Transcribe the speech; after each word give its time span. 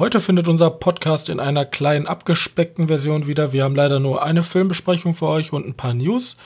Heute 0.00 0.18
findet 0.18 0.48
unser 0.48 0.70
Podcast 0.70 1.28
in 1.28 1.40
einer 1.40 1.66
kleinen 1.66 2.06
abgespeckten 2.06 2.88
Version 2.88 3.26
wieder. 3.26 3.52
Wir 3.52 3.64
haben 3.64 3.74
leider 3.74 4.00
nur 4.00 4.22
eine 4.22 4.42
Filmbesprechung 4.42 5.12
für 5.12 5.26
euch 5.26 5.52
und 5.52 5.66
ein 5.66 5.74
paar 5.74 5.92
News. 5.92 6.38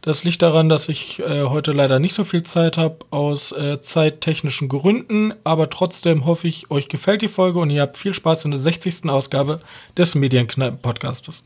Das 0.00 0.22
liegt 0.22 0.42
daran, 0.42 0.68
dass 0.68 0.88
ich 0.88 1.18
äh, 1.18 1.42
heute 1.42 1.72
leider 1.72 1.98
nicht 1.98 2.14
so 2.14 2.22
viel 2.22 2.44
Zeit 2.44 2.78
habe 2.78 2.98
aus 3.10 3.50
äh, 3.50 3.82
zeittechnischen 3.82 4.68
Gründen, 4.68 5.34
aber 5.42 5.68
trotzdem 5.70 6.24
hoffe 6.24 6.46
ich, 6.46 6.70
euch 6.70 6.88
gefällt 6.88 7.22
die 7.22 7.26
Folge 7.26 7.58
und 7.58 7.70
ihr 7.70 7.82
habt 7.82 7.96
viel 7.96 8.14
Spaß 8.14 8.44
in 8.44 8.52
der 8.52 8.60
60. 8.60 9.10
Ausgabe 9.10 9.58
des 9.96 10.14
Medienkneipen-Podcastes. 10.14 11.42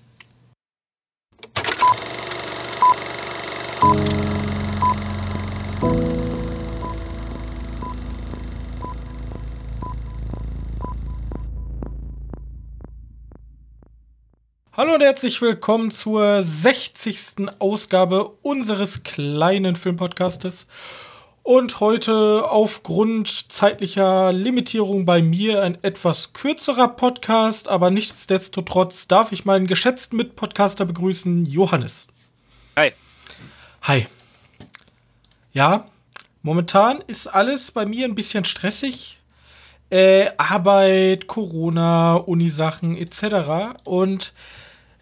Hallo 14.76 14.94
und 14.94 15.02
herzlich 15.02 15.40
willkommen 15.40 15.92
zur 15.92 16.42
60. 16.42 17.48
Ausgabe 17.60 18.24
unseres 18.42 19.04
kleinen 19.04 19.76
Filmpodcastes. 19.76 20.66
Und 21.44 21.78
heute 21.78 22.50
aufgrund 22.50 23.52
zeitlicher 23.52 24.32
Limitierung 24.32 25.06
bei 25.06 25.22
mir 25.22 25.62
ein 25.62 25.78
etwas 25.82 26.32
kürzerer 26.32 26.88
Podcast, 26.88 27.68
aber 27.68 27.90
nichtsdestotrotz 27.90 29.06
darf 29.06 29.30
ich 29.30 29.44
meinen 29.44 29.68
geschätzten 29.68 30.16
Mitpodcaster 30.16 30.84
begrüßen, 30.86 31.46
Johannes. 31.46 32.08
Hi. 32.76 32.90
Hi. 33.82 34.08
Ja, 35.52 35.86
momentan 36.42 37.00
ist 37.06 37.28
alles 37.28 37.70
bei 37.70 37.86
mir 37.86 38.06
ein 38.06 38.16
bisschen 38.16 38.44
stressig. 38.44 39.20
Äh, 39.88 40.30
Arbeit, 40.36 41.28
Corona, 41.28 42.14
Unisachen 42.16 42.96
etc. 42.96 43.78
Und 43.84 44.32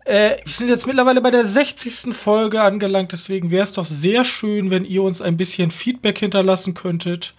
äh, 0.05 0.37
wir 0.45 0.53
sind 0.53 0.69
jetzt 0.69 0.87
mittlerweile 0.87 1.21
bei 1.21 1.31
der 1.31 1.47
60. 1.47 2.15
Folge 2.15 2.63
angelangt, 2.63 3.13
deswegen 3.13 3.51
wäre 3.51 3.65
es 3.65 3.73
doch 3.73 3.87
sehr 3.87 4.25
schön, 4.25 4.71
wenn 4.71 4.85
ihr 4.85 5.03
uns 5.03 5.21
ein 5.21 5.37
bisschen 5.37 5.71
Feedback 5.71 6.19
hinterlassen 6.19 6.75
könntet 6.75 7.35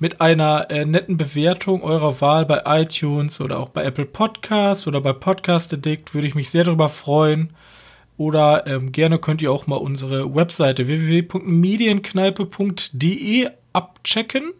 mit 0.00 0.20
einer 0.20 0.70
äh, 0.70 0.84
netten 0.84 1.16
Bewertung 1.16 1.82
eurer 1.82 2.20
Wahl 2.20 2.46
bei 2.46 2.62
iTunes 2.66 3.40
oder 3.40 3.58
auch 3.58 3.70
bei 3.70 3.82
Apple 3.84 4.06
Podcast 4.06 4.86
oder 4.86 5.00
bei 5.00 5.12
Podcast 5.12 5.72
Addict. 5.72 6.14
Würde 6.14 6.28
ich 6.28 6.34
mich 6.34 6.50
sehr 6.50 6.64
darüber 6.64 6.88
freuen. 6.88 7.52
Oder 8.16 8.66
ähm, 8.66 8.90
gerne 8.92 9.18
könnt 9.18 9.42
ihr 9.42 9.52
auch 9.52 9.66
mal 9.66 9.76
unsere 9.76 10.34
Webseite 10.34 10.88
www.medienkneipe.de 10.88 13.50
abchecken. 13.72 14.52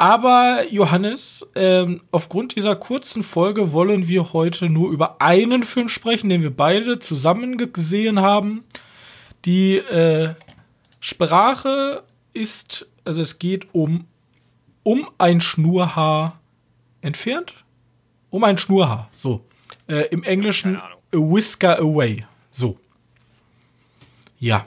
Aber 0.00 0.64
Johannes, 0.70 1.46
ähm, 1.54 2.00
aufgrund 2.10 2.56
dieser 2.56 2.74
kurzen 2.74 3.22
Folge 3.22 3.72
wollen 3.72 4.08
wir 4.08 4.32
heute 4.32 4.70
nur 4.70 4.90
über 4.90 5.20
einen 5.20 5.62
Film 5.62 5.90
sprechen, 5.90 6.30
den 6.30 6.42
wir 6.42 6.56
beide 6.56 7.00
zusammen 7.00 7.58
gesehen 7.58 8.18
haben. 8.18 8.64
Die 9.44 9.76
äh, 9.76 10.32
Sprache 11.00 12.02
ist, 12.32 12.88
also 13.04 13.20
es 13.20 13.38
geht 13.38 13.74
um 13.74 14.06
um 14.84 15.06
ein 15.18 15.42
Schnurhaar 15.42 16.40
entfernt, 17.02 17.52
um 18.30 18.42
ein 18.44 18.56
Schnurhaar. 18.56 19.10
So 19.14 19.44
äh, 19.86 20.06
im 20.12 20.22
Englischen 20.22 20.78
a 20.78 20.90
whisker 21.12 21.78
away. 21.78 22.24
So 22.50 22.78
ja. 24.38 24.64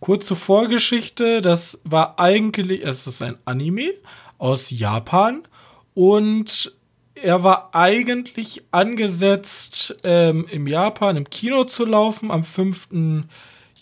Kurze 0.00 0.34
Vorgeschichte, 0.34 1.40
das 1.40 1.78
war 1.84 2.18
eigentlich, 2.18 2.84
es 2.84 3.06
ist 3.06 3.22
ein 3.22 3.36
Anime 3.44 3.92
aus 4.38 4.70
Japan 4.70 5.46
und 5.94 6.72
er 7.14 7.42
war 7.42 7.70
eigentlich 7.72 8.64
angesetzt, 8.70 9.96
ähm, 10.04 10.46
im 10.50 10.66
Japan 10.66 11.16
im 11.16 11.30
Kino 11.30 11.64
zu 11.64 11.84
laufen 11.84 12.30
am 12.30 12.44
5. 12.44 12.88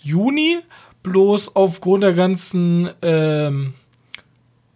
Juni. 0.00 0.58
Bloß 1.02 1.56
aufgrund 1.56 2.04
der 2.04 2.12
ganzen, 2.12 2.90
ähm, 3.02 3.74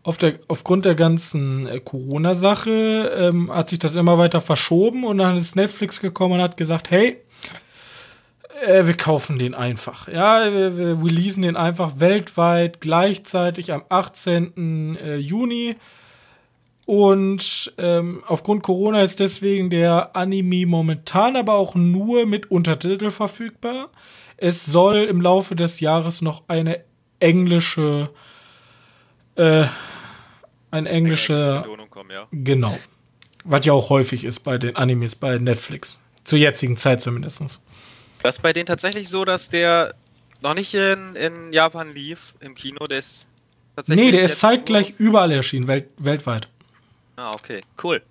auf 0.02 0.18
der, 0.18 0.40
aufgrund 0.48 0.84
der 0.84 0.96
ganzen 0.96 1.68
äh, 1.68 1.78
Corona-Sache 1.78 3.12
ähm, 3.16 3.52
hat 3.52 3.68
sich 3.68 3.78
das 3.78 3.94
immer 3.94 4.18
weiter 4.18 4.40
verschoben 4.40 5.04
und 5.04 5.18
dann 5.18 5.36
ist 5.36 5.54
Netflix 5.54 6.00
gekommen 6.00 6.34
und 6.34 6.42
hat 6.42 6.56
gesagt, 6.56 6.90
hey, 6.90 7.18
äh, 8.64 8.86
wir 8.86 8.96
kaufen 8.96 9.38
den 9.38 9.54
einfach. 9.54 10.08
Ja, 10.08 10.52
wir, 10.52 10.78
wir 10.78 11.04
releasen 11.04 11.42
den 11.42 11.56
einfach 11.56 11.98
weltweit 11.98 12.80
gleichzeitig 12.80 13.72
am 13.72 13.82
18. 13.88 14.96
Äh, 14.96 15.16
Juni. 15.16 15.76
Und 16.86 17.74
ähm, 17.78 18.22
aufgrund 18.26 18.62
Corona 18.62 19.02
ist 19.02 19.18
deswegen 19.18 19.70
der 19.70 20.14
Anime 20.14 20.66
momentan 20.66 21.34
aber 21.34 21.54
auch 21.54 21.74
nur 21.74 22.26
mit 22.26 22.50
Untertitel 22.50 23.10
verfügbar. 23.10 23.90
Es 24.36 24.64
soll 24.66 24.98
im 24.98 25.20
Laufe 25.20 25.56
des 25.56 25.80
Jahres 25.80 26.22
noch 26.22 26.44
eine 26.46 26.84
englische, 27.18 28.10
äh, 29.34 29.64
ein 30.70 30.86
englische, 30.86 31.64
kommen, 31.90 32.10
ja. 32.10 32.28
genau, 32.30 32.76
was 33.44 33.66
ja 33.66 33.72
auch 33.72 33.90
häufig 33.90 34.24
ist 34.24 34.40
bei 34.40 34.58
den 34.58 34.76
Animes 34.76 35.16
bei 35.16 35.38
Netflix 35.38 35.98
zur 36.22 36.38
jetzigen 36.38 36.76
Zeit 36.76 37.00
zumindest. 37.00 37.60
Das 38.26 38.38
ist 38.38 38.42
bei 38.42 38.52
denen 38.52 38.66
tatsächlich 38.66 39.08
so, 39.08 39.24
dass 39.24 39.50
der 39.50 39.94
noch 40.40 40.54
nicht 40.54 40.74
in, 40.74 41.14
in 41.14 41.52
Japan 41.52 41.94
lief, 41.94 42.34
im 42.40 42.56
Kino. 42.56 42.84
Der 42.86 42.98
ist 42.98 43.28
tatsächlich. 43.76 44.04
Nee, 44.04 44.10
der 44.10 44.24
ist 44.24 44.40
zeitgleich 44.40 44.94
überall 44.98 45.30
erschienen, 45.30 45.68
welt, 45.68 45.90
weltweit. 45.98 46.48
Ah, 47.14 47.30
okay, 47.34 47.60
cool. 47.84 48.02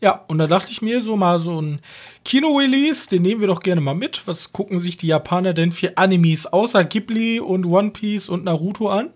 Ja, 0.00 0.24
und 0.28 0.38
da 0.38 0.46
dachte 0.46 0.70
ich 0.70 0.82
mir 0.82 1.02
so 1.02 1.16
mal 1.16 1.40
so 1.40 1.60
ein 1.60 1.80
Kino-Release, 2.24 3.08
den 3.08 3.22
nehmen 3.22 3.40
wir 3.40 3.48
doch 3.48 3.58
gerne 3.58 3.80
mal 3.80 3.96
mit. 3.96 4.24
Was 4.26 4.52
gucken 4.52 4.78
sich 4.78 4.98
die 4.98 5.08
Japaner 5.08 5.52
denn 5.52 5.72
für 5.72 5.98
Animes 5.98 6.46
außer 6.46 6.84
Ghibli 6.84 7.40
und 7.40 7.66
One 7.66 7.90
Piece 7.90 8.28
und 8.28 8.44
Naruto 8.44 8.88
an? 8.88 9.10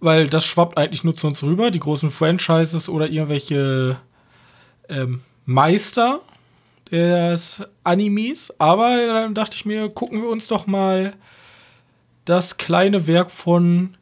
Weil 0.00 0.28
das 0.28 0.44
schwappt 0.44 0.76
eigentlich 0.76 1.04
nur 1.04 1.16
zu 1.16 1.26
uns 1.26 1.42
rüber, 1.42 1.70
die 1.70 1.80
großen 1.80 2.10
Franchises 2.10 2.90
oder 2.90 3.08
irgendwelche 3.08 3.98
ähm, 4.90 5.22
Meister 5.46 6.20
des 6.90 7.62
Animes. 7.84 8.52
Aber 8.58 9.06
dann 9.06 9.34
dachte 9.34 9.56
ich 9.56 9.66
mir, 9.66 9.88
gucken 9.88 10.22
wir 10.22 10.28
uns 10.28 10.48
doch 10.48 10.66
mal 10.66 11.14
das 12.24 12.58
kleine 12.58 13.06
Werk 13.06 13.30
von, 13.30 13.96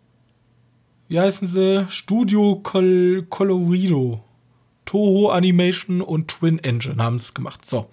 wie 1.09 1.21
heißen 1.21 1.47
sie? 1.49 1.87
Studio 1.89 2.61
Col 2.63 3.27
Colorido. 3.29 4.23
Toho 4.85 5.31
Animation 5.31 6.01
und 6.01 6.29
Twin 6.29 6.59
Engine 6.61 7.03
haben 7.03 7.17
es 7.17 7.35
gemacht. 7.35 7.67
So. 7.67 7.89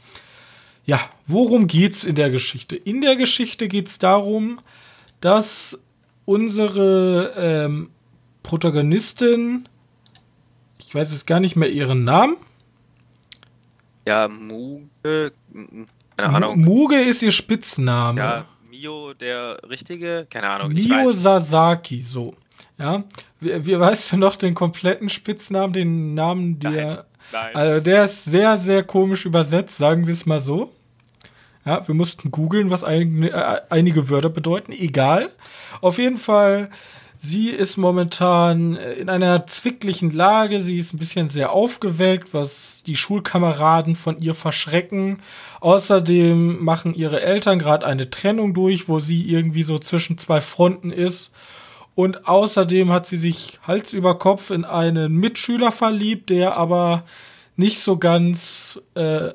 Ja, 0.86 1.00
worum 1.26 1.68
geht's 1.68 2.04
in 2.04 2.16
der 2.16 2.30
Geschichte? 2.30 2.76
In 2.76 3.02
der 3.02 3.16
Geschichte 3.16 3.68
geht 3.68 3.88
es 3.88 4.00
darum, 4.00 4.60
dass 5.20 5.80
unsere 6.26 7.34
ähm, 7.38 7.90
Protagonistin, 8.44 9.68
ich 10.78 10.94
weiß 10.94 11.12
jetzt 11.12 11.26
gar 11.28 11.40
nicht 11.40 11.56
mehr 11.56 11.72
ihren 11.72 12.04
Namen, 12.04 12.36
ja, 14.08 14.28
Muge. 14.28 15.34
Keine 16.18 16.36
Ahnung. 16.36 16.60
Muge 16.62 17.02
ist 17.02 17.22
ihr 17.22 17.32
Spitzname. 17.32 18.20
Ja, 18.20 18.46
Mio 18.70 19.14
der 19.14 19.58
richtige? 19.70 20.28
Keine 20.30 20.50
Ahnung. 20.50 20.74
Mio 20.74 21.12
Sasaki, 21.12 22.02
so. 22.02 22.34
Ja. 22.78 23.04
Wie, 23.40 23.66
wie 23.66 23.80
weißt 23.80 24.14
du 24.14 24.18
noch 24.18 24.36
den 24.36 24.54
kompletten 24.54 25.10
Spitznamen, 25.10 25.74
den 25.74 26.14
Namen 26.14 26.60
der. 26.60 26.74
Nein, 26.74 26.98
nein. 27.32 27.56
Also 27.56 27.84
der 27.84 28.06
ist 28.06 28.26
sehr, 28.26 28.58
sehr 28.58 28.84
komisch 28.84 29.26
übersetzt, 29.26 29.78
sagen 29.78 30.08
wir 30.08 30.14
es 30.14 30.26
mal 30.26 30.40
so. 30.40 30.74
Ja, 31.66 31.88
wir 31.88 31.96
mussten 31.96 32.30
googeln, 32.30 32.72
was 32.72 32.84
ein, 32.84 33.24
äh, 33.24 33.62
einige 33.70 34.10
Wörter 34.10 34.30
bedeuten. 34.30 34.74
Egal. 34.74 35.32
Auf 35.82 35.98
jeden 35.98 36.18
Fall 36.18 36.70
Sie 37.26 37.52
ist 37.52 37.78
momentan 37.78 38.76
in 38.76 39.08
einer 39.08 39.48
zwicklichen 39.48 40.10
Lage. 40.10 40.62
Sie 40.62 40.78
ist 40.78 40.94
ein 40.94 40.98
bisschen 40.98 41.30
sehr 41.30 41.54
aufgeweckt, 41.54 42.34
was 42.34 42.84
die 42.86 42.98
Schulkameraden 42.98 43.96
von 43.96 44.20
ihr 44.20 44.34
verschrecken. 44.34 45.22
Außerdem 45.62 46.62
machen 46.62 46.94
ihre 46.94 47.22
Eltern 47.22 47.60
gerade 47.60 47.86
eine 47.86 48.10
Trennung 48.10 48.54
durch, 48.54 48.90
wo 48.90 49.00
sie 49.00 49.24
irgendwie 49.32 49.64
so 49.64 49.80
zwischen 49.80 50.18
zwei 50.18 50.42
Fronten 50.42 50.92
ist. 50.92 51.32
Und 51.96 52.28
außerdem 52.28 52.92
hat 52.92 53.06
sie 53.06 53.18
sich 53.18 53.58
Hals 53.66 53.94
über 53.94 54.20
Kopf 54.20 54.50
in 54.50 54.66
einen 54.66 55.16
Mitschüler 55.16 55.72
verliebt, 55.72 56.30
der 56.30 56.58
aber 56.58 57.06
nicht 57.56 57.80
so 57.80 57.96
ganz 57.96 58.82
äh, 58.96 59.30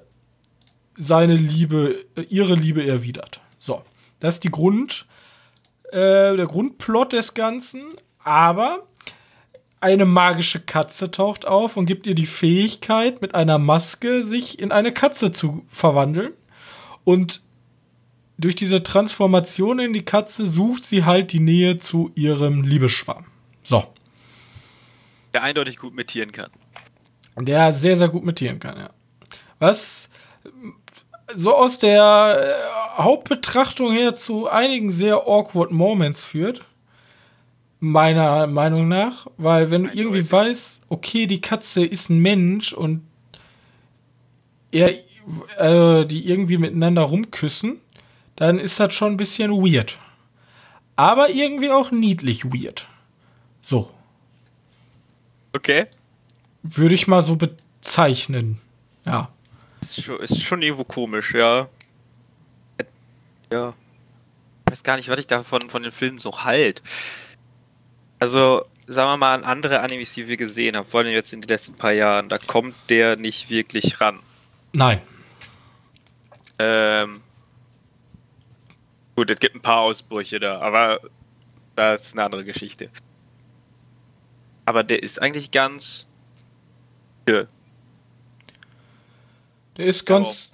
seine 0.98 1.36
Liebe, 1.36 2.04
ihre 2.28 2.54
Liebe 2.54 2.86
erwidert. 2.86 3.40
So, 3.58 3.82
das 4.20 4.34
ist 4.34 4.44
die 4.44 4.50
Grund, 4.50 5.06
äh, 5.92 6.36
der 6.36 6.46
Grundplot 6.46 7.12
des 7.12 7.34
Ganzen, 7.34 7.82
aber 8.22 8.86
eine 9.80 10.06
magische 10.06 10.60
Katze 10.60 11.10
taucht 11.10 11.46
auf 11.46 11.76
und 11.76 11.86
gibt 11.86 12.06
ihr 12.06 12.14
die 12.14 12.26
Fähigkeit, 12.26 13.22
mit 13.22 13.34
einer 13.34 13.58
Maske 13.58 14.22
sich 14.24 14.58
in 14.58 14.72
eine 14.72 14.92
Katze 14.92 15.32
zu 15.32 15.64
verwandeln. 15.68 16.32
Und 17.04 17.42
durch 18.38 18.56
diese 18.56 18.82
Transformation 18.82 19.78
in 19.78 19.92
die 19.92 20.04
Katze 20.04 20.48
sucht 20.48 20.84
sie 20.84 21.04
halt 21.04 21.32
die 21.32 21.40
Nähe 21.40 21.78
zu 21.78 22.10
ihrem 22.14 22.62
Liebesschwarm. 22.62 23.26
So. 23.62 23.84
Der 25.32 25.42
eindeutig 25.42 25.76
gut 25.76 25.94
mit 25.94 26.08
Tieren 26.08 26.32
kann. 26.32 26.50
Der 27.36 27.72
sehr, 27.72 27.96
sehr 27.96 28.08
gut 28.08 28.24
mit 28.24 28.36
Tieren 28.36 28.58
kann, 28.58 28.78
ja. 28.78 28.90
Was 29.58 30.08
so 31.34 31.54
aus 31.54 31.78
der 31.78 32.56
äh, 32.98 33.02
Hauptbetrachtung 33.02 33.92
her 33.92 34.14
zu 34.14 34.48
einigen 34.48 34.90
sehr 34.90 35.26
awkward 35.26 35.70
Moments 35.70 36.24
führt. 36.24 36.62
Meiner 37.80 38.46
Meinung 38.46 38.88
nach. 38.88 39.26
Weil 39.36 39.70
wenn 39.70 39.84
du 39.84 39.90
irgendwie 39.92 40.30
weißt, 40.30 40.82
okay, 40.88 41.26
die 41.26 41.40
Katze 41.40 41.84
ist 41.84 42.10
ein 42.10 42.20
Mensch 42.20 42.72
und 42.72 43.02
er, 44.72 44.90
äh, 45.58 46.04
die 46.06 46.28
irgendwie 46.28 46.58
miteinander 46.58 47.02
rumküssen, 47.02 47.80
dann 48.36 48.58
ist 48.58 48.80
das 48.80 48.94
schon 48.94 49.12
ein 49.12 49.16
bisschen 49.16 49.50
weird. 49.52 49.98
Aber 50.96 51.30
irgendwie 51.30 51.70
auch 51.70 51.90
niedlich 51.90 52.44
weird. 52.46 52.88
So. 53.62 53.90
Okay. 55.54 55.86
Würde 56.62 56.94
ich 56.94 57.06
mal 57.06 57.22
so 57.22 57.36
bezeichnen. 57.36 58.58
Ja. 59.04 59.30
Ist 59.80 60.02
schon, 60.02 60.20
ist 60.20 60.42
schon 60.42 60.62
irgendwo 60.62 60.84
komisch, 60.84 61.34
ja. 61.34 61.68
Ja. 63.52 63.74
Ich 64.66 64.72
weiß 64.72 64.82
gar 64.82 64.96
nicht, 64.96 65.08
was 65.08 65.18
ich 65.18 65.26
davon 65.26 65.70
von 65.70 65.82
den 65.82 65.92
Filmen 65.92 66.18
so 66.18 66.44
halt. 66.44 66.82
Also, 68.18 68.64
sagen 68.86 69.10
wir 69.10 69.16
mal 69.16 69.34
an 69.34 69.44
andere 69.44 69.80
Animes, 69.80 70.14
die 70.14 70.28
wir 70.28 70.36
gesehen 70.36 70.76
haben, 70.76 70.86
vor 70.86 71.00
allem 71.00 71.12
jetzt 71.12 71.32
in 71.32 71.40
den 71.40 71.48
letzten 71.48 71.74
paar 71.74 71.92
Jahren, 71.92 72.28
da 72.28 72.38
kommt 72.38 72.74
der 72.88 73.16
nicht 73.16 73.48
wirklich 73.48 74.00
ran. 74.00 74.20
Nein. 74.72 75.00
Ähm, 76.58 77.22
gut, 79.16 79.30
es 79.30 79.38
gibt 79.38 79.54
ein 79.54 79.62
paar 79.62 79.80
Ausbrüche 79.80 80.40
da, 80.40 80.60
aber 80.60 81.00
das 81.76 82.02
ist 82.02 82.14
eine 82.14 82.24
andere 82.24 82.44
Geschichte. 82.44 82.90
Aber 84.64 84.82
der 84.82 85.02
ist 85.02 85.22
eigentlich 85.22 85.50
ganz. 85.50 86.06
Ja. 89.78 89.84
Der 89.84 89.86
ist 89.86 90.04
ganz. 90.04 90.50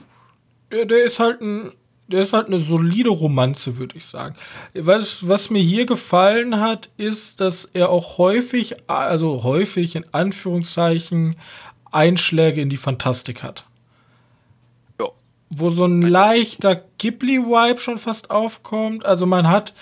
Der, 0.70 0.84
der 0.84 1.04
ist 1.04 1.18
halt 1.18 1.40
ein. 1.40 1.72
Der 2.06 2.20
ist 2.20 2.34
halt 2.34 2.48
eine 2.48 2.60
solide 2.60 3.08
Romanze, 3.08 3.78
würde 3.78 3.96
ich 3.96 4.04
sagen. 4.04 4.36
Was, 4.74 5.26
was 5.26 5.48
mir 5.48 5.62
hier 5.62 5.86
gefallen 5.86 6.60
hat, 6.60 6.90
ist, 6.98 7.40
dass 7.40 7.64
er 7.72 7.88
auch 7.88 8.18
häufig, 8.18 8.74
also 8.90 9.42
häufig 9.42 9.96
in 9.96 10.04
Anführungszeichen, 10.12 11.36
Einschläge 11.90 12.60
in 12.60 12.68
die 12.68 12.76
Fantastik 12.76 13.42
hat. 13.42 13.64
Ja. 15.00 15.08
Wo 15.48 15.70
so 15.70 15.86
ein 15.86 16.02
leichter 16.02 16.84
Ghibli-Vibe 16.98 17.80
schon 17.80 17.96
fast 17.96 18.30
aufkommt. 18.30 19.06
Also 19.06 19.24
man 19.24 19.48
hat 19.48 19.72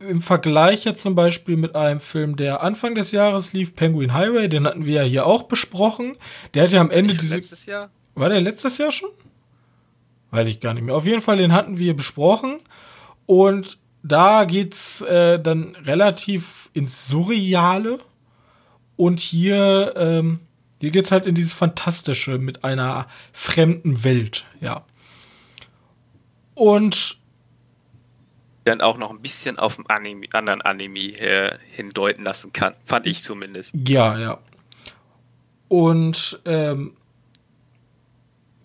im 0.00 0.20
Vergleich 0.20 0.84
jetzt 0.84 1.02
zum 1.02 1.14
Beispiel 1.14 1.56
mit 1.56 1.76
einem 1.76 2.00
Film, 2.00 2.36
der 2.36 2.62
Anfang 2.62 2.94
des 2.94 3.12
Jahres 3.12 3.52
lief, 3.52 3.74
Penguin 3.74 4.12
Highway, 4.12 4.48
den 4.48 4.66
hatten 4.66 4.84
wir 4.84 4.94
ja 4.94 5.02
hier 5.02 5.26
auch 5.26 5.44
besprochen. 5.44 6.16
Der 6.52 6.64
hat 6.64 6.72
ja 6.72 6.80
am 6.80 6.90
Ende 6.90 7.14
diese. 7.14 7.36
Letztes 7.36 7.66
Jahr? 7.66 7.90
War 8.20 8.28
der 8.28 8.42
letztes 8.42 8.76
Jahr 8.76 8.92
schon? 8.92 9.08
Weiß 10.30 10.46
ich 10.46 10.60
gar 10.60 10.74
nicht 10.74 10.82
mehr. 10.82 10.94
Auf 10.94 11.06
jeden 11.06 11.22
Fall, 11.22 11.38
den 11.38 11.52
hatten 11.52 11.78
wir 11.78 11.96
besprochen. 11.96 12.58
Und 13.24 13.78
da 14.02 14.44
geht's 14.44 15.00
äh, 15.00 15.40
dann 15.40 15.74
relativ 15.76 16.68
ins 16.74 17.08
Surreale. 17.08 17.98
Und 18.96 19.20
hier, 19.20 19.94
ähm, 19.96 20.40
hier 20.80 20.90
geht's 20.90 21.10
halt 21.10 21.24
in 21.24 21.34
dieses 21.34 21.54
Fantastische 21.54 22.36
mit 22.36 22.62
einer 22.62 23.06
fremden 23.32 24.04
Welt, 24.04 24.44
ja. 24.60 24.84
Und 26.54 27.18
dann 28.64 28.82
auch 28.82 28.98
noch 28.98 29.08
ein 29.08 29.22
bisschen 29.22 29.58
auf 29.58 29.76
den 29.76 29.88
Anime, 29.88 30.26
anderen 30.34 30.60
Anime 30.60 31.18
äh, 31.18 31.56
hindeuten 31.70 32.24
lassen 32.24 32.52
kann. 32.52 32.74
Fand 32.84 33.06
ich 33.06 33.22
zumindest. 33.22 33.74
Ja, 33.88 34.18
ja. 34.18 34.38
Und 35.68 36.40
ähm, 36.44 36.94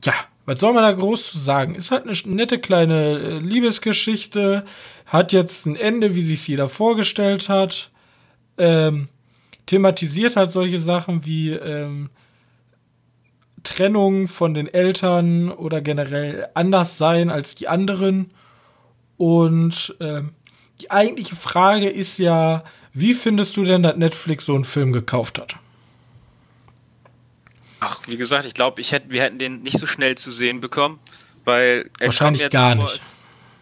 ja, 0.05 0.13
was 0.45 0.59
soll 0.59 0.73
man 0.73 0.83
da 0.83 0.91
groß 0.91 1.31
zu 1.31 1.39
sagen? 1.39 1.75
Ist 1.75 1.91
halt 1.91 2.05
eine 2.05 2.35
nette 2.35 2.59
kleine 2.59 3.17
äh, 3.17 3.37
Liebesgeschichte, 3.39 4.65
hat 5.05 5.33
jetzt 5.33 5.65
ein 5.65 5.75
Ende, 5.75 6.15
wie 6.15 6.21
sich 6.21 6.47
jeder 6.47 6.69
vorgestellt 6.69 7.49
hat. 7.49 7.91
Ähm, 8.57 9.09
thematisiert 9.65 10.35
halt 10.35 10.51
solche 10.51 10.79
Sachen 10.79 11.25
wie 11.25 11.51
ähm, 11.51 12.09
Trennung 13.63 14.27
von 14.27 14.53
den 14.53 14.71
Eltern 14.71 15.51
oder 15.51 15.81
generell 15.81 16.47
anders 16.53 16.97
sein 16.97 17.29
als 17.29 17.55
die 17.55 17.67
anderen. 17.67 18.31
Und 19.17 19.95
ähm, 19.99 20.33
die 20.81 20.91
eigentliche 20.91 21.35
Frage 21.35 21.89
ist 21.89 22.17
ja, 22.19 22.63
wie 22.93 23.13
findest 23.13 23.57
du 23.57 23.63
denn, 23.63 23.83
dass 23.83 23.97
Netflix 23.97 24.45
so 24.45 24.55
einen 24.55 24.63
Film 24.63 24.93
gekauft 24.93 25.39
hat? 25.39 25.55
Ach, 27.87 28.01
wie 28.07 28.17
gesagt, 28.17 28.45
ich 28.45 28.55
glaube, 28.55 28.81
ich 28.81 28.91
hätte, 28.91 29.11
wir 29.11 29.21
hätten 29.21 29.37
den 29.37 29.61
nicht 29.61 29.77
so 29.77 29.85
schnell 29.85 30.17
zu 30.17 30.31
sehen 30.31 30.59
bekommen, 30.59 30.99
weil 31.43 31.91
wahrscheinlich 31.99 32.49
gar 32.49 32.75
vor, 32.75 32.85
nicht. 32.85 32.99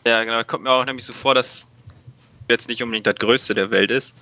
Ja, 0.07 0.23
genau, 0.23 0.41
kommt 0.45 0.63
mir 0.63 0.71
auch 0.71 0.85
nämlich 0.85 1.03
so 1.03 1.11
vor, 1.11 1.35
dass 1.35 1.67
jetzt 2.47 2.69
nicht 2.69 2.81
unbedingt 2.81 3.05
das 3.05 3.15
Größte 3.15 3.53
der 3.53 3.69
Welt 3.69 3.91
ist. 3.91 4.15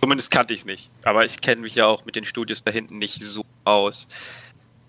Zumindest 0.00 0.32
kannte 0.32 0.52
ich 0.52 0.60
es 0.60 0.66
nicht. 0.66 0.90
Aber 1.04 1.24
ich 1.24 1.40
kenne 1.40 1.62
mich 1.62 1.76
ja 1.76 1.86
auch 1.86 2.04
mit 2.06 2.16
den 2.16 2.24
Studios 2.24 2.64
da 2.64 2.72
hinten 2.72 2.98
nicht 2.98 3.22
so 3.22 3.46
aus. 3.62 4.08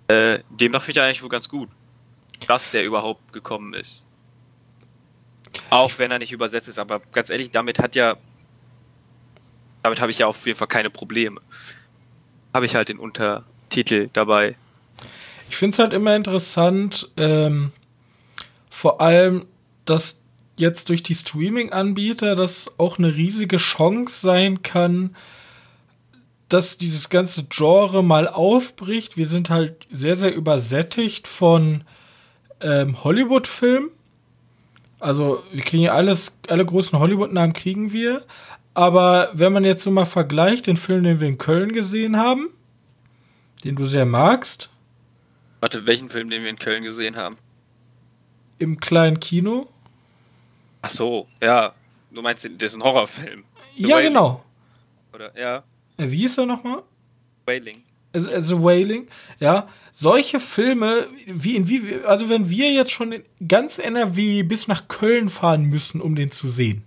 Äh, 0.08 0.40
demnach 0.50 0.82
finde 0.82 1.00
ich 1.00 1.06
eigentlich 1.06 1.22
wohl 1.22 1.30
ganz 1.30 1.48
gut, 1.48 1.70
dass 2.48 2.72
der 2.72 2.84
überhaupt 2.84 3.32
gekommen 3.32 3.76
ist. 3.76 4.06
Auch 5.70 5.92
wenn 6.00 6.10
er 6.10 6.18
nicht 6.18 6.32
übersetzt 6.32 6.68
ist, 6.68 6.80
aber 6.80 7.00
ganz 7.12 7.30
ehrlich, 7.30 7.52
damit 7.52 7.78
hat 7.78 7.94
ja. 7.94 8.18
Damit 9.84 10.02
habe 10.02 10.10
ich 10.10 10.18
ja 10.18 10.26
auf 10.26 10.48
jeden 10.48 10.58
Fall 10.58 10.68
keine 10.68 10.90
Probleme. 10.90 11.42
Habe 12.56 12.66
ich 12.66 12.74
halt 12.74 12.90
den 12.90 12.98
Untertitel 13.68 14.10
dabei. 14.14 14.56
Ich 15.50 15.58
finde 15.58 15.76
es 15.76 15.80
halt 15.80 15.94
immer 15.94 16.16
interessant, 16.16 17.10
ähm, 17.18 17.72
vor 18.70 19.02
allem, 19.02 19.46
dass 19.86 20.20
jetzt 20.58 20.90
durch 20.90 21.04
die 21.04 21.16
Streaming-Anbieter 21.16 22.36
das 22.36 22.74
auch 22.78 22.98
eine 22.98 23.16
riesige 23.16 23.58
Chance 23.58 24.20
sein 24.20 24.62
kann, 24.64 25.16
dass 26.50 26.78
dieses 26.78 27.10
ganze 27.10 27.44
Genre 27.44 28.04
mal 28.04 28.28
aufbricht. 28.28 29.18
Wir 29.18 29.28
sind 29.28 29.50
halt 29.50 29.86
sehr, 29.92 30.16
sehr 30.16 30.34
übersättigt 30.34 31.28
von 31.28 31.84
ähm, 32.62 33.04
Hollywood-Filmen. 33.04 33.90
Also 35.00 35.44
wir 35.52 35.64
kriegen 35.64 35.84
ja 35.84 35.94
alles, 35.94 36.38
alle 36.48 36.66
großen 36.66 36.98
Hollywood-Namen 36.98 37.54
kriegen 37.54 37.92
wir. 37.92 38.24
Aber 38.74 39.30
wenn 39.34 39.54
man 39.54 39.66
jetzt 39.66 39.84
so 39.84 39.92
mal 39.92 40.06
vergleicht, 40.06 40.68
den 40.68 40.78
Film, 40.78 41.04
den 41.04 41.20
wir 41.20 41.28
in 41.28 41.38
Köln 41.38 41.74
gesehen 41.74 42.18
haben, 42.18 42.50
den 43.64 43.76
du 43.76 43.86
sehr 43.86 44.06
magst. 44.06 44.70
Warte, 45.60 45.86
welchen 45.86 46.10
Film, 46.10 46.30
den 46.30 46.44
wir 46.44 46.50
in 46.50 46.60
Köln 46.60 46.84
gesehen 46.84 47.16
haben? 47.16 47.38
Im 48.60 48.80
kleinen 48.80 49.20
Kino. 49.20 49.68
Ach 50.82 50.90
so, 50.90 51.28
ja. 51.42 51.74
Du 52.12 52.22
meinst, 52.22 52.46
das 52.46 52.74
ist 52.74 52.76
ein 52.76 52.84
Horrorfilm. 52.84 53.44
The 53.76 53.84
ja, 53.84 53.96
Wailing. 53.96 54.14
genau. 54.14 54.44
Oder, 55.14 55.38
ja. 55.38 55.64
Äh, 55.98 56.10
wie 56.12 56.26
ist 56.26 56.38
er 56.38 56.46
nochmal? 56.46 56.84
Wailing. 57.46 57.84
Also, 58.14 58.30
also 58.30 58.64
Wailing, 58.64 59.08
ja. 59.40 59.68
Solche 59.92 60.40
Filme, 60.40 61.08
wie 61.26 61.56
in 61.56 61.68
wie, 61.68 62.00
also 62.06 62.30
wenn 62.30 62.50
wir 62.50 62.72
jetzt 62.72 62.92
schon 62.92 63.12
in 63.12 63.24
ganz 63.48 63.80
NRW 63.80 64.44
bis 64.44 64.68
nach 64.68 64.88
Köln 64.88 65.30
fahren 65.30 65.64
müssen, 65.64 66.02
um 66.02 66.16
den 66.16 66.32
zu 66.32 66.48
sehen. 66.48 66.84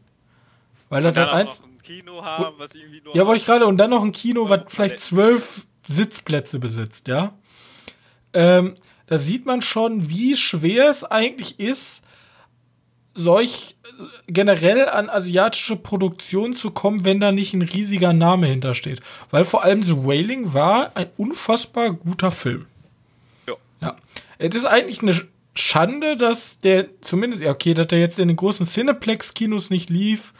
Weil 0.88 1.02
das 1.02 1.14
dann 1.14 1.28
eins. 1.28 1.62
Haben, 1.62 2.54
ja, 3.14 3.26
wollte 3.26 3.40
ich 3.40 3.46
gerade, 3.46 3.66
und 3.66 3.76
dann 3.78 3.90
noch 3.90 4.04
ein 4.04 4.12
Kino, 4.12 4.48
was 4.48 4.60
vielleicht 4.68 5.00
zwölf 5.00 5.66
Sitzplätze 5.90 6.58
besitzt, 6.58 7.08
ja. 7.08 7.34
Ähm, 8.32 8.74
da 9.06 9.18
sieht 9.18 9.44
man 9.44 9.60
schon, 9.60 10.08
wie 10.08 10.36
schwer 10.36 10.88
es 10.88 11.02
eigentlich 11.04 11.58
ist, 11.58 12.00
solch 13.14 13.76
äh, 13.84 14.32
generell 14.32 14.88
an 14.88 15.10
asiatische 15.10 15.76
Produktion 15.76 16.54
zu 16.54 16.70
kommen, 16.70 17.04
wenn 17.04 17.20
da 17.20 17.32
nicht 17.32 17.54
ein 17.54 17.62
riesiger 17.62 18.12
Name 18.12 18.46
hintersteht. 18.46 19.00
Weil 19.30 19.44
vor 19.44 19.64
allem 19.64 19.82
The 19.82 20.04
Wailing 20.04 20.54
war 20.54 20.96
ein 20.96 21.10
unfassbar 21.16 21.92
guter 21.92 22.30
Film. 22.30 22.66
Ja. 23.48 23.54
ja. 23.80 23.96
Es 24.38 24.54
ist 24.54 24.64
eigentlich 24.64 25.02
eine 25.02 25.20
Schande, 25.54 26.16
dass 26.16 26.60
der 26.60 27.00
zumindest, 27.00 27.44
okay, 27.44 27.74
dass 27.74 27.88
der 27.88 27.98
jetzt 27.98 28.18
in 28.18 28.28
den 28.28 28.36
großen 28.36 28.66
Cineplex-Kinos 28.66 29.70
nicht 29.70 29.90
lief, 29.90 30.32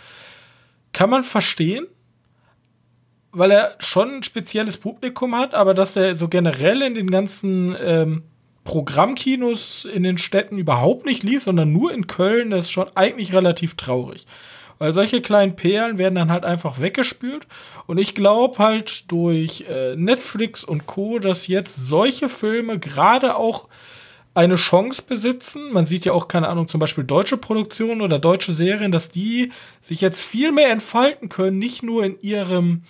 kann 0.92 1.11
man 1.11 1.25
verstehen, 1.25 1.87
weil 3.33 3.51
er 3.51 3.77
schon 3.79 4.17
ein 4.17 4.23
spezielles 4.23 4.77
Publikum 4.77 5.37
hat, 5.37 5.55
aber 5.55 5.75
dass 5.75 5.97
er 5.97 6.17
so 6.17 6.29
generell 6.29 6.83
in 6.83 6.95
den 6.95 7.11
ganzen 7.11 7.77
ähm, 7.81 8.23
Programmkinos 8.65 9.85
in 9.85 10.03
den 10.03 10.19
Städten 10.19 10.59
überhaupt 10.59 11.07
nicht 11.07 11.23
lief, 11.23 11.45
sondern 11.45 11.73
nur 11.73 11.93
in 11.93 12.07
Köln, 12.07 12.51
das 12.51 12.67
ist 12.67 12.73
schon 12.73 12.89
eigentlich 12.95 13.33
relativ 13.33 13.75
traurig. 13.75 14.27
Weil 14.79 14.93
solche 14.95 15.21
kleinen 15.21 15.57
Perlen 15.57 15.99
werden 15.99 16.15
dann 16.15 16.33
halt 16.33 16.45
einfach 16.45 16.81
weggespült. 16.81 17.47
Und 17.87 17.99
ich 17.99 18.15
glaube 18.15 18.59
halt 18.59 19.11
durch 19.13 19.67
äh, 19.69 19.95
Netflix 19.95 20.65
und 20.65 20.87
Co., 20.87 21.19
dass 21.19 21.49
jetzt 21.49 21.77
solche 21.77 22.31
Filme 22.31 22.79
gerade 22.79 23.37
auch 23.37 23.69
eine 24.33 24.57
Chance 24.57 25.03
besitzen. 25.07 25.73
Man 25.73 25.87
sieht 25.87 26.07
ja 26.07 26.13
auch, 26.13 26.29
keine 26.29 26.49
Ahnung, 26.49 26.67
zum 26.67 26.81
Beispiel 26.81 27.05
deutsche 27.05 27.37
Produktionen 27.37 28.01
oder 28.01 28.19
deutsche 28.19 28.53
Serien, 28.53 28.93
dass 28.93 29.11
die 29.11 29.53
sich 29.85 30.01
jetzt 30.01 30.23
viel 30.23 30.51
mehr 30.53 30.71
entfalten 30.71 31.29
können, 31.29 31.59
nicht 31.59 31.83
nur 31.83 32.05
in 32.05 32.19
ihrem 32.21 32.83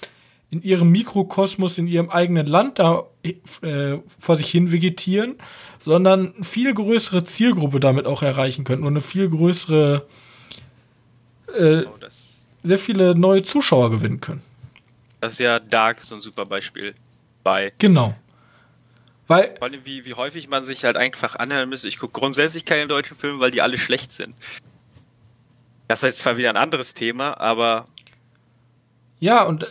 in 0.50 0.62
ihrem 0.62 0.90
Mikrokosmos, 0.90 1.78
in 1.78 1.86
ihrem 1.86 2.10
eigenen 2.10 2.46
Land 2.46 2.78
da 2.78 3.04
äh, 3.22 3.98
vor 4.18 4.36
sich 4.36 4.50
hin 4.50 4.72
vegetieren, 4.72 5.36
sondern 5.78 6.34
eine 6.34 6.44
viel 6.44 6.74
größere 6.74 7.24
Zielgruppe 7.24 7.80
damit 7.80 8.06
auch 8.06 8.22
erreichen 8.22 8.64
können 8.64 8.82
und 8.82 8.88
eine 8.88 9.00
viel 9.00 9.28
größere, 9.28 10.06
äh, 11.56 11.84
oh, 11.84 11.94
sehr 12.62 12.78
viele 12.78 13.14
neue 13.14 13.42
Zuschauer 13.42 13.90
gewinnen 13.90 14.20
können. 14.20 14.42
Das 15.20 15.34
ist 15.34 15.38
ja 15.38 15.58
Dark 15.60 16.00
so 16.00 16.14
ein 16.14 16.20
super 16.20 16.46
Beispiel 16.46 16.94
bei. 17.42 17.72
Genau. 17.78 18.14
Weil, 19.28 19.54
Vor 19.58 19.68
allem, 19.68 19.80
wie, 19.84 20.04
wie 20.06 20.14
häufig 20.14 20.48
man 20.48 20.64
sich 20.64 20.84
halt 20.84 20.96
einfach 20.96 21.36
anhören 21.36 21.68
müsste. 21.68 21.86
Ich 21.86 21.98
gucke 21.98 22.18
grundsätzlich 22.18 22.64
keine 22.64 22.88
deutschen 22.88 23.16
Filme, 23.16 23.38
weil 23.38 23.52
die 23.52 23.62
alle 23.62 23.78
schlecht 23.78 24.10
sind. 24.10 24.34
Das 25.86 26.02
ist 26.02 26.08
jetzt 26.08 26.18
zwar 26.18 26.36
wieder 26.36 26.50
ein 26.50 26.56
anderes 26.56 26.94
Thema, 26.94 27.40
aber. 27.40 27.84
Ja, 29.20 29.44
und 29.44 29.64
äh, 29.64 29.68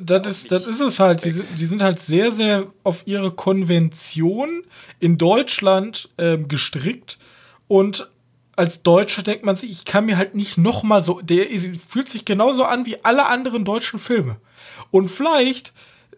das 0.00 0.26
ist, 0.26 0.50
das 0.50 0.66
ist 0.66 0.80
es 0.80 0.98
halt. 1.00 1.24
Die, 1.24 1.32
die, 1.32 1.66
sind 1.66 1.82
halt 1.82 2.00
sehr, 2.00 2.32
sehr 2.32 2.66
auf 2.82 3.02
ihre 3.06 3.30
Konvention 3.30 4.62
in 5.00 5.18
Deutschland 5.18 6.08
äh, 6.16 6.38
gestrickt. 6.38 7.18
Und 7.68 8.08
als 8.56 8.82
Deutscher 8.82 9.22
denkt 9.22 9.44
man 9.44 9.56
sich, 9.56 9.70
ich 9.70 9.84
kann 9.84 10.06
mir 10.06 10.16
halt 10.16 10.34
nicht 10.34 10.58
noch 10.58 10.82
mal 10.82 11.02
so. 11.02 11.20
Der 11.20 11.46
fühlt 11.88 12.08
sich 12.08 12.24
genauso 12.24 12.64
an 12.64 12.86
wie 12.86 13.04
alle 13.04 13.26
anderen 13.26 13.64
deutschen 13.64 13.98
Filme. 13.98 14.36
Und 14.90 15.08
vielleicht 15.08 15.72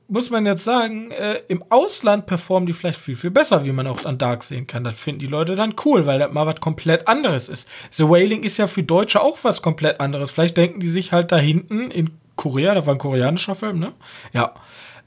muss 0.08 0.30
man 0.30 0.46
jetzt 0.46 0.62
sagen, 0.62 1.10
äh, 1.10 1.40
im 1.48 1.64
Ausland 1.68 2.26
performen 2.26 2.66
die 2.66 2.72
vielleicht 2.72 3.00
viel, 3.00 3.16
viel 3.16 3.30
besser, 3.30 3.64
wie 3.64 3.72
man 3.72 3.88
auch 3.88 4.04
an 4.04 4.18
Dark 4.18 4.44
sehen 4.44 4.68
kann. 4.68 4.84
Das 4.84 4.94
finden 4.94 5.20
die 5.20 5.26
Leute 5.26 5.56
dann 5.56 5.74
cool, 5.84 6.06
weil 6.06 6.20
das 6.20 6.32
mal 6.32 6.46
was 6.46 6.60
komplett 6.60 7.08
anderes 7.08 7.48
ist. 7.48 7.68
The 7.90 8.08
Wailing 8.08 8.44
ist 8.44 8.56
ja 8.56 8.68
für 8.68 8.84
Deutsche 8.84 9.20
auch 9.20 9.38
was 9.42 9.62
komplett 9.62 10.00
anderes. 10.00 10.30
Vielleicht 10.30 10.56
denken 10.56 10.78
die 10.78 10.90
sich 10.90 11.10
halt 11.10 11.32
da 11.32 11.38
hinten 11.38 11.90
in 11.90 12.10
Korea, 12.36 12.74
da 12.74 12.86
war 12.86 12.94
ein 12.94 12.98
koreanischer 12.98 13.54
Film, 13.54 13.78
ne? 13.78 13.92
Ja. 14.32 14.54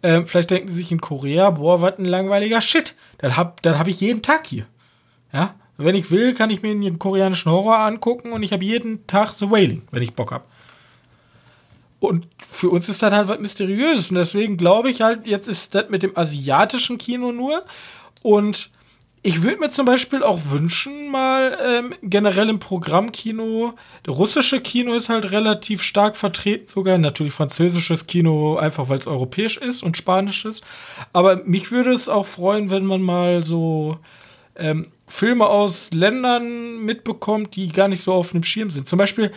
Ähm, 0.01 0.25
vielleicht 0.25 0.51
denken 0.51 0.67
die 0.67 0.73
sich 0.73 0.91
in 0.91 1.01
Korea, 1.01 1.49
boah, 1.51 1.81
was 1.81 1.97
ein 1.97 2.05
langweiliger 2.05 2.61
Shit. 2.61 2.95
Das 3.17 3.37
hab, 3.37 3.61
das 3.61 3.77
hab 3.77 3.87
ich 3.87 4.01
jeden 4.01 4.21
Tag 4.21 4.47
hier. 4.47 4.65
Ja. 5.33 5.55
Wenn 5.77 5.95
ich 5.95 6.11
will, 6.11 6.33
kann 6.33 6.49
ich 6.49 6.61
mir 6.61 6.71
einen 6.71 6.99
koreanischen 6.99 7.51
Horror 7.51 7.77
angucken 7.77 8.33
und 8.33 8.43
ich 8.43 8.51
habe 8.51 8.65
jeden 8.65 9.07
Tag 9.07 9.31
The 9.33 9.49
Wailing, 9.49 9.83
wenn 9.91 10.03
ich 10.03 10.13
Bock 10.13 10.31
hab. 10.31 10.45
Und 11.99 12.27
für 12.47 12.69
uns 12.69 12.89
ist 12.89 13.01
das 13.01 13.13
halt 13.13 13.27
was 13.27 13.39
Mysteriöses. 13.39 14.09
Und 14.09 14.15
deswegen 14.15 14.57
glaube 14.57 14.89
ich 14.89 15.01
halt, 15.01 15.27
jetzt 15.27 15.47
ist 15.47 15.75
das 15.75 15.89
mit 15.89 16.03
dem 16.03 16.17
asiatischen 16.17 16.97
Kino 16.97 17.31
nur. 17.31 17.63
Und 18.21 18.71
ich 19.21 19.43
würde 19.43 19.57
mir 19.57 19.69
zum 19.69 19.85
Beispiel 19.85 20.23
auch 20.23 20.39
wünschen, 20.45 21.11
mal 21.11 21.57
ähm, 21.61 21.95
generell 22.01 22.49
im 22.49 22.59
Programmkino, 22.59 23.73
das 24.03 24.17
russische 24.17 24.61
Kino 24.61 24.93
ist 24.93 25.09
halt 25.09 25.31
relativ 25.31 25.83
stark 25.83 26.15
vertreten, 26.15 26.67
sogar 26.67 26.97
natürlich 26.97 27.33
französisches 27.33 28.07
Kino, 28.07 28.57
einfach 28.57 28.87
weil 28.87 28.97
es 28.97 29.07
europäisch 29.07 29.57
ist 29.57 29.83
und 29.83 29.97
spanisches. 29.97 30.61
Aber 31.11 31.43
mich 31.43 31.71
würde 31.71 31.91
es 31.91 32.07
auch 32.07 32.25
freuen, 32.25 32.69
wenn 32.69 32.85
man 32.85 33.01
mal 33.01 33.43
so 33.43 33.99
ähm, 34.55 34.91
Filme 35.07 35.47
aus 35.47 35.91
Ländern 35.91 36.79
mitbekommt, 36.79 37.55
die 37.55 37.69
gar 37.69 37.89
nicht 37.89 38.03
so 38.03 38.13
auf 38.13 38.31
dem 38.31 38.43
Schirm 38.43 38.71
sind. 38.71 38.87
Zum 38.87 38.99
Beispiel 38.99 39.31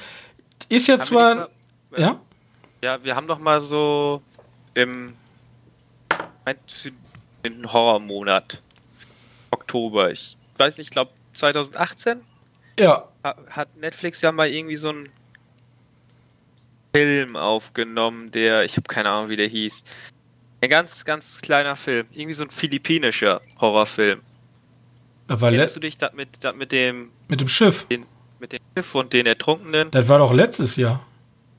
ist 0.69 0.87
ja 0.87 0.99
zwar. 0.99 1.49
Ja? 1.97 2.21
Ja, 2.83 3.03
wir 3.03 3.17
haben 3.17 3.27
doch 3.27 3.39
mal 3.39 3.61
so 3.61 4.23
im 4.75 5.15
den 7.45 7.73
Horrormonat 7.73 8.62
Oktober, 9.53 10.11
ich 10.11 10.37
weiß 10.57 10.79
nicht, 10.79 10.89
ich 10.89 10.91
glaube 10.91 11.13
2018. 11.35 12.21
Ja. 12.79 13.09
Hat 13.23 13.77
Netflix 13.77 14.21
ja 14.23 14.33
mal 14.33 14.49
irgendwie 14.49 14.77
so 14.77 14.89
einen 14.89 15.09
Film 16.95 17.37
aufgenommen, 17.37 18.31
der, 18.31 18.65
ich 18.65 18.77
habe 18.77 18.87
keine 18.89 19.11
Ahnung, 19.11 19.31
wie 19.31 19.37
der 19.37 19.47
hieß. 19.47 19.85
Ein 20.61 20.71
ganz, 20.71 21.05
ganz 21.05 21.41
kleiner 21.41 21.77
Film. 21.77 22.07
Irgendwie 22.13 22.35
so 22.35 22.45
ein 22.45 22.51
philippinischer 22.51 23.41
Horrorfilm. 23.61 24.21
Erinnerst 25.29 25.77
du 25.77 25.81
dich 25.81 25.99
da 25.99 26.11
mit, 26.15 26.29
da 26.45 26.53
mit 26.53 26.73
dem. 26.73 27.11
Mit 27.29 27.41
dem 27.41 27.49
Schiff? 27.49 27.87
Den, 27.89 28.07
mit 28.39 28.53
dem 28.53 28.61
Schiff 28.77 28.95
und 28.95 29.13
den 29.13 29.27
Ertrunkenen? 29.27 29.91
Das 29.91 30.09
war 30.09 30.19
doch 30.19 30.33
letztes 30.33 30.77
Jahr. 30.77 31.05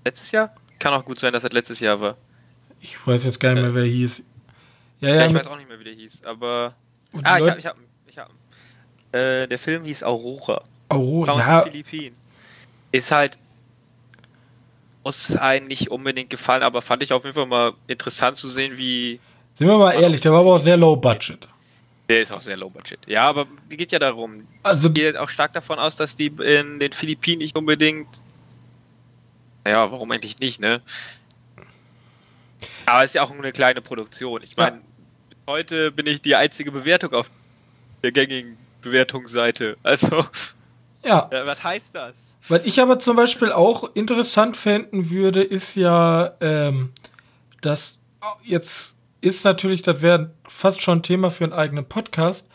Letztes 0.05 0.31
Jahr? 0.31 0.55
Kann 0.79 0.93
auch 0.93 1.03
gut 1.03 1.19
sein, 1.19 1.33
dass 1.33 1.43
das 1.43 1.51
letztes 1.51 1.79
Jahr 1.79 1.99
war. 1.99 2.17
Ich 2.81 3.05
weiß 3.05 3.25
jetzt 3.25 3.39
gar 3.39 3.53
nicht 3.53 3.63
mehr, 3.63 3.73
wer 3.73 3.85
hieß. 3.85 4.23
Ja, 4.99 5.09
ja, 5.09 5.15
ja 5.15 5.27
ich 5.27 5.33
weiß 5.33 5.47
auch 5.47 5.57
nicht 5.57 5.69
mehr, 5.69 5.79
wie 5.79 5.85
der 5.85 5.93
hieß, 5.93 6.23
aber. 6.25 6.75
Ah, 7.21 7.37
ich 7.37 7.49
hab, 7.49 7.57
ich 7.57 7.65
hab, 7.65 7.77
ich 8.07 8.17
hab. 8.17 8.29
Äh, 9.11 9.47
der 9.47 9.59
Film 9.59 9.83
hieß 9.85 10.03
Aurora. 10.03 10.61
Aurora, 10.89 11.31
aus 11.33 11.39
ja. 11.39 11.61
den 11.61 11.71
Philippinen. 11.71 12.15
Ist 12.91 13.11
halt. 13.11 13.37
Muss 15.03 15.35
einen 15.35 15.67
nicht 15.67 15.91
unbedingt 15.91 16.29
gefallen, 16.29 16.63
aber 16.63 16.81
fand 16.81 17.03
ich 17.03 17.11
auf 17.11 17.23
jeden 17.23 17.35
Fall 17.35 17.45
mal 17.45 17.73
interessant 17.87 18.37
zu 18.37 18.47
sehen, 18.47 18.77
wie. 18.77 19.19
Sind 19.55 19.67
wir 19.67 19.77
mal 19.77 19.93
ehrlich, 19.93 20.21
der 20.21 20.31
war 20.31 20.39
aber 20.39 20.55
auch 20.55 20.61
sehr 20.61 20.77
low 20.77 20.95
budget. 20.95 21.47
Der 22.09 22.21
ist 22.21 22.31
auch 22.31 22.41
sehr 22.41 22.57
low 22.57 22.69
budget. 22.69 22.99
Ja, 23.07 23.27
aber 23.27 23.45
geht 23.69 23.91
ja 23.91 23.99
darum. 23.99 24.47
Also 24.63 24.89
geht 24.91 25.17
auch 25.17 25.29
stark 25.29 25.53
davon 25.53 25.77
aus, 25.77 25.95
dass 25.95 26.15
die 26.15 26.27
in 26.27 26.79
den 26.79 26.91
Philippinen 26.91 27.39
nicht 27.39 27.55
unbedingt 27.55 28.07
ja, 29.65 29.89
warum 29.91 30.11
eigentlich 30.11 30.39
nicht, 30.39 30.59
ne? 30.59 30.81
Aber 32.85 33.03
es 33.03 33.11
ist 33.11 33.15
ja 33.15 33.23
auch 33.23 33.31
eine 33.31 33.51
kleine 33.51 33.81
Produktion. 33.81 34.41
Ich 34.43 34.57
meine, 34.57 34.77
ja. 34.77 34.81
Heute 35.47 35.91
bin 35.91 36.07
ich 36.07 36.21
die 36.21 36.35
einzige 36.35 36.71
Bewertung 36.71 37.13
auf 37.13 37.29
der 38.03 38.11
gängigen 38.11 38.57
Bewertungsseite. 38.81 39.77
Also, 39.83 40.25
ja. 41.03 41.29
Äh, 41.31 41.45
was 41.45 41.63
heißt 41.63 41.95
das? 41.95 42.13
Was 42.49 42.61
ich 42.65 42.81
aber 42.81 42.99
zum 42.99 43.15
Beispiel 43.15 43.51
auch 43.51 43.95
interessant 43.95 44.57
fänden 44.57 45.09
würde, 45.09 45.41
ist 45.43 45.75
ja, 45.75 46.35
ähm, 46.41 46.91
dass 47.61 47.99
jetzt 48.43 48.97
ist 49.21 49.45
natürlich, 49.45 49.81
das 49.81 50.01
wäre 50.01 50.33
fast 50.47 50.81
schon 50.81 50.99
ein 50.99 51.03
Thema 51.03 51.31
für 51.31 51.45
einen 51.45 51.53
eigenen 51.53 51.85
Podcast, 51.85 52.47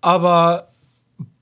aber 0.00 0.72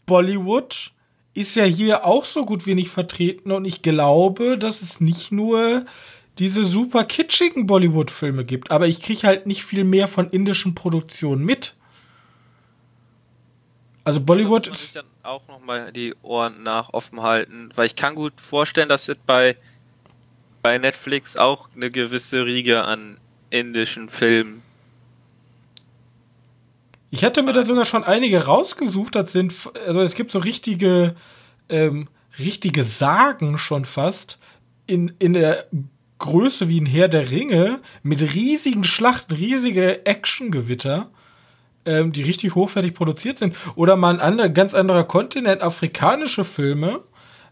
Bollywood 0.06 0.90
ist 1.34 1.54
ja 1.54 1.64
hier 1.64 2.04
auch 2.04 2.24
so 2.24 2.44
gut 2.44 2.66
wie 2.66 2.74
nicht 2.74 2.90
vertreten 2.90 3.52
und 3.52 3.64
ich 3.64 3.82
glaube, 3.82 4.58
dass 4.58 4.82
es 4.82 5.00
nicht 5.00 5.30
nur 5.30 5.84
diese 6.38 6.64
super 6.64 7.04
kitschigen 7.04 7.66
Bollywood-Filme 7.66 8.44
gibt, 8.44 8.70
aber 8.70 8.86
ich 8.86 9.02
kriege 9.02 9.26
halt 9.26 9.46
nicht 9.46 9.64
viel 9.64 9.84
mehr 9.84 10.08
von 10.08 10.30
indischen 10.30 10.74
Produktionen 10.74 11.44
mit. 11.44 11.74
Also 14.04 14.20
Bollywood 14.20 14.66
da 14.66 14.70
muss 14.70 14.94
man 14.94 15.04
dann 15.04 15.30
auch 15.30 15.48
noch 15.48 15.60
mal 15.60 15.92
die 15.92 16.14
Ohren 16.22 16.62
nach 16.62 16.92
offen 16.92 17.22
halten, 17.22 17.70
weil 17.74 17.86
ich 17.86 17.96
kann 17.96 18.14
gut 18.14 18.40
vorstellen, 18.40 18.88
dass 18.88 19.08
es 19.08 19.16
bei 19.26 19.56
bei 20.62 20.78
Netflix 20.78 21.36
auch 21.36 21.68
eine 21.74 21.90
gewisse 21.90 22.46
Riege 22.46 22.84
an 22.84 23.18
indischen 23.50 24.08
Filmen 24.08 24.62
ich 27.12 27.20
hätte 27.20 27.42
mir 27.42 27.52
da 27.52 27.66
sogar 27.66 27.84
schon 27.84 28.04
einige 28.04 28.46
rausgesucht. 28.46 29.14
Das 29.14 29.32
sind, 29.32 29.54
also 29.86 30.00
es 30.00 30.14
gibt 30.14 30.32
so 30.32 30.38
richtige, 30.38 31.14
ähm, 31.68 32.08
richtige 32.38 32.84
Sagen 32.84 33.58
schon 33.58 33.84
fast 33.84 34.38
in, 34.86 35.12
in 35.18 35.34
der 35.34 35.66
Größe 36.22 36.68
wie 36.68 36.80
ein 36.80 36.86
Herr 36.86 37.08
der 37.08 37.30
Ringe 37.30 37.80
mit 38.02 38.22
riesigen 38.34 38.84
Schlachten, 38.84 39.34
riesige 39.34 40.06
Actiongewitter, 40.06 41.10
ähm, 41.84 42.12
die 42.12 42.22
richtig 42.22 42.54
hochwertig 42.54 42.94
produziert 42.94 43.38
sind. 43.38 43.56
Oder 43.74 43.96
mal 43.96 44.14
ein 44.14 44.20
anderer, 44.20 44.48
ganz 44.48 44.72
anderer 44.72 45.04
Kontinent, 45.04 45.62
afrikanische 45.62 46.44
Filme. 46.44 47.00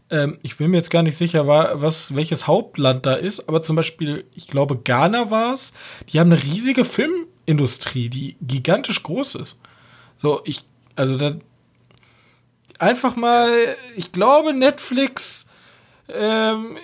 Ähm, 0.09 0.39
ich 0.43 0.57
bin 0.57 0.71
mir 0.71 0.79
jetzt 0.79 0.91
gar 0.91 1.03
nicht 1.03 1.19
sicher, 1.19 1.47
was, 1.47 2.15
welches 2.15 2.47
Hauptland 2.47 3.05
da 3.07 3.15
ist, 3.15 3.49
aber 3.49 3.61
zum 3.61 3.77
Beispiel, 3.77 4.25
ich 4.35 4.47
glaube, 4.47 4.79
Ghana 4.79 5.31
war 5.31 5.53
es. 5.53 5.73
Die 6.09 6.21
haben 6.21 6.33
eine 6.33 6.43
riesige 6.43 6.85
Film 6.85 7.13
Industrie, 7.47 8.09
die 8.09 8.37
gigantisch 8.41 9.03
groß 9.03 9.35
ist. 9.35 9.59
So, 10.23 10.43
ich, 10.45 10.65
also 10.95 11.17
da, 11.17 11.35
einfach 12.79 13.17
mal, 13.17 13.51
ich 13.97 14.13
glaube, 14.13 14.55
Netflix 14.55 15.47
ähm, 16.15 16.77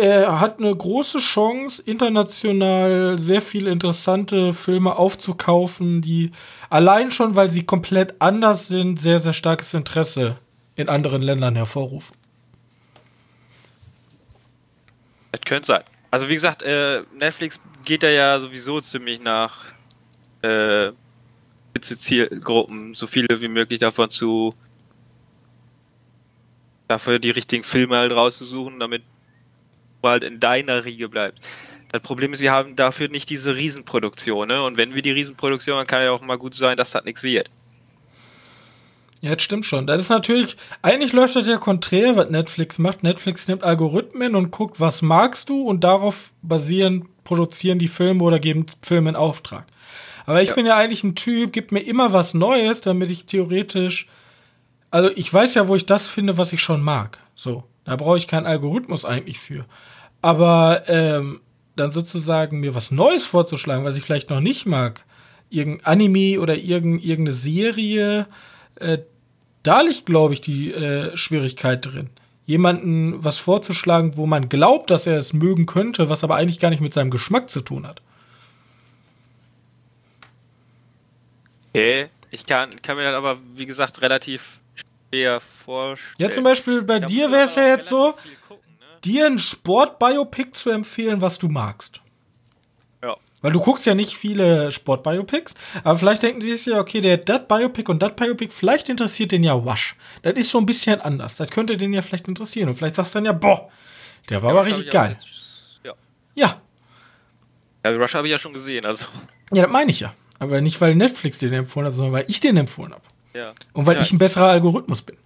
er 0.00 0.40
hat 0.40 0.58
eine 0.58 0.74
große 0.74 1.18
Chance, 1.18 1.82
international 1.84 3.18
sehr 3.18 3.42
viele 3.42 3.70
interessante 3.70 4.52
Filme 4.54 4.96
aufzukaufen, 4.96 6.02
die 6.02 6.32
allein 6.68 7.10
schon, 7.10 7.36
weil 7.36 7.50
sie 7.50 7.64
komplett 7.64 8.14
anders 8.20 8.68
sind, 8.68 9.00
sehr, 9.00 9.18
sehr 9.18 9.32
starkes 9.32 9.74
Interesse 9.74 10.36
in 10.76 10.88
anderen 10.88 11.22
Ländern 11.22 11.56
hervorrufen. 11.56 12.16
Das 15.32 15.40
könnte 15.42 15.66
sein. 15.66 15.82
Also 16.10 16.28
wie 16.28 16.34
gesagt, 16.34 16.62
äh, 16.62 17.02
Netflix 17.16 17.60
geht 17.84 18.02
da 18.02 18.08
ja 18.08 18.38
sowieso 18.38 18.80
ziemlich 18.80 19.22
nach 19.22 19.64
äh, 20.42 20.90
Zielgruppen, 21.80 22.94
so 22.94 23.06
viele 23.06 23.40
wie 23.40 23.48
möglich 23.48 23.78
davon 23.78 24.10
zu 24.10 24.54
dafür 26.90 27.18
die 27.18 27.30
richtigen 27.30 27.64
Filme 27.64 27.96
halt 27.96 28.12
rauszusuchen, 28.12 28.80
damit 28.80 29.02
du 30.02 30.08
halt 30.08 30.24
in 30.24 30.40
deiner 30.40 30.84
Riege 30.84 31.08
bleibst. 31.08 31.46
Das 31.92 32.02
Problem 32.02 32.32
ist, 32.32 32.40
wir 32.40 32.52
haben 32.52 32.76
dafür 32.76 33.08
nicht 33.08 33.30
diese 33.30 33.56
Riesenproduktion, 33.56 34.46
ne? 34.48 34.62
Und 34.62 34.76
wenn 34.76 34.94
wir 34.94 35.02
die 35.02 35.10
Riesenproduktion, 35.10 35.76
dann 35.76 35.86
kann 35.86 36.02
ja 36.02 36.12
auch 36.12 36.20
mal 36.20 36.38
gut 36.38 36.54
sein, 36.54 36.76
dass 36.76 36.92
das 36.92 37.04
nichts 37.04 37.22
wird. 37.22 37.50
Ja, 39.22 39.34
das 39.34 39.42
stimmt 39.42 39.66
schon. 39.66 39.86
Das 39.86 40.00
ist 40.00 40.08
natürlich, 40.08 40.56
eigentlich 40.80 41.12
läuft 41.12 41.36
das 41.36 41.46
ja 41.46 41.58
konträr, 41.58 42.16
was 42.16 42.30
Netflix 42.30 42.78
macht. 42.78 43.02
Netflix 43.02 43.48
nimmt 43.48 43.62
Algorithmen 43.64 44.34
und 44.34 44.50
guckt, 44.50 44.80
was 44.80 45.02
magst 45.02 45.50
du 45.50 45.62
und 45.64 45.84
darauf 45.84 46.32
basierend 46.42 47.04
produzieren 47.24 47.78
die 47.78 47.88
Filme 47.88 48.22
oder 48.24 48.38
geben 48.38 48.64
Filme 48.82 49.10
in 49.10 49.16
Auftrag. 49.16 49.66
Aber 50.24 50.40
ich 50.42 50.50
Ja. 50.50 50.54
bin 50.54 50.64
ja 50.66 50.76
eigentlich 50.76 51.04
ein 51.04 51.16
Typ, 51.16 51.52
gibt 51.52 51.70
mir 51.70 51.80
immer 51.80 52.12
was 52.12 52.32
Neues, 52.34 52.80
damit 52.80 53.10
ich 53.10 53.26
theoretisch. 53.26 54.06
Also 54.90 55.10
ich 55.14 55.32
weiß 55.32 55.54
ja, 55.54 55.68
wo 55.68 55.76
ich 55.76 55.86
das 55.86 56.06
finde, 56.06 56.36
was 56.36 56.52
ich 56.52 56.62
schon 56.62 56.82
mag. 56.82 57.18
So, 57.34 57.64
da 57.84 57.96
brauche 57.96 58.18
ich 58.18 58.26
keinen 58.26 58.46
Algorithmus 58.46 59.04
eigentlich 59.04 59.38
für. 59.38 59.64
Aber 60.22 60.82
ähm, 60.88 61.40
dann 61.76 61.92
sozusagen 61.92 62.60
mir 62.60 62.74
was 62.74 62.90
Neues 62.90 63.24
vorzuschlagen, 63.24 63.84
was 63.84 63.96
ich 63.96 64.02
vielleicht 64.02 64.30
noch 64.30 64.40
nicht 64.40 64.66
mag, 64.66 65.04
irgendein 65.48 65.86
Anime 65.86 66.40
oder 66.40 66.56
irgend, 66.56 67.04
irgendeine 67.04 67.34
Serie, 67.34 68.26
äh, 68.76 68.98
da 69.62 69.82
liegt, 69.82 70.06
glaube 70.06 70.34
ich, 70.34 70.40
die 70.40 70.72
äh, 70.72 71.16
Schwierigkeit 71.16 71.84
drin. 71.84 72.10
Jemanden 72.46 73.22
was 73.22 73.38
vorzuschlagen, 73.38 74.16
wo 74.16 74.26
man 74.26 74.48
glaubt, 74.48 74.90
dass 74.90 75.06
er 75.06 75.18
es 75.18 75.32
mögen 75.32 75.66
könnte, 75.66 76.08
was 76.08 76.24
aber 76.24 76.36
eigentlich 76.36 76.58
gar 76.58 76.70
nicht 76.70 76.80
mit 76.80 76.94
seinem 76.94 77.10
Geschmack 77.10 77.48
zu 77.50 77.60
tun 77.60 77.86
hat. 77.86 78.02
Okay. 81.72 82.08
Ich 82.32 82.46
kann, 82.46 82.70
kann 82.82 82.96
mir 82.96 83.04
dann 83.04 83.14
aber, 83.14 83.38
wie 83.54 83.66
gesagt, 83.66 84.02
relativ 84.02 84.59
schwer 85.10 85.40
vorstellen. 85.40 86.14
Ja, 86.18 86.30
zum 86.30 86.44
Beispiel 86.44 86.82
bei 86.82 87.00
Da 87.00 87.06
dir 87.06 87.30
wäre 87.30 87.44
es 87.44 87.54
ja 87.56 87.66
jetzt 87.66 87.88
so, 87.88 88.14
gucken, 88.48 88.62
ne? 88.78 88.86
dir 89.04 89.26
ein 89.26 89.38
Sportbiopic 89.38 90.54
zu 90.54 90.70
empfehlen, 90.70 91.20
was 91.20 91.38
du 91.38 91.48
magst. 91.48 92.00
Ja. 93.02 93.16
Weil 93.42 93.52
du 93.52 93.60
guckst 93.60 93.86
ja 93.86 93.94
nicht 93.94 94.14
viele 94.16 94.70
Sportbiopics, 94.70 95.54
aber 95.82 95.98
vielleicht 95.98 96.22
denken 96.22 96.40
die 96.40 96.50
sich 96.56 96.66
ja, 96.66 96.78
okay, 96.78 97.00
der 97.00 97.16
das 97.16 97.46
Biopic 97.48 97.90
und 97.90 98.00
das 98.02 98.14
Biopic, 98.14 98.52
vielleicht 98.52 98.88
interessiert 98.88 99.32
den 99.32 99.42
ja 99.42 99.64
Wasch. 99.64 99.96
Das 100.22 100.34
ist 100.34 100.50
so 100.50 100.58
ein 100.58 100.66
bisschen 100.66 101.00
anders. 101.00 101.36
Das 101.36 101.50
könnte 101.50 101.76
den 101.76 101.92
ja 101.92 102.02
vielleicht 102.02 102.28
interessieren. 102.28 102.68
Und 102.68 102.74
vielleicht 102.76 102.96
sagst 102.96 103.14
du 103.14 103.18
dann 103.18 103.24
ja, 103.24 103.32
boah, 103.32 103.70
der 104.28 104.42
war 104.42 104.50
aber 104.50 104.60
Rush 104.60 104.68
hab 104.72 104.76
richtig 104.78 104.92
geil. 104.92 105.16
jetzt- 105.18 105.80
Ja. 105.82 105.94
Ja, 106.34 106.60
ja, 107.84 107.96
Rush 107.96 108.14
habe 108.14 108.26
ich 108.26 108.32
ja 108.32 108.38
schon 108.38 108.52
gesehen, 108.52 108.84
also. 108.84 109.06
ja, 109.52 109.62
das 109.62 109.70
meine 109.72 109.90
ich 109.90 110.00
ja. 110.00 110.12
Aber 110.38 110.60
nicht, 110.60 110.80
weil 110.80 110.94
Netflix 110.94 111.38
den 111.38 111.52
empfohlen 111.52 111.86
hat, 111.88 111.94
sondern 111.94 112.12
weil 112.12 112.24
ich 112.28 112.40
den 112.40 112.56
empfohlen 112.58 112.92
habe. 112.92 113.02
Ja. 113.34 113.52
Und 113.72 113.86
weil 113.86 113.96
ja, 113.96 114.02
ich 114.02 114.12
ein 114.12 114.18
besserer 114.18 114.48
Algorithmus 114.48 115.02
bin. 115.02 115.16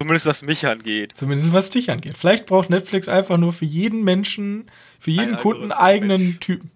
Zumindest 0.00 0.26
was 0.26 0.42
mich 0.42 0.66
angeht. 0.66 1.12
Zumindest 1.14 1.52
was 1.52 1.70
dich 1.70 1.90
angeht. 1.90 2.16
Vielleicht 2.16 2.46
braucht 2.46 2.70
Netflix 2.70 3.08
einfach 3.08 3.36
nur 3.36 3.52
für 3.52 3.66
jeden 3.66 4.02
Menschen, 4.02 4.70
für 4.98 5.10
jeden 5.10 5.34
Ein 5.34 5.40
Kunden 5.40 5.72
eigenen 5.72 6.22
Mensch. 6.22 6.38
Typen. 6.40 6.70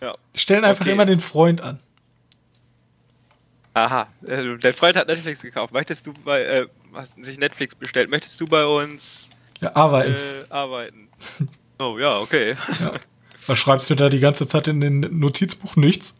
Ja. 0.00 0.12
Stellen 0.34 0.64
einfach 0.64 0.84
Okay. 0.84 0.92
immer 0.92 1.06
den 1.06 1.20
Freund 1.20 1.60
an. 1.60 1.78
Aha, 3.74 4.08
äh, 4.26 4.56
dein 4.58 4.72
Freund 4.72 4.96
hat 4.96 5.06
Netflix 5.06 5.42
gekauft. 5.42 5.72
Möchtest 5.72 6.06
du 6.06 6.12
bei, 6.24 6.42
äh, 6.42 6.66
hast 6.94 7.22
sich 7.22 7.38
Netflix 7.38 7.74
bestellt? 7.74 8.10
Möchtest 8.10 8.40
du 8.40 8.46
bei 8.46 8.64
uns 8.64 9.28
Ja, 9.60 9.74
arbeiten. 9.76 10.12
äh, 10.14 10.44
arbeiten? 10.50 11.08
Oh, 11.78 11.98
ja, 11.98 12.18
okay. 12.20 12.56
Was 13.46 13.58
schreibst 13.58 13.90
du 13.90 13.94
da 13.94 14.08
die 14.08 14.18
ganze 14.18 14.48
Zeit 14.48 14.66
in 14.66 14.80
den 14.80 15.00
Notizbuch? 15.20 15.76
Nichts. 15.76 16.14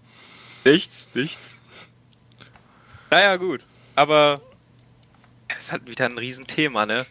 Nichts, 0.66 1.08
nichts. 1.14 1.55
Naja, 3.10 3.36
gut. 3.36 3.62
Aber 3.94 4.40
es 5.58 5.72
hat 5.72 5.88
wieder 5.88 6.06
ein 6.06 6.18
Riesenthema, 6.18 6.86
ne? 6.86 7.06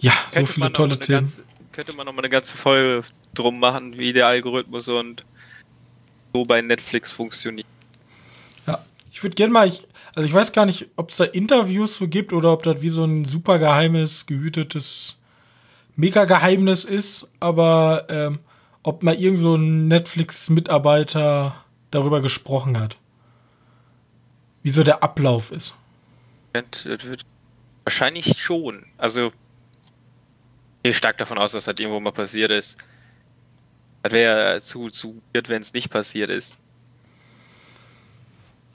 Ja, 0.00 0.12
so 0.28 0.34
Könnte 0.34 0.52
viele 0.52 0.64
man 0.64 0.72
noch 0.72 0.76
tolle 0.76 0.98
Themen. 0.98 1.20
Ganze, 1.20 1.44
könnte 1.72 1.92
man 1.94 2.06
noch 2.06 2.12
mal 2.12 2.22
eine 2.22 2.30
ganze 2.30 2.56
Folge 2.56 3.06
drum 3.34 3.58
machen, 3.60 3.96
wie 3.96 4.12
der 4.12 4.26
Algorithmus 4.26 4.88
und 4.88 5.24
so 6.32 6.44
bei 6.44 6.60
Netflix 6.60 7.10
funktioniert. 7.10 7.66
Ja. 8.66 8.84
Ich 9.10 9.22
würde 9.22 9.34
gerne 9.34 9.52
mal, 9.52 9.68
ich, 9.68 9.86
also 10.14 10.28
ich 10.28 10.34
weiß 10.34 10.52
gar 10.52 10.66
nicht, 10.66 10.88
ob 10.96 11.10
es 11.10 11.16
da 11.16 11.24
Interviews 11.24 11.96
so 11.96 12.08
gibt 12.08 12.32
oder 12.32 12.52
ob 12.52 12.62
das 12.62 12.82
wie 12.82 12.90
so 12.90 13.04
ein 13.04 13.24
super 13.24 13.58
geheimes, 13.58 14.26
gehütetes 14.26 15.16
Mega-Geheimnis 15.96 16.84
ist, 16.84 17.26
aber 17.40 18.06
ähm, 18.08 18.38
ob 18.82 19.02
mal 19.02 19.14
irgend 19.14 19.40
so 19.40 19.56
ein 19.56 19.88
Netflix-Mitarbeiter 19.88 21.54
darüber 21.90 22.20
gesprochen 22.20 22.78
hat. 22.78 22.96
Wie 24.62 24.70
so 24.70 24.82
der 24.82 25.02
Ablauf 25.02 25.50
ist. 25.52 25.74
Wahrscheinlich 27.84 28.38
schon. 28.38 28.84
Also, 28.96 29.28
ich 29.28 29.32
gehe 30.82 30.94
stark 30.94 31.18
davon 31.18 31.38
aus, 31.38 31.52
dass 31.52 31.64
das 31.64 31.74
irgendwo 31.78 32.00
mal 32.00 32.12
passiert 32.12 32.50
ist. 32.50 32.76
Das 34.02 34.12
wäre 34.12 34.54
ja 34.54 34.60
zu, 34.60 34.88
zu 34.90 35.22
weird, 35.32 35.48
wenn 35.48 35.62
es 35.62 35.72
nicht 35.72 35.90
passiert 35.90 36.30
ist. 36.30 36.58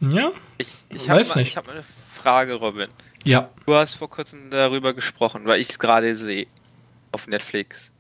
Ja? 0.01 0.31
Ich, 0.57 0.83
ich 0.89 1.09
habe 1.09 1.19
Weiß 1.19 1.35
mal, 1.35 1.41
nicht. 1.41 1.49
ich 1.51 1.57
hab 1.57 1.65
mal 1.65 1.73
eine 1.73 1.83
Frage, 1.83 2.55
Robin. 2.55 2.89
Ja. 3.23 3.49
Du 3.65 3.73
hast 3.73 3.95
vor 3.95 4.09
kurzem 4.09 4.49
darüber 4.49 4.93
gesprochen, 4.93 5.45
weil 5.45 5.61
ich 5.61 5.69
es 5.69 5.79
gerade 5.79 6.15
sehe. 6.15 6.47
Auf 7.11 7.27
Netflix. 7.27 7.91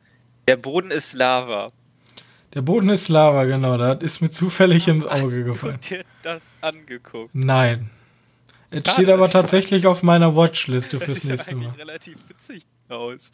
Der 0.47 0.57
Boden 0.57 0.91
ist 0.91 1.13
Lava. 1.13 1.71
Der 2.53 2.61
Boden 2.61 2.89
ist 2.89 3.09
Lava, 3.09 3.45
genau. 3.45 3.77
Das 3.77 4.03
ist 4.03 4.21
mir 4.21 4.29
zufällig 4.29 4.87
ins 4.87 5.05
Hast 5.05 5.23
Auge 5.23 5.39
du 5.39 5.45
gefallen. 5.45 5.79
dir 5.89 6.03
das 6.21 6.41
angeguckt? 6.61 7.33
Nein. 7.33 7.89
Es 8.69 8.91
steht 8.91 9.09
aber 9.09 9.29
tatsächlich 9.29 9.85
auf 9.87 10.03
meiner 10.03 10.35
Watchliste 10.35 10.99
fürs 10.99 11.23
nächste 11.23 11.55
Mal. 11.55 11.73
relativ 11.77 12.17
witzig 12.27 12.63
aus. 12.89 13.31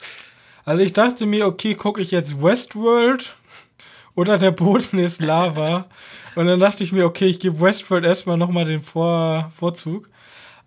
Also 0.65 0.83
ich 0.83 0.93
dachte 0.93 1.25
mir, 1.25 1.47
okay, 1.47 1.75
gucke 1.75 2.01
ich 2.01 2.11
jetzt 2.11 2.41
Westworld 2.41 3.35
oder 4.15 4.37
der 4.37 4.51
Boden 4.51 4.99
ist 4.99 5.21
Lava. 5.21 5.85
Und 6.35 6.47
dann 6.47 6.59
dachte 6.59 6.83
ich 6.83 6.91
mir, 6.91 7.05
okay, 7.05 7.25
ich 7.25 7.39
gebe 7.39 7.59
Westworld 7.59 8.05
erstmal 8.05 8.37
nochmal 8.37 8.65
den 8.65 8.81
Vor 8.83 9.51
Vorzug. 9.55 10.09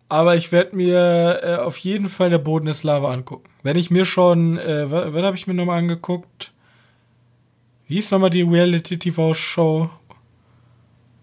Aber 0.09 0.37
ich 0.37 0.53
werde 0.53 0.77
mir 0.77 1.41
äh, 1.43 1.55
auf 1.57 1.79
jeden 1.79 2.11
Fall 2.11 2.29
der 2.29 2.39
Boden 2.39 2.67
ist 2.67 2.83
Lava 2.83 3.11
angucken. 3.11 3.49
Wenn 3.63 3.77
ich 3.79 3.91
mir 3.91 4.05
schon, 4.05 4.59
äh, 4.59 4.91
was, 4.91 5.15
was 5.15 5.23
habe 5.23 5.37
ich 5.37 5.47
mir 5.47 5.55
nochmal 5.55 5.79
angeguckt? 5.79 6.52
Wie 7.89 7.99
ist 7.99 8.11
nochmal 8.11 8.31
die 8.31 8.43
Reality-TV-Show? 8.43 9.91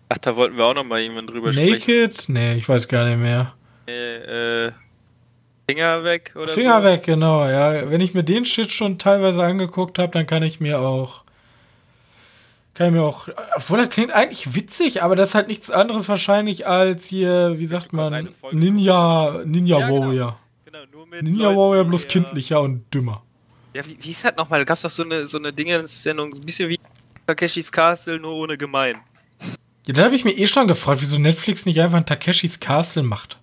Ach, 0.09 0.17
da 0.17 0.35
wollten 0.35 0.57
wir 0.57 0.65
auch 0.65 0.73
noch 0.73 0.83
mal 0.83 0.99
jemand 0.99 1.29
drüber 1.29 1.53
sprechen. 1.53 1.71
Naked? 1.71 2.29
Nee, 2.29 2.55
ich 2.55 2.67
weiß 2.67 2.87
gar 2.87 3.05
nicht 3.07 3.19
mehr. 3.19 3.53
Äh, 3.87 4.65
äh, 4.67 4.71
Finger 5.69 6.03
weg 6.03 6.33
oder 6.35 6.47
Finger 6.47 6.79
so? 6.81 6.87
weg, 6.87 7.03
genau, 7.03 7.45
ja. 7.47 7.89
Wenn 7.89 8.01
ich 8.01 8.13
mir 8.13 8.23
den 8.23 8.45
Shit 8.45 8.71
schon 8.71 8.97
teilweise 8.97 9.43
angeguckt 9.43 9.99
habe, 9.99 10.11
dann 10.11 10.25
kann 10.25 10.41
ich 10.43 10.59
mir 10.59 10.79
auch. 10.79 11.23
Kann 12.73 12.87
ich 12.87 12.93
mir 12.93 13.03
auch. 13.03 13.27
Obwohl, 13.55 13.77
das 13.79 13.89
klingt 13.89 14.11
eigentlich 14.11 14.55
witzig, 14.55 15.03
aber 15.03 15.15
das 15.15 15.29
ist 15.29 15.35
halt 15.35 15.47
nichts 15.47 15.69
anderes 15.69 16.09
wahrscheinlich 16.09 16.65
als 16.65 17.05
hier, 17.05 17.55
wie 17.59 17.65
sagt 17.67 17.93
man, 17.93 18.29
Ninja, 18.51 19.41
Ninja 19.45 19.79
Ja, 19.79 19.87
genau. 19.89 20.01
Warrior. 20.07 20.39
Genau, 20.65 20.79
nur 20.91 21.05
mit 21.07 21.23
Ninja 21.23 21.45
Leuten, 21.49 21.57
Warrior 21.59 21.83
bloß 21.85 22.03
eher- 22.05 22.09
kindlicher 22.09 22.61
und 22.61 22.83
dümmer. 22.93 23.21
Ja, 23.79 23.87
wie, 23.87 23.97
wie 23.97 24.11
ist 24.11 24.25
das 24.25 24.35
nochmal? 24.35 24.59
Da 24.59 24.65
gab 24.65 24.75
es 24.75 24.81
doch 24.81 24.89
so 24.89 25.03
eine, 25.03 25.25
so 25.25 25.37
eine 25.37 25.53
Dinge-Sendung, 25.53 26.33
ein 26.33 26.41
bisschen 26.41 26.67
wie 26.67 26.77
Takeshis 27.25 27.71
Castle, 27.71 28.19
nur 28.19 28.33
ohne 28.33 28.57
gemein. 28.57 28.97
Ja, 29.87 29.93
da 29.93 30.03
habe 30.03 30.15
ich 30.15 30.25
mir 30.25 30.37
eh 30.37 30.47
schon 30.47 30.67
gefragt, 30.67 31.01
wieso 31.01 31.17
Netflix 31.17 31.65
nicht 31.65 31.79
einfach 31.79 31.95
ein 31.95 32.05
Takeshis 32.05 32.59
Castle 32.59 33.03
macht. 33.03 33.37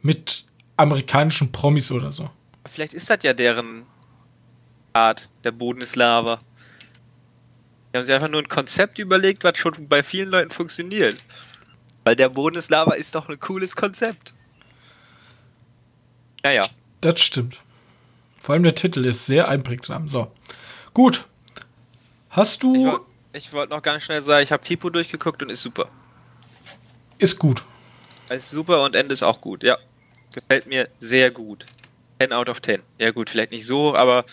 Mit 0.00 0.44
amerikanischen 0.76 1.50
Promis 1.50 1.90
oder 1.90 2.12
so. 2.12 2.30
Vielleicht 2.64 2.94
ist 2.94 3.10
das 3.10 3.18
ja 3.24 3.32
deren 3.32 3.84
Art. 4.92 5.28
Der 5.42 5.50
Boden 5.50 5.80
ist 5.80 5.96
Lava. 5.96 6.38
Die 7.92 7.98
haben 7.98 8.04
sich 8.04 8.14
einfach 8.14 8.28
nur 8.28 8.42
ein 8.42 8.48
Konzept 8.48 9.00
überlegt, 9.00 9.42
was 9.42 9.58
schon 9.58 9.88
bei 9.88 10.04
vielen 10.04 10.28
Leuten 10.28 10.52
funktioniert. 10.52 11.16
Weil 12.04 12.14
der 12.14 12.28
Boden 12.28 12.54
ist 12.54 12.70
Lava 12.70 12.92
ist 12.92 13.16
doch 13.16 13.28
ein 13.28 13.40
cooles 13.40 13.74
Konzept. 13.74 14.34
Naja. 16.44 16.62
Das 17.00 17.20
stimmt. 17.20 17.60
Vor 18.44 18.52
allem 18.52 18.62
der 18.62 18.74
Titel 18.74 19.06
ist 19.06 19.24
sehr 19.24 19.48
einprägsam. 19.48 20.06
So. 20.06 20.30
Gut. 20.92 21.24
Hast 22.28 22.56
Ich 22.56 22.58
du. 22.60 22.74
wollte 22.84 23.04
ich 23.32 23.50
wollt 23.54 23.70
noch 23.70 23.80
ganz 23.80 24.02
schnell 24.02 24.20
sagen, 24.20 24.44
ich 24.44 24.52
habe 24.52 24.62
Tipo 24.62 24.90
durchgeguckt 24.90 25.42
und 25.42 25.50
ist 25.50 25.62
super. 25.62 25.88
Ist 27.16 27.38
gut. 27.38 27.64
Ist 28.28 28.50
super 28.50 28.82
und 28.84 28.94
Ende 28.96 29.14
ist 29.14 29.22
auch 29.22 29.40
gut, 29.40 29.62
ja. 29.62 29.78
Gefällt 30.34 30.66
mir 30.66 30.90
sehr 30.98 31.30
gut. 31.30 31.64
10 32.20 32.34
out 32.34 32.50
of 32.50 32.60
10. 32.60 32.82
Ja 32.98 33.12
gut, 33.12 33.30
vielleicht 33.30 33.50
nicht 33.50 33.64
so, 33.64 33.96
aber 33.96 34.26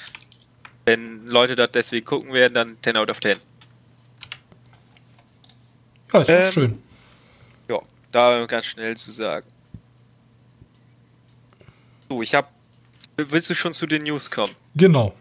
wenn 0.83 1.25
Leute 1.25 1.55
das 1.55 1.71
deswegen 1.71 2.05
gucken 2.05 2.33
werden, 2.33 2.53
dann 2.53 2.77
10 2.83 2.97
out 2.97 3.09
of 3.09 3.21
10. 3.21 3.37
Ja, 6.11 6.19
ist 6.19 6.29
Ähm, 6.29 6.51
schön. 6.51 6.83
Ja, 7.69 7.79
da 8.11 8.45
ganz 8.45 8.65
schnell 8.65 8.97
zu 8.97 9.13
sagen. 9.13 9.47
So, 12.09 12.21
ich 12.21 12.35
hab. 12.35 12.51
Willst 13.17 13.49
du 13.49 13.55
schon 13.55 13.73
zu 13.73 13.85
den 13.85 14.03
News 14.03 14.29
kommen? 14.31 14.53
Genau. 14.75 15.13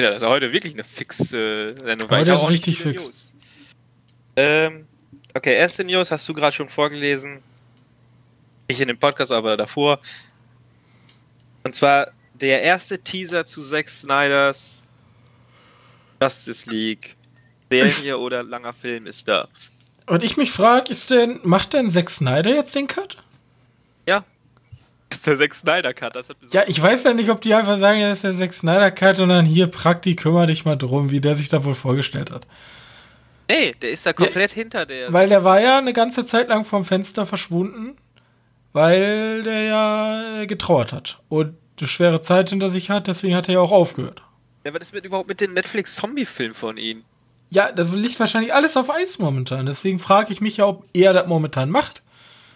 Ja, 0.00 0.10
das 0.10 0.22
ist 0.22 0.28
heute 0.28 0.52
wirklich 0.52 0.74
eine 0.74 0.84
fixe 0.84 1.74
äh, 1.76 1.80
Sendung. 1.80 2.10
Heute 2.10 2.32
ist 2.32 2.48
richtig 2.48 2.78
fix. 2.78 3.06
News. 3.06 3.34
Ähm, 4.36 4.86
okay, 5.34 5.54
erste 5.54 5.84
News 5.84 6.10
hast 6.10 6.28
du 6.28 6.34
gerade 6.34 6.54
schon 6.54 6.68
vorgelesen. 6.68 7.42
Nicht 8.68 8.80
in 8.80 8.88
dem 8.88 8.98
Podcast, 8.98 9.32
aber 9.32 9.56
davor. 9.56 10.00
Und 11.64 11.74
zwar 11.74 12.12
der 12.34 12.62
erste 12.62 12.98
Teaser 12.98 13.46
zu 13.46 13.62
Zack 13.62 13.88
Snyders 13.88 14.88
Justice 16.20 16.68
League. 16.68 17.16
Serie 17.70 18.18
oder 18.18 18.42
langer 18.42 18.72
Film 18.72 19.06
ist 19.06 19.28
da. 19.28 19.48
Und 20.06 20.22
ich 20.22 20.36
mich 20.36 20.52
frage, 20.52 20.90
ist 20.90 21.10
denn, 21.10 21.40
macht 21.42 21.72
denn 21.72 21.90
Zack 21.90 22.10
Snyder 22.10 22.54
jetzt 22.54 22.74
den 22.74 22.86
Cut? 22.86 23.16
Ja. 25.16 25.18
Ist 25.18 25.26
der 25.26 25.38
Zack 25.38 25.54
Snyder 25.54 25.94
Cut. 25.94 26.16
Ja, 26.52 26.62
ich 26.66 26.80
weiß 26.80 27.04
ja 27.04 27.14
nicht, 27.14 27.30
ob 27.30 27.40
die 27.40 27.54
einfach 27.54 27.78
sagen, 27.78 28.00
ja, 28.00 28.08
das 28.08 28.18
ist 28.18 28.24
der 28.24 28.34
Zack 28.34 28.54
Snyder 28.54 28.90
Cut 28.90 29.20
und 29.20 29.28
dann 29.30 29.44
hier, 29.44 29.66
Prakti, 29.66 30.14
kümmere 30.16 30.46
dich 30.46 30.64
mal 30.64 30.76
drum, 30.76 31.10
wie 31.10 31.20
der 31.20 31.36
sich 31.36 31.48
da 31.48 31.64
wohl 31.64 31.74
vorgestellt 31.74 32.30
hat. 32.30 32.46
nee, 33.48 33.74
der 33.80 33.90
ist 33.90 34.06
da 34.06 34.12
komplett 34.12 34.52
hinter 34.52 34.86
der. 34.86 35.12
Weil 35.12 35.28
der 35.28 35.44
war 35.44 35.60
ja 35.60 35.78
eine 35.78 35.92
ganze 35.92 36.26
Zeit 36.26 36.48
lang 36.48 36.64
vom 36.64 36.84
Fenster 36.84 37.26
verschwunden, 37.26 37.96
weil 38.72 39.42
der 39.42 39.62
ja 39.62 40.40
äh, 40.42 40.46
getrauert 40.46 40.92
hat 40.92 41.20
und 41.28 41.54
eine 41.78 41.88
schwere 41.88 42.20
Zeit 42.22 42.50
hinter 42.50 42.70
sich 42.70 42.90
hat, 42.90 43.06
deswegen 43.06 43.34
hat 43.36 43.48
er 43.48 43.54
ja 43.54 43.60
auch 43.60 43.72
aufgehört. 43.72 44.22
Ja, 44.64 44.74
was 44.74 44.82
ist 44.82 44.94
mit 44.94 45.04
überhaupt 45.04 45.28
mit 45.28 45.40
dem 45.40 45.54
Netflix-Zombie-Film 45.54 46.54
von 46.54 46.76
ihm? 46.76 47.02
Ja, 47.50 47.70
das 47.70 47.92
liegt 47.92 48.18
wahrscheinlich 48.18 48.52
alles 48.52 48.76
auf 48.76 48.90
Eis 48.90 49.18
momentan. 49.18 49.66
Deswegen 49.66 49.98
frage 49.98 50.32
ich 50.32 50.40
mich 50.40 50.56
ja, 50.56 50.66
ob 50.66 50.84
er 50.92 51.12
das 51.12 51.26
momentan 51.26 51.70
macht. 51.70 52.02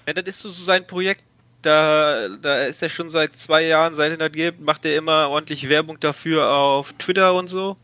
Ja, 0.06 0.14
das 0.14 0.26
ist 0.26 0.42
so 0.42 0.48
sein 0.48 0.86
Projekt. 0.86 1.22
Da, 1.62 2.28
da 2.40 2.64
ist 2.64 2.82
er 2.82 2.88
schon 2.88 3.10
seit 3.10 3.36
zwei 3.36 3.66
Jahren, 3.66 3.94
seit 3.94 4.12
er 4.12 4.16
das 4.16 4.32
gibt, 4.32 4.60
macht 4.60 4.84
er 4.84 4.96
immer 4.96 5.28
ordentlich 5.28 5.68
Werbung 5.68 6.00
dafür 6.00 6.50
auf 6.50 6.92
Twitter 6.94 7.34
und 7.34 7.48
so. 7.48 7.76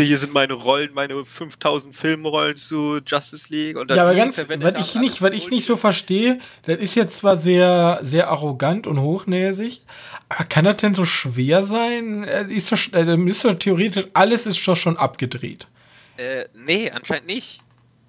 Hier 0.00 0.18
sind 0.18 0.32
meine 0.32 0.52
Rollen, 0.52 0.90
meine 0.94 1.24
5000 1.24 1.94
Filmrollen 1.94 2.56
zu 2.56 3.00
Justice 3.04 3.46
League. 3.50 3.76
Und 3.76 3.90
Ja, 3.90 4.02
aber 4.02 4.14
ganz, 4.14 4.46
was 4.48 4.74
ich 4.78 4.94
nicht, 4.94 5.22
was 5.22 5.32
ich 5.32 5.50
nicht 5.50 5.66
so 5.66 5.76
verstehe, 5.76 6.38
das 6.62 6.78
ist 6.78 6.94
jetzt 6.94 7.16
zwar 7.16 7.36
sehr, 7.36 7.98
sehr 8.02 8.28
arrogant 8.28 8.86
und 8.86 9.00
hochnäsig, 9.00 9.82
aber 10.28 10.44
kann 10.44 10.64
das 10.64 10.76
denn 10.78 10.94
so 10.94 11.04
schwer 11.04 11.64
sein? 11.64 12.24
Äh, 12.24 12.44
Ist 12.44 12.70
doch, 12.70 12.78
äh, 12.92 13.28
ist 13.28 13.44
doch 13.44 13.54
theoretisch, 13.54 14.06
alles 14.14 14.46
ist 14.46 14.66
doch 14.66 14.76
schon 14.76 14.96
abgedreht. 14.96 15.68
Äh, 16.16 16.44
nee, 16.54 16.90
anscheinend 16.90 17.26
nicht. 17.26 17.60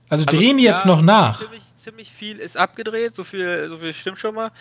Also, 0.09 0.25
Also, 0.25 0.37
drehen 0.37 0.57
die 0.57 0.63
jetzt 0.63 0.85
ja, 0.85 0.87
noch 0.87 1.01
nach. 1.01 1.39
Ziemlich, 1.39 1.63
ziemlich 1.75 2.11
viel 2.11 2.37
ist 2.37 2.57
abgedreht, 2.57 3.15
so 3.15 3.23
viel, 3.23 3.67
so 3.69 3.77
viel 3.77 3.93
stimmt 3.93 4.17
schon 4.17 4.33
mal. 4.33 4.51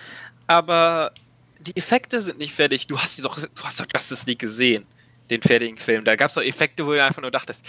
Aber 0.49 1.13
die 1.61 1.77
Effekte 1.77 2.21
sind 2.21 2.39
nicht 2.39 2.55
fertig. 2.55 2.87
Du 2.87 2.99
hast, 2.99 3.23
doch, 3.25 3.39
du 3.39 3.63
hast 3.63 3.79
doch 3.79 3.87
Justice 3.93 4.27
League 4.27 4.41
gesehen, 4.41 4.87
den 5.31 5.43
fertigen 5.43 5.77
Film. 5.77 6.05
Da 6.05 6.17
gab 6.17 6.31
es 6.31 6.35
doch 6.35 6.43
Effekte, 6.43 6.85
wo 6.85 6.93
du 6.93 7.05
einfach 7.05 7.23
nur 7.23 7.31
dachtest, 7.31 7.65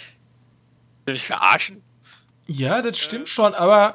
will 1.06 1.14
mich 1.14 1.26
verarschen? 1.26 1.84
Ja, 2.48 2.82
das 2.82 2.98
stimmt 2.98 3.30
schon, 3.30 3.54
aber 3.54 3.94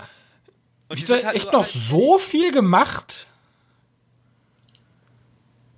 wird 0.89 1.09
da 1.09 1.15
halt 1.15 1.35
echt 1.35 1.53
noch 1.53 1.65
so 1.65 2.19
viel 2.19 2.53
gemacht? 2.53 3.27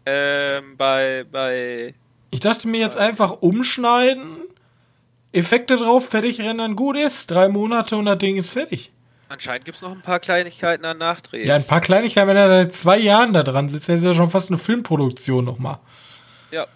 Ähm, 0.04 0.76
bei, 0.76 1.24
bei. 1.30 1.94
Ich 2.30 2.40
dachte 2.40 2.68
mir 2.68 2.80
jetzt 2.80 2.96
einfach 2.96 3.40
umschneiden, 3.40 4.42
Effekte 5.32 5.76
drauf, 5.76 6.08
fertig 6.08 6.40
rendern, 6.40 6.76
gut 6.76 6.96
ist. 6.96 7.30
Drei 7.30 7.48
Monate 7.48 7.96
und 7.96 8.04
das 8.04 8.18
Ding 8.18 8.36
ist 8.36 8.50
fertig. 8.50 8.92
Anscheinend 9.28 9.64
gibt 9.64 9.76
es 9.76 9.82
noch 9.82 9.90
ein 9.90 10.02
paar 10.02 10.20
Kleinigkeiten 10.20 10.84
an 10.84 10.98
Nachdrehs. 10.98 11.46
Ja, 11.46 11.56
ein 11.56 11.66
paar 11.66 11.80
Kleinigkeiten, 11.80 12.28
wenn 12.28 12.36
er 12.36 12.48
seit 12.48 12.72
zwei 12.72 12.98
Jahren 12.98 13.32
da 13.32 13.42
dran 13.42 13.68
sitzt, 13.68 13.88
dann 13.88 13.96
ist 13.98 14.04
ja 14.04 14.14
schon 14.14 14.30
fast 14.30 14.50
eine 14.50 14.58
Filmproduktion 14.58 15.44
nochmal. 15.44 15.78
Ja, 16.52 16.66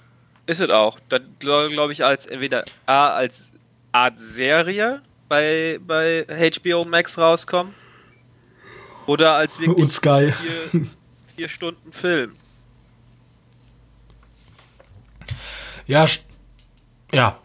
ist 0.47 0.61
es 0.61 0.69
auch. 0.71 0.99
Das 1.09 1.21
soll, 1.43 1.71
glaube 1.71 1.93
ich, 1.93 2.05
als 2.05 2.27
entweder 2.27 2.65
A, 2.87 3.11
als 3.11 3.53
Art 3.93 4.19
Serie 4.19 5.01
bei, 5.29 5.79
bei 5.87 6.27
HBO 6.61 6.85
Max 6.85 7.19
rauskommen. 7.19 7.73
Oder 9.07 9.35
als 9.35 9.59
wirklich 9.61 9.85
Und 9.85 9.93
Sky. 9.93 10.33
vier, 10.71 10.87
vier 11.37 11.49
Stunden 11.49 11.93
Film. 11.93 12.35
Ja, 15.87 16.07
ja. 17.13 17.39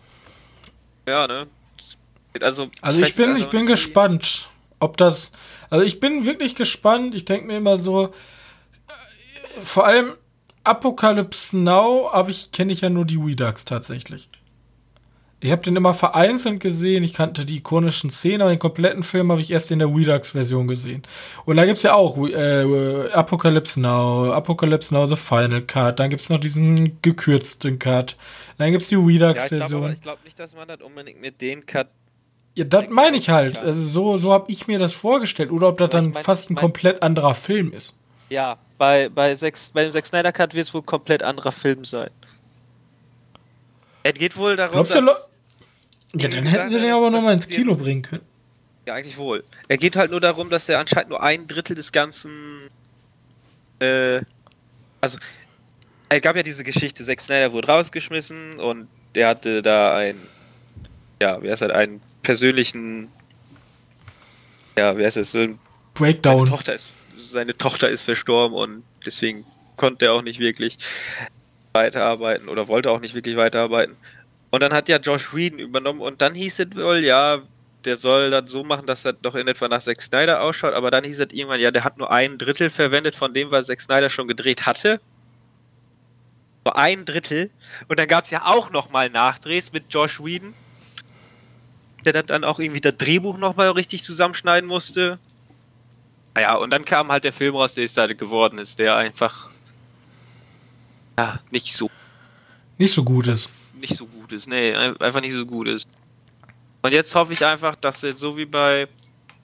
Ja, 1.07 1.27
ne? 1.27 1.47
Also, 2.41 2.69
Also 2.81 3.01
ich 3.01 3.15
bin, 3.15 3.31
also 3.31 3.43
ich 3.43 3.49
bin 3.49 3.65
gespannt, 3.65 4.49
ob 4.79 4.97
das. 4.97 5.31
Also 5.69 5.83
ich 5.83 5.99
bin 5.99 6.25
wirklich 6.25 6.55
gespannt. 6.55 7.15
Ich 7.15 7.25
denke 7.25 7.47
mir 7.47 7.57
immer 7.57 7.79
so, 7.79 8.05
äh, 8.07 8.09
vor 9.63 9.85
allem 9.85 10.13
Apocalypse 10.63 11.57
Now, 11.57 12.09
aber 12.11 12.29
ich 12.29 12.51
kenne 12.51 12.73
ich 12.73 12.81
ja 12.81 12.89
nur 12.89 13.05
die 13.05 13.17
Redux 13.17 13.65
tatsächlich. 13.65 14.29
Ich 15.41 15.51
habe 15.51 15.61
den 15.61 15.75
immer 15.75 15.93
vereinzelt 15.93 16.59
gesehen. 16.59 17.03
Ich 17.03 17.13
kannte 17.13 17.45
die 17.45 17.57
ikonischen 17.57 18.09
Szenen, 18.09 18.41
aber 18.41 18.49
den 18.49 18.57
kompletten 18.57 19.03
Film 19.03 19.31
habe 19.31 19.41
ich 19.41 19.51
erst 19.51 19.69
in 19.69 19.77
der 19.77 19.89
Redux-Version 19.89 20.67
gesehen. 20.67 21.03
Und 21.45 21.57
da 21.57 21.65
gibt 21.65 21.77
es 21.77 21.83
ja 21.83 21.93
auch 21.93 22.17
äh, 22.17 23.11
Apocalypse 23.11 23.79
Now, 23.79 24.31
Apocalypse 24.31 24.91
Now 24.91 25.05
The 25.05 25.15
Final 25.15 25.61
Cut. 25.61 25.99
Dann 25.99 26.09
gibt 26.09 26.23
es 26.23 26.29
noch 26.29 26.39
diesen 26.39 26.99
gekürzten 27.03 27.77
Cut. 27.77 28.15
Dann 28.57 28.71
gibt 28.71 28.83
es 28.83 28.89
die 28.89 28.95
Ja, 28.95 29.43
ich 29.43 29.67
glaube 29.67 29.95
glaub 30.01 30.23
nicht, 30.25 30.39
dass 30.39 30.55
man 30.55 30.67
das 30.67 30.81
unbedingt 30.81 31.21
mit 31.21 31.39
den 31.41 31.65
Cut. 31.65 31.89
Ja, 32.55 32.63
das 32.63 32.85
meine 32.89 33.17
ich 33.17 33.29
halt. 33.29 33.57
Also 33.57 33.81
so, 33.83 34.17
so 34.17 34.31
habe 34.33 34.49
ich 34.51 34.67
mir 34.67 34.79
das 34.79 34.93
vorgestellt. 34.93 35.51
Oder 35.51 35.67
ob 35.69 35.77
das 35.77 35.87
ich 35.87 35.91
dann 35.91 36.11
mein- 36.11 36.23
fast 36.23 36.49
ein 36.49 36.55
komplett 36.55 37.03
anderer 37.03 37.35
Film 37.35 37.73
ist. 37.73 37.97
Ja, 38.29 38.57
bei, 38.77 39.09
bei, 39.09 39.35
Sex, 39.35 39.71
bei 39.73 39.83
dem 39.83 39.91
Zack 39.93 40.05
Snyder 40.05 40.31
Cut 40.31 40.53
wird 40.53 40.65
es 40.67 40.73
wohl 40.73 40.81
ein 40.81 40.85
komplett 40.85 41.21
anderer 41.21 41.51
Film 41.51 41.85
sein. 41.85 42.09
Es 44.03 44.13
geht 44.13 44.37
wohl 44.37 44.55
darum, 44.55 44.73
Glaubst 44.73 44.93
du, 44.95 45.01
dass. 45.01 45.05
Lo- 45.05 46.19
ja, 46.21 46.29
dann 46.29 46.45
hätten 46.45 46.69
sie 46.69 46.79
den 46.79 46.91
aber 46.93 47.09
noch 47.09 47.21
mal 47.21 47.35
das 47.35 47.45
ins 47.45 47.55
Kino 47.55 47.75
bringen 47.75 48.01
können. 48.01 48.23
Ja, 48.87 48.93
eigentlich 48.93 49.17
wohl. 49.17 49.43
Er 49.67 49.77
geht 49.77 49.95
halt 49.95 50.11
nur 50.11 50.21
darum, 50.21 50.49
dass 50.49 50.69
er 50.69 50.79
anscheinend 50.79 51.09
nur 51.09 51.21
ein 51.21 51.47
Drittel 51.47 51.75
des 51.75 51.91
ganzen. 51.91 52.69
Äh, 53.79 54.21
also, 55.01 55.17
es 56.07 56.21
gab 56.21 56.35
ja 56.35 56.43
diese 56.43 56.63
Geschichte, 56.63 57.03
Zack 57.03 57.19
Snyder 57.19 57.51
wurde 57.51 57.67
rausgeschmissen 57.67 58.59
und 58.59 58.87
der 59.15 59.27
hatte 59.29 59.61
da 59.61 59.95
ein. 59.97 60.15
Ja, 61.25 61.41
wie 61.41 61.49
heißt 61.49 61.63
das? 61.63 61.71
Einen 61.71 62.01
persönlichen. 62.21 63.09
Ja, 64.77 64.95
wie 64.95 65.03
heißt 65.03 65.17
das? 65.17 65.31
So 65.31 65.39
ein 65.39 65.43
seine 65.43 65.57
Breakdown. 65.95 66.45
Tochter, 66.45 66.75
ist, 66.75 66.91
seine 67.17 67.57
Tochter 67.57 67.89
ist 67.89 68.03
verstorben 68.03 68.55
und 68.55 68.83
deswegen 69.03 69.43
konnte 69.75 70.05
er 70.05 70.13
auch 70.13 70.21
nicht 70.21 70.39
wirklich 70.39 70.77
weiterarbeiten 71.73 72.47
oder 72.47 72.67
wollte 72.67 72.91
auch 72.91 72.99
nicht 72.99 73.15
wirklich 73.15 73.37
weiterarbeiten. 73.37 73.95
Und 74.51 74.61
dann 74.61 74.71
hat 74.71 74.87
ja 74.87 74.97
Josh 74.97 75.33
Whedon 75.33 75.57
übernommen 75.57 75.99
und 75.99 76.21
dann 76.21 76.35
hieß 76.35 76.59
es 76.59 76.75
wohl, 76.75 77.03
ja, 77.03 77.41
der 77.85 77.97
soll 77.97 78.29
das 78.29 78.51
so 78.51 78.63
machen, 78.63 78.85
dass 78.85 79.01
das 79.01 79.15
doch 79.23 79.33
in 79.33 79.47
etwa 79.47 79.67
nach 79.67 79.81
Zack 79.81 80.03
Snyder 80.03 80.41
ausschaut, 80.41 80.75
aber 80.75 80.91
dann 80.91 81.03
hieß 81.03 81.19
es 81.21 81.33
irgendwann, 81.33 81.59
ja, 81.59 81.71
der 81.71 81.83
hat 81.83 81.97
nur 81.97 82.11
ein 82.11 82.37
Drittel 82.37 82.69
verwendet 82.69 83.15
von 83.15 83.33
dem, 83.33 83.49
was 83.49 83.65
Zack 83.65 83.81
Snyder 83.81 84.11
schon 84.11 84.27
gedreht 84.27 84.67
hatte. 84.67 85.01
Nur 86.65 86.77
ein 86.77 87.03
Drittel. 87.03 87.49
Und 87.87 87.97
dann 87.97 88.07
gab 88.07 88.25
es 88.25 88.31
ja 88.31 88.45
auch 88.45 88.69
nochmal 88.69 89.09
Nachdrehs 89.09 89.73
mit 89.73 89.85
Josh 89.89 90.23
Whedon, 90.23 90.53
der 92.05 92.23
dann 92.23 92.43
auch 92.43 92.59
irgendwie 92.59 92.81
das 92.81 92.97
Drehbuch 92.97 93.37
nochmal 93.37 93.71
richtig 93.71 94.03
zusammenschneiden 94.03 94.67
musste. 94.67 95.19
Naja, 96.35 96.55
und 96.55 96.71
dann 96.71 96.83
kam 96.85 97.11
halt 97.11 97.23
der 97.23 97.33
Film 97.33 97.55
raus, 97.55 97.73
der 97.75 97.85
es 97.85 97.95
halt 97.97 98.17
geworden 98.17 98.57
ist, 98.59 98.77
der 98.79 98.95
einfach 98.95 99.49
ja, 101.17 101.39
nicht 101.51 101.73
so 101.73 101.89
Nicht 102.77 102.93
so 102.93 103.03
gut 103.03 103.27
ist. 103.27 103.49
nicht 103.79 103.95
so 103.95 104.05
gut 104.05 104.31
ist. 104.33 104.47
Nee, 104.47 104.73
ein- 104.75 104.97
einfach 104.99 105.21
nicht 105.21 105.33
so 105.33 105.45
gut 105.45 105.67
ist. 105.67 105.87
Und 106.81 106.93
jetzt 106.93 107.15
hoffe 107.15 107.33
ich 107.33 107.43
einfach, 107.45 107.75
dass 107.75 108.01
jetzt 108.01 108.19
so 108.19 108.35
wie 108.37 108.45
bei 108.45 108.87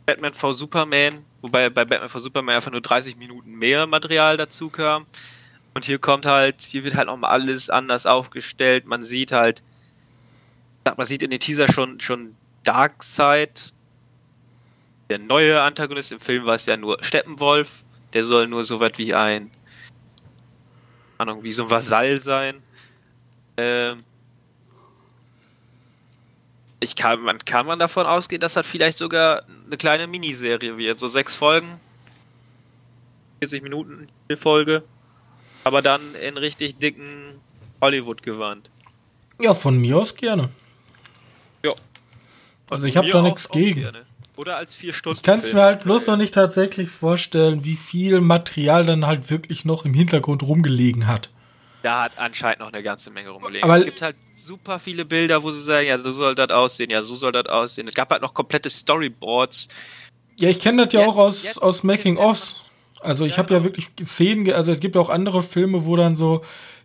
Batman 0.06 0.34
v 0.34 0.52
Superman, 0.54 1.24
wobei 1.42 1.70
bei 1.70 1.86
Batman 1.86 2.10
v 2.10 2.20
Superman 2.20 2.56
einfach 2.56 2.72
nur 2.72 2.82
30 2.82 3.16
Minuten 3.18 3.52
mehr 3.54 3.88
Material 3.88 4.38
dazu 4.38 4.70
kam. 4.70 5.06
Und 5.74 5.86
hier 5.86 5.98
kommt 6.00 6.26
halt, 6.26 6.62
hier 6.62 6.84
wird 6.84 6.96
halt 6.96 7.08
nochmal 7.08 7.32
alles 7.32 7.70
anders 7.70 8.06
aufgestellt. 8.06 8.86
Man 8.86 9.04
sieht 9.04 9.32
halt, 9.32 9.64
man 10.98 11.06
sieht 11.08 11.24
in 11.24 11.30
den 11.30 11.40
Teaser 11.40 11.72
schon, 11.72 12.00
schon 12.02 12.36
Darkseid. 12.64 13.74
Der 15.10 15.20
neue 15.20 15.62
Antagonist 15.62 16.12
im 16.12 16.20
Film 16.20 16.46
war 16.46 16.56
es 16.56 16.66
ja 16.66 16.78
nur 16.78 17.04
Steppenwolf. 17.04 17.84
Der 18.14 18.24
soll 18.24 18.48
nur 18.48 18.64
so 18.64 18.80
was 18.80 18.94
wie 18.98 19.14
ein, 19.14 19.52
Ahnung, 21.18 21.44
wie 21.44 21.52
so 21.52 21.64
ein 21.64 21.70
Vasall 21.70 22.20
sein. 22.20 22.62
Ähm, 23.58 24.04
ich 26.80 26.96
kann, 26.96 27.22
man, 27.22 27.38
kann 27.40 27.66
man 27.66 27.80
davon 27.80 28.06
ausgehen, 28.06 28.42
dass 28.42 28.54
das 28.54 28.66
vielleicht 28.66 28.98
sogar 28.98 29.44
eine 29.66 29.78
kleine 29.78 30.08
Miniserie 30.08 30.78
wird. 30.78 31.00
So 31.00 31.08
sechs 31.08 31.36
Folgen. 31.36 31.80
40 33.40 33.64
Minuten 33.64 34.08
die 34.30 34.36
Folge. 34.36 34.84
Aber 35.64 35.82
dann 35.82 36.02
in 36.16 36.38
richtig 36.38 36.78
dicken 36.78 37.40
Hollywood-Gewand. 37.82 38.70
Ja, 39.40 39.54
von 39.54 39.80
mir 39.80 39.98
aus 39.98 40.16
gerne. 40.16 40.50
Also 42.72 42.86
ich 42.86 42.98
hab 42.98 43.06
Mir 43.06 43.12
da 43.12 43.22
auch 43.24 43.50
gegen. 43.52 43.82
gerne. 43.82 44.02
Oder 44.38 44.58
als 44.58 44.74
vier 44.74 44.94
Stunden. 44.94 45.18
Ich 45.18 45.24
kann 45.24 45.40
es 45.40 45.54
mir 45.54 45.62
halt 45.62 45.84
bloß 45.84 46.08
noch 46.08 46.18
nicht 46.18 46.34
tatsächlich 46.34 46.90
vorstellen, 46.90 47.64
wie 47.66 47.76
viel 47.76 48.22
Material 48.22 48.86
dann 48.86 49.06
halt 49.06 49.30
wirklich 49.30 49.66
noch 49.66 49.86
im 49.86 49.94
Hintergrund 49.94 50.42
rumgelegen 50.44 51.06
hat. 51.06 51.30
Da 51.84 52.04
hat 52.04 52.14
anscheinend 52.18 52.60
noch 52.62 52.72
eine 52.72 52.82
ganze 52.82 53.12
Menge 53.12 53.30
rumgelegen. 53.32 53.64
Aber- 53.64 53.78
es 53.80 53.86
gibt 53.86 54.02
halt 54.02 54.16
super 54.36 54.80
viele 54.80 55.04
Bilder, 55.06 55.44
wo 55.44 55.52
sie 55.52 55.62
sagen, 55.62 55.88
ja, 55.88 56.00
so 56.00 56.14
soll 56.14 56.34
das 56.34 56.50
aussehen, 56.50 56.90
ja, 56.90 57.02
so 57.04 57.16
soll 57.16 57.32
das 57.34 57.48
aussehen. 57.48 57.88
Es 57.88 57.94
gab 57.94 58.10
halt 58.10 58.22
noch 58.22 58.34
komplette 58.34 58.70
Storyboards. 58.70 59.68
Ja, 60.40 60.50
ich 60.50 60.60
kenne 60.60 60.86
das 60.86 60.94
ja 60.94 61.02
Jetzt- 61.02 61.10
auch 61.10 61.18
aus, 61.18 61.44
jetzt- 61.44 61.62
aus 61.62 61.84
Making-ofs. 61.84 62.58
Also 63.02 63.26
ich 63.26 63.34
Ja, 63.34 63.38
habe 63.40 63.54
ja 63.54 63.60
genau. 63.60 63.70
wirklich 63.76 63.90
Szenen, 64.08 64.52
also 64.54 64.72
es 64.72 64.80
gibt 64.80 64.96
ja 64.96 65.02
auch 65.02 65.10
andere 65.10 65.44
Filme, 65.44 65.86
wo 65.86 65.96
dann 65.96 66.16
so 66.16 66.42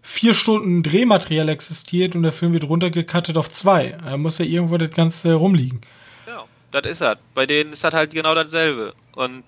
vier 0.06 0.34
Stunden 0.34 0.84
Drehmaterial 0.84 1.48
existiert 1.48 2.14
und 2.14 2.22
der 2.22 2.30
Film 2.30 2.52
wird 2.52 2.64
runtergecuttet 2.64 3.36
auf 3.36 3.50
zwei. 3.50 3.98
Da 4.02 4.16
muss 4.16 4.38
ja 4.38 4.44
irgendwo 4.44 4.76
das 4.76 4.90
Ganze 4.90 5.34
rumliegen. 5.34 5.80
Ja, 6.28 6.44
das 6.70 6.92
ist 6.92 7.00
das. 7.00 7.18
Bei 7.34 7.44
denen 7.44 7.72
ist 7.72 7.82
das 7.82 7.92
halt 7.92 8.14
genau 8.14 8.34
dasselbe. 8.34 8.94
Und 9.16 9.42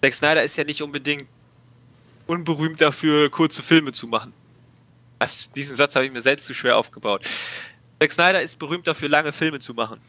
Zack 0.00 0.14
Snyder 0.14 0.44
ist 0.44 0.56
ja 0.56 0.62
nicht 0.62 0.82
unbedingt 0.82 1.26
unberühmt 2.26 2.80
dafür, 2.80 3.28
kurze 3.28 3.62
Filme 3.62 3.90
zu 3.90 4.06
machen. 4.06 4.32
Das, 5.18 5.52
diesen 5.52 5.74
Satz 5.74 5.96
habe 5.96 6.06
ich 6.06 6.12
mir 6.12 6.22
selbst 6.22 6.46
zu 6.46 6.54
schwer 6.54 6.76
aufgebaut. 6.78 7.26
Zack 8.00 8.12
Snyder 8.12 8.40
ist 8.40 8.58
berühmt 8.60 8.86
dafür, 8.86 9.08
lange 9.08 9.32
Filme 9.32 9.58
zu 9.58 9.74
machen. 9.74 10.00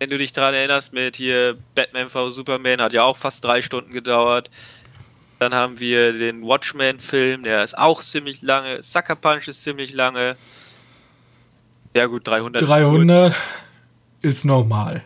Wenn 0.00 0.10
du 0.10 0.18
dich 0.18 0.32
daran 0.32 0.54
erinnerst, 0.54 0.92
mit 0.92 1.14
hier 1.14 1.56
Batman 1.76 2.10
v 2.10 2.30
Superman 2.30 2.80
hat 2.80 2.92
ja 2.92 3.04
auch 3.04 3.16
fast 3.16 3.44
drei 3.44 3.62
Stunden 3.62 3.92
gedauert. 3.92 4.50
Dann 5.38 5.54
haben 5.54 5.78
wir 5.78 6.12
den 6.12 6.42
Watchmen-Film, 6.42 7.44
der 7.44 7.62
ist 7.62 7.78
auch 7.78 8.02
ziemlich 8.02 8.42
lange. 8.42 8.82
Sucker 8.82 9.14
Punch 9.14 9.46
ist 9.46 9.62
ziemlich 9.62 9.92
lange. 9.94 10.36
Ja 11.94 12.06
gut, 12.06 12.26
300. 12.26 12.62
300 12.66 13.32
ist, 14.20 14.34
ist 14.36 14.44
normal. 14.44 15.04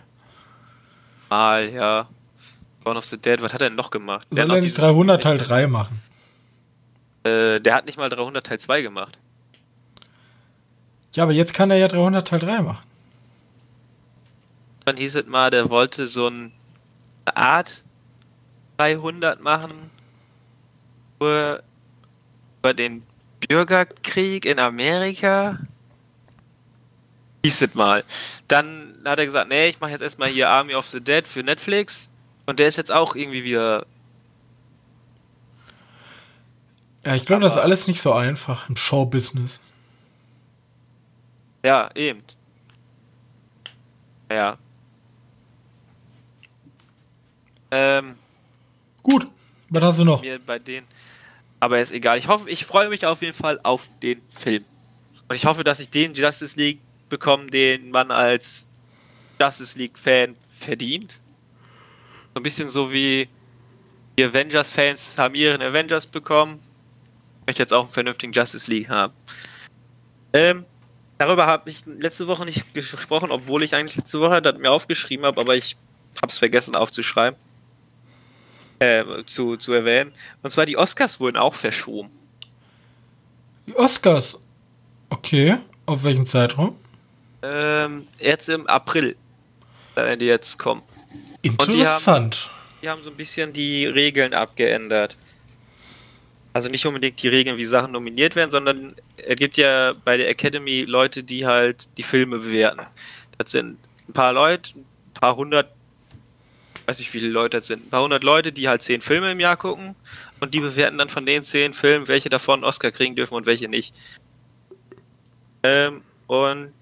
Mal, 1.28 1.70
ja. 1.70 2.08
Dawn 2.84 2.96
of 2.96 3.04
the 3.04 3.16
Dead, 3.16 3.40
was 3.40 3.52
hat 3.52 3.60
er 3.60 3.68
denn 3.68 3.76
noch 3.76 3.90
gemacht? 3.90 4.26
Soll 4.30 4.50
er 4.50 4.60
nicht 4.60 4.76
300 4.76 5.22
Teil 5.22 5.38
3 5.38 5.66
machen? 5.66 6.02
Äh, 7.24 7.60
der 7.60 7.74
hat 7.74 7.86
nicht 7.86 7.96
mal 7.96 8.08
300 8.08 8.44
Teil 8.44 8.58
2 8.58 8.82
gemacht. 8.82 9.18
Ja, 11.14 11.24
aber 11.24 11.32
jetzt 11.32 11.54
kann 11.54 11.70
er 11.70 11.76
ja 11.76 11.88
300 11.88 12.26
Teil 12.26 12.40
3 12.40 12.62
machen. 12.62 12.82
Dann 14.84 14.96
hieß 14.96 15.14
es 15.14 15.26
mal, 15.26 15.50
der 15.50 15.70
wollte 15.70 16.06
so 16.06 16.26
eine 16.26 16.50
Art 17.26 17.82
300 18.78 19.40
machen. 19.40 19.90
Über, 21.22 21.62
über 22.58 22.74
den 22.74 23.04
Bürgerkrieg 23.46 24.44
in 24.44 24.58
Amerika. 24.58 25.61
Hieß 27.44 27.62
es 27.62 27.74
mal. 27.74 28.02
Dann 28.48 28.96
hat 29.04 29.20
er 29.20 29.26
gesagt, 29.26 29.48
nee, 29.48 29.68
ich 29.68 29.80
mache 29.80 29.92
jetzt 29.92 30.00
erstmal 30.00 30.30
hier 30.30 30.48
Army 30.48 30.74
of 30.74 30.88
the 30.88 31.00
Dead 31.00 31.28
für 31.28 31.44
Netflix. 31.44 32.08
Und 32.46 32.58
der 32.58 32.66
ist 32.66 32.76
jetzt 32.76 32.90
auch 32.90 33.14
irgendwie 33.14 33.44
wieder. 33.44 33.87
Ja, 37.04 37.14
ich 37.14 37.24
glaube, 37.24 37.42
das 37.42 37.54
ist 37.54 37.61
alles 37.61 37.87
nicht 37.87 38.02
so 38.02 38.12
einfach 38.12 38.68
im 38.68 38.74
Showbusiness. 38.74 39.61
Ja, 41.64 41.88
eben. 41.94 42.24
Ja. 44.28 44.56
Ähm. 47.70 48.16
Gut, 49.04 49.28
was 49.68 49.82
hast 49.85 49.98
du 50.00 50.04
noch? 50.04 50.22
Mir 50.22 50.40
bei 50.40 50.58
denen. 50.58 50.87
Aber 51.62 51.79
ist 51.79 51.92
egal. 51.92 52.18
Ich 52.18 52.27
hoffe, 52.27 52.51
ich 52.51 52.64
freue 52.66 52.88
mich 52.88 53.07
auf 53.07 53.22
jeden 53.22 53.35
Fall 53.35 53.61
auf 53.62 53.87
den 54.03 54.20
Film. 54.29 54.64
Und 55.29 55.37
ich 55.37 55.46
hoffe, 55.46 55.62
dass 55.62 55.79
ich 55.79 55.88
den 55.88 56.12
Justice 56.12 56.59
League 56.59 56.81
bekomme, 57.09 57.46
den 57.46 57.92
man 57.92 58.11
als 58.11 58.66
Justice 59.40 59.79
League 59.79 59.96
Fan 59.96 60.35
verdient. 60.59 61.20
So 62.35 62.40
ein 62.40 62.42
bisschen 62.42 62.68
so 62.68 62.92
wie 62.92 63.29
die 64.18 64.25
Avengers-Fans 64.25 65.14
haben 65.16 65.37
ihren 65.37 65.62
Avengers 65.62 66.05
bekommen. 66.05 66.59
Ich 67.42 67.46
möchte 67.46 67.62
jetzt 67.62 67.72
auch 67.72 67.83
einen 67.83 67.90
vernünftigen 67.90 68.33
Justice 68.33 68.68
League 68.68 68.88
haben. 68.88 69.12
Ähm, 70.33 70.64
darüber 71.18 71.46
habe 71.46 71.70
ich 71.70 71.87
letzte 71.87 72.27
Woche 72.27 72.44
nicht 72.44 72.75
gesprochen, 72.75 73.31
obwohl 73.31 73.62
ich 73.62 73.72
eigentlich 73.77 73.98
letzte 73.98 74.18
Woche 74.18 74.42
das 74.42 74.59
mir 74.59 74.72
aufgeschrieben 74.72 75.25
habe, 75.27 75.40
aber 75.40 75.55
ich 75.55 75.77
habe 76.16 76.27
es 76.27 76.38
vergessen 76.38 76.75
aufzuschreiben. 76.75 77.38
Äh, 78.82 79.24
zu, 79.26 79.56
zu 79.56 79.72
erwähnen. 79.72 80.12
Und 80.42 80.50
zwar 80.50 80.66
die 80.66 80.76
Oscars 80.76 81.20
wurden 81.20 81.36
auch 81.36 81.54
verschoben. 81.54 82.10
Die 83.66 83.76
Oscars? 83.76 84.38
Okay. 85.08 85.58
Auf 85.86 86.02
welchen 86.02 86.26
Zeitraum? 86.26 86.76
Ähm, 87.42 88.08
jetzt 88.18 88.48
im 88.48 88.66
April. 88.66 89.14
Wenn 89.94 90.18
die 90.18 90.26
jetzt 90.26 90.58
kommen. 90.58 90.82
Interessant. 91.42 92.34
Die 92.34 92.48
haben, 92.48 92.80
die 92.82 92.88
haben 92.88 93.02
so 93.04 93.10
ein 93.10 93.16
bisschen 93.16 93.52
die 93.52 93.86
Regeln 93.86 94.34
abgeändert. 94.34 95.14
Also 96.52 96.68
nicht 96.68 96.84
unbedingt 96.84 97.22
die 97.22 97.28
Regeln, 97.28 97.56
wie 97.58 97.64
Sachen 97.64 97.92
nominiert 97.92 98.36
werden, 98.36 98.50
sondern 98.50 98.94
es 99.16 99.36
gibt 99.36 99.58
ja 99.58 99.92
bei 100.04 100.16
der 100.16 100.28
Academy 100.28 100.82
Leute, 100.82 101.22
die 101.22 101.46
halt 101.46 101.88
die 101.96 102.02
Filme 102.02 102.38
bewerten. 102.38 102.82
Das 103.38 103.52
sind 103.52 103.78
ein 104.08 104.12
paar 104.12 104.32
Leute, 104.32 104.70
ein 104.76 105.14
paar 105.14 105.36
hundert, 105.36 105.72
weiß 106.86 106.98
nicht, 106.98 107.12
wie 107.12 107.20
viele 107.20 107.32
Leute 107.32 107.58
das 107.58 107.66
sind, 107.66 107.86
ein 107.86 107.90
paar 107.90 108.02
hundert 108.02 108.24
Leute, 108.24 108.52
die 108.52 108.68
halt 108.68 108.82
zehn 108.82 109.02
Filme 109.02 109.32
im 109.32 109.40
Jahr 109.40 109.56
gucken 109.56 109.94
und 110.40 110.54
die 110.54 110.60
bewerten 110.60 110.98
dann 110.98 111.08
von 111.08 111.26
den 111.26 111.44
zehn 111.44 111.74
Filmen, 111.74 112.08
welche 112.08 112.28
davon 112.28 112.60
einen 112.60 112.64
Oscar 112.64 112.90
kriegen 112.90 113.16
dürfen 113.16 113.34
und 113.34 113.46
welche 113.46 113.68
nicht. 113.68 113.94
Ähm, 115.62 116.02
und 116.26 116.72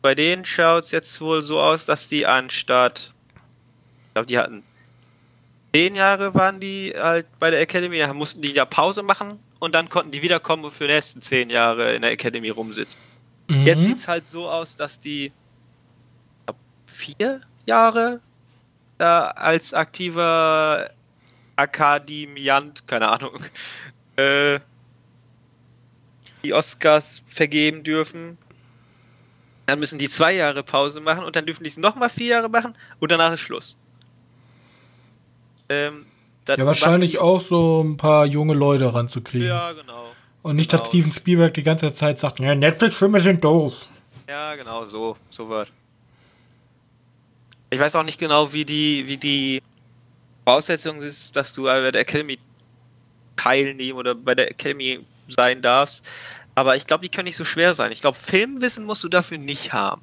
bei 0.00 0.14
denen 0.14 0.44
schaut 0.44 0.84
es 0.84 0.90
jetzt 0.90 1.20
wohl 1.20 1.42
so 1.42 1.60
aus, 1.60 1.86
dass 1.86 2.08
die 2.08 2.26
anstatt 2.26 3.12
glaube, 4.18 4.26
die 4.26 4.38
hatten 4.38 4.62
zehn 5.74 5.94
Jahre 5.94 6.34
waren 6.34 6.60
die 6.60 6.92
halt 6.96 7.26
bei 7.38 7.50
der 7.50 7.60
Academy, 7.60 7.98
da 7.98 8.12
mussten 8.12 8.40
die 8.42 8.52
ja 8.52 8.64
Pause 8.64 9.02
machen 9.02 9.38
und 9.58 9.74
dann 9.74 9.88
konnten 9.88 10.10
die 10.10 10.22
wiederkommen 10.22 10.64
und 10.64 10.72
für 10.72 10.86
die 10.86 10.94
nächsten 10.94 11.22
zehn 11.22 11.50
Jahre 11.50 11.94
in 11.94 12.02
der 12.02 12.10
Academy 12.12 12.50
rumsitzen. 12.50 12.98
Mhm. 13.48 13.66
Jetzt 13.66 13.84
sieht 13.84 13.96
es 13.96 14.08
halt 14.08 14.26
so 14.26 14.48
aus, 14.48 14.76
dass 14.76 14.98
die 14.98 15.32
glaub, 16.46 16.56
vier 16.86 17.40
Jahre 17.66 18.20
da 18.98 19.28
als 19.28 19.72
aktiver 19.72 20.90
Akademiant, 21.56 22.86
keine 22.86 23.08
Ahnung, 23.08 23.32
äh, 24.16 24.60
die 26.44 26.52
Oscars 26.52 27.22
vergeben 27.26 27.82
dürfen. 27.82 28.38
Dann 29.66 29.80
müssen 29.80 29.98
die 29.98 30.08
zwei 30.08 30.34
Jahre 30.34 30.62
Pause 30.62 31.00
machen 31.00 31.24
und 31.24 31.36
dann 31.36 31.46
dürfen 31.46 31.64
die 31.64 31.70
es 31.70 31.76
nochmal 31.76 32.10
vier 32.10 32.28
Jahre 32.28 32.48
machen 32.48 32.74
und 33.00 33.12
danach 33.12 33.32
ist 33.32 33.40
Schluss. 33.40 33.76
Ähm, 35.68 36.06
ja, 36.48 36.64
wahrscheinlich 36.64 37.18
auch 37.18 37.42
so 37.42 37.82
ein 37.82 37.98
paar 37.98 38.24
junge 38.24 38.54
Leute 38.54 38.92
ranzukriegen. 38.94 39.48
Ja, 39.48 39.72
genau. 39.72 40.06
Und 40.42 40.56
nicht, 40.56 40.70
genau. 40.70 40.80
dass 40.80 40.88
Steven 40.88 41.12
Spielberg 41.12 41.52
die 41.52 41.62
ganze 41.62 41.92
Zeit 41.92 42.20
sagt, 42.20 42.38
ja, 42.38 42.54
Netflix-Filme 42.54 43.20
sind 43.20 43.44
doof. 43.44 43.74
Ja, 44.28 44.54
genau, 44.54 44.86
so, 44.86 45.16
so 45.30 45.48
wird. 45.48 45.70
Ich 47.70 47.78
weiß 47.78 47.96
auch 47.96 48.02
nicht 48.02 48.18
genau, 48.18 48.52
wie 48.52 48.64
die, 48.64 49.06
wie 49.06 49.16
die 49.16 49.62
Voraussetzung 50.44 51.02
ist, 51.02 51.36
dass 51.36 51.52
du 51.52 51.64
bei 51.64 51.90
der 51.90 52.00
Academy 52.00 52.38
teilnehmen 53.36 53.98
oder 53.98 54.14
bei 54.14 54.34
der 54.34 54.50
Academy 54.50 55.00
sein 55.28 55.60
darfst. 55.60 56.06
Aber 56.54 56.76
ich 56.76 56.86
glaube, 56.86 57.02
die 57.02 57.08
können 57.08 57.26
nicht 57.26 57.36
so 57.36 57.44
schwer 57.44 57.74
sein. 57.74 57.92
Ich 57.92 58.00
glaube, 58.00 58.16
Filmwissen 58.16 58.84
musst 58.84 59.04
du 59.04 59.08
dafür 59.08 59.38
nicht 59.38 59.72
haben. 59.72 60.02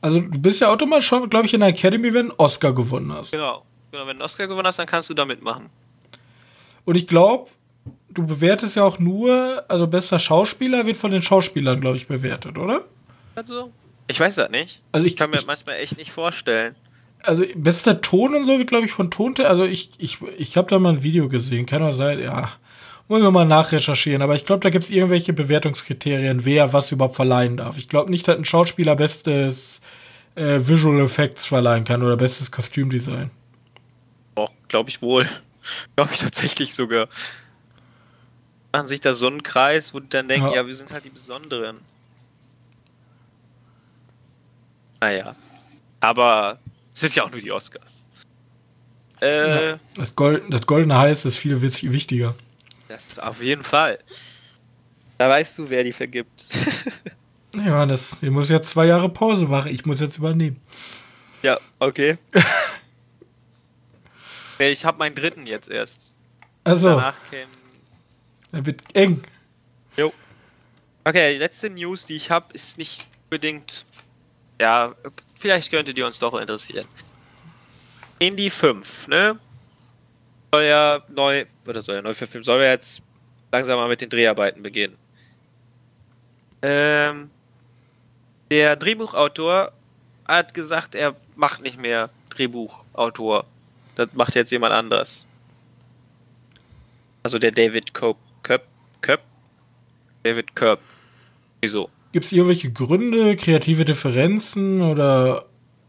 Also 0.00 0.20
du 0.20 0.38
bist 0.38 0.60
ja 0.60 0.68
automatisch 0.68 1.06
schon, 1.06 1.28
glaube 1.28 1.46
ich, 1.46 1.54
in 1.54 1.60
der 1.60 1.70
Academy, 1.70 2.14
wenn 2.14 2.28
du 2.28 2.32
einen 2.32 2.38
Oscar 2.38 2.72
gewonnen 2.72 3.12
hast. 3.12 3.32
Genau. 3.32 3.64
Genau, 3.90 4.02
wenn 4.02 4.08
du 4.08 4.10
einen 4.10 4.22
Oscar 4.22 4.46
gewonnen 4.46 4.66
hast, 4.66 4.78
dann 4.78 4.86
kannst 4.86 5.10
du 5.10 5.14
da 5.14 5.24
mitmachen. 5.24 5.68
Und 6.84 6.94
ich 6.94 7.06
glaube, 7.06 7.50
du 8.10 8.26
bewertest 8.26 8.76
ja 8.76 8.84
auch 8.84 8.98
nur, 8.98 9.64
also 9.68 9.86
bester 9.86 10.18
Schauspieler 10.18 10.86
wird 10.86 10.96
von 10.96 11.10
den 11.10 11.22
Schauspielern, 11.22 11.80
glaube 11.80 11.96
ich, 11.96 12.06
bewertet, 12.06 12.56
oder? 12.56 12.84
Also, 13.34 13.72
ich 14.10 14.20
weiß 14.20 14.34
das 14.34 14.50
nicht. 14.50 14.80
Also 14.92 15.06
ich, 15.06 15.12
ich 15.12 15.18
kann 15.18 15.30
mir 15.30 15.38
ich, 15.38 15.46
manchmal 15.46 15.76
echt 15.76 15.96
nicht 15.96 16.12
vorstellen. 16.12 16.74
Also 17.22 17.44
bester 17.54 18.00
Ton 18.00 18.34
und 18.34 18.46
so 18.46 18.58
wird, 18.58 18.68
glaube 18.68 18.86
ich, 18.86 18.92
von 18.92 19.10
Tonte. 19.10 19.48
Also 19.48 19.64
ich, 19.64 19.90
ich, 19.98 20.18
ich 20.38 20.56
habe 20.56 20.68
da 20.68 20.78
mal 20.78 20.94
ein 20.94 21.02
Video 21.02 21.28
gesehen, 21.28 21.66
kann 21.66 21.82
auch 21.82 21.94
sein, 21.94 22.20
ja. 22.20 22.50
Muss 23.08 23.22
wir 23.22 23.30
mal 23.32 23.44
nachrecherchieren, 23.44 24.22
aber 24.22 24.36
ich 24.36 24.46
glaube, 24.46 24.60
da 24.60 24.70
gibt 24.70 24.84
es 24.84 24.90
irgendwelche 24.90 25.32
Bewertungskriterien, 25.32 26.44
wer 26.44 26.72
was 26.72 26.92
überhaupt 26.92 27.16
verleihen 27.16 27.56
darf. 27.56 27.76
Ich 27.76 27.88
glaube 27.88 28.08
nicht, 28.08 28.28
dass 28.28 28.36
ein 28.36 28.44
Schauspieler 28.44 28.94
bestes 28.94 29.80
äh, 30.36 30.60
Visual 30.60 31.00
Effects 31.00 31.44
verleihen 31.44 31.82
kann 31.84 32.04
oder 32.04 32.16
bestes 32.16 32.52
Kostümdesign. 32.52 33.30
Oh, 34.36 34.48
glaube 34.68 34.90
ich 34.90 35.02
wohl. 35.02 35.28
glaube 35.96 36.10
ich 36.12 36.20
tatsächlich 36.20 36.72
sogar. 36.72 37.08
Machen 38.72 38.86
sich 38.86 39.00
da 39.00 39.12
so 39.12 39.26
einen 39.26 39.42
Kreis, 39.42 39.92
wo 39.92 39.98
die 39.98 40.08
dann 40.08 40.28
denken, 40.28 40.46
ja. 40.46 40.56
ja, 40.56 40.66
wir 40.66 40.76
sind 40.76 40.92
halt 40.92 41.04
die 41.04 41.10
Besonderen. 41.10 41.78
Naja. 45.00 45.34
Aber 46.00 46.58
es 46.94 47.00
sind 47.00 47.14
ja 47.14 47.24
auch 47.24 47.30
nur 47.30 47.40
die 47.40 47.52
Oscars. 47.52 48.06
Äh, 49.20 49.70
ja, 49.70 49.78
das, 49.96 50.16
Gold, 50.16 50.44
das 50.48 50.66
goldene 50.66 50.98
Heiß 50.98 51.24
ist 51.26 51.36
viel 51.36 51.60
wichtiger. 51.60 52.34
Das 52.88 53.18
auf 53.18 53.42
jeden 53.42 53.62
Fall. 53.62 53.98
Da 55.18 55.28
weißt 55.28 55.58
du, 55.58 55.68
wer 55.68 55.84
die 55.84 55.92
vergibt. 55.92 56.46
Johannes, 57.54 58.18
ich 58.22 58.30
muss 58.30 58.48
jetzt 58.48 58.70
zwei 58.70 58.86
Jahre 58.86 59.08
Pause 59.08 59.46
machen. 59.46 59.72
Ich 59.72 59.84
muss 59.84 60.00
jetzt 60.00 60.16
übernehmen. 60.16 60.60
Ja, 61.42 61.58
okay. 61.78 62.16
Ich 64.68 64.84
habe 64.84 64.98
meinen 64.98 65.14
dritten 65.14 65.46
jetzt 65.46 65.70
erst. 65.70 66.12
Also. 66.64 66.88
Danach 66.88 67.16
käme. 67.30 67.46
Er 68.52 68.66
wird 68.66 68.82
eng. 68.94 69.22
Jo. 69.96 70.12
Okay, 71.04 71.32
die 71.32 71.38
letzte 71.38 71.70
News, 71.70 72.04
die 72.04 72.16
ich 72.16 72.30
habe, 72.30 72.52
ist 72.52 72.76
nicht 72.76 73.06
unbedingt. 73.24 73.86
Ja, 74.60 74.94
vielleicht 75.34 75.70
könnte 75.70 75.92
die 75.94 76.02
uns 76.02 76.18
doch 76.18 76.38
interessieren. 76.38 76.86
Indie 78.18 78.50
5, 78.50 79.08
ne? 79.08 79.38
Soll 80.52 80.64
ja 80.64 81.02
neu, 81.08 81.46
oder 81.66 81.80
soll 81.80 81.96
ja 81.96 82.02
neu 82.02 82.14
verfilmt, 82.14 82.44
soll 82.44 82.60
ja 82.60 82.70
jetzt 82.70 83.02
langsam 83.50 83.78
mal 83.78 83.88
mit 83.88 84.00
den 84.00 84.10
Dreharbeiten 84.10 84.62
beginnen. 84.62 84.96
Ähm, 86.62 87.30
der 88.50 88.76
Drehbuchautor 88.76 89.72
hat 90.28 90.54
gesagt, 90.54 90.94
er 90.94 91.16
macht 91.34 91.62
nicht 91.62 91.78
mehr 91.78 92.10
Drehbuchautor 92.28 93.46
das 94.00 94.08
macht 94.14 94.34
jetzt 94.34 94.50
jemand 94.50 94.72
anders. 94.72 95.26
Also 97.22 97.38
der 97.38 97.50
David 97.50 97.92
Cope. 97.92 98.18
Köp? 98.42 98.66
Köp? 99.02 99.20
David 100.22 100.56
Köp. 100.56 100.80
Wieso? 101.60 101.90
Gibt 102.12 102.24
es 102.24 102.32
irgendwelche 102.32 102.72
Gründe, 102.72 103.36
kreative 103.36 103.84
Differenzen 103.84 104.82
oder 104.82 105.46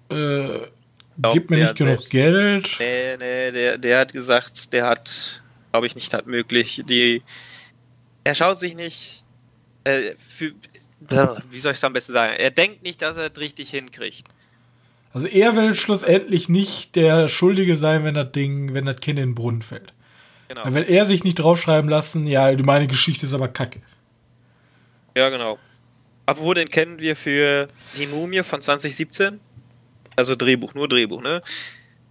äh, 0.10 0.60
gibt 1.34 1.50
mir 1.50 1.58
nicht 1.58 1.76
genug 1.76 1.98
selbst, 1.98 2.12
Geld? 2.12 2.76
Nee, 2.80 3.18
nee, 3.18 3.52
der, 3.52 3.78
der 3.78 4.00
hat 4.00 4.14
gesagt, 4.14 4.72
der 4.74 4.86
hat, 4.86 5.42
glaube 5.72 5.88
ich, 5.88 5.96
nicht 5.96 6.14
hat 6.14 6.28
möglich. 6.28 6.84
Die, 6.88 7.24
er 8.24 8.36
schaut 8.36 8.60
sich 8.60 8.76
nicht 8.76 9.26
äh, 9.84 10.14
für, 10.18 10.54
wie 11.50 11.60
soll 11.60 11.72
ich 11.72 11.78
es 11.78 11.84
am 11.84 11.94
besten 11.94 12.14
sagen? 12.14 12.34
Er 12.38 12.52
denkt 12.52 12.84
nicht, 12.84 13.02
dass 13.02 13.18
er 13.18 13.32
es 13.32 13.40
richtig 13.40 13.72
hinkriegt. 13.72 14.28
Also 15.14 15.28
er 15.28 15.56
will 15.56 15.76
schlussendlich 15.76 16.48
nicht 16.48 16.96
der 16.96 17.28
Schuldige 17.28 17.76
sein, 17.76 18.04
wenn 18.04 18.14
das 18.14 18.32
Ding, 18.32 18.74
wenn 18.74 18.86
das 18.86 19.00
Kind 19.00 19.20
in 19.20 19.30
den 19.30 19.36
Brunnen 19.36 19.62
fällt. 19.62 19.94
Genau. 20.48 20.64
Dann 20.64 20.74
will 20.74 20.86
er 20.88 21.06
sich 21.06 21.24
nicht 21.24 21.36
draufschreiben 21.36 21.90
lassen, 21.90 22.28
ja, 22.28 22.52
meine 22.64 22.88
Geschichte 22.88 23.26
ist 23.26 23.34
aber 23.34 23.48
kacke. 23.48 23.82
Ja, 25.16 25.30
genau. 25.30 25.58
Aber 26.26 26.42
wo 26.42 26.54
den 26.54 26.70
kennen 26.70 27.00
wir 27.00 27.16
für 27.16 27.68
die 27.98 28.08
Mumie 28.08 28.44
von 28.44 28.62
2017? 28.62 29.40
Also 30.16 30.36
Drehbuch, 30.36 30.74
nur 30.74 30.88
Drehbuch, 30.88 31.22
ne? 31.22 31.42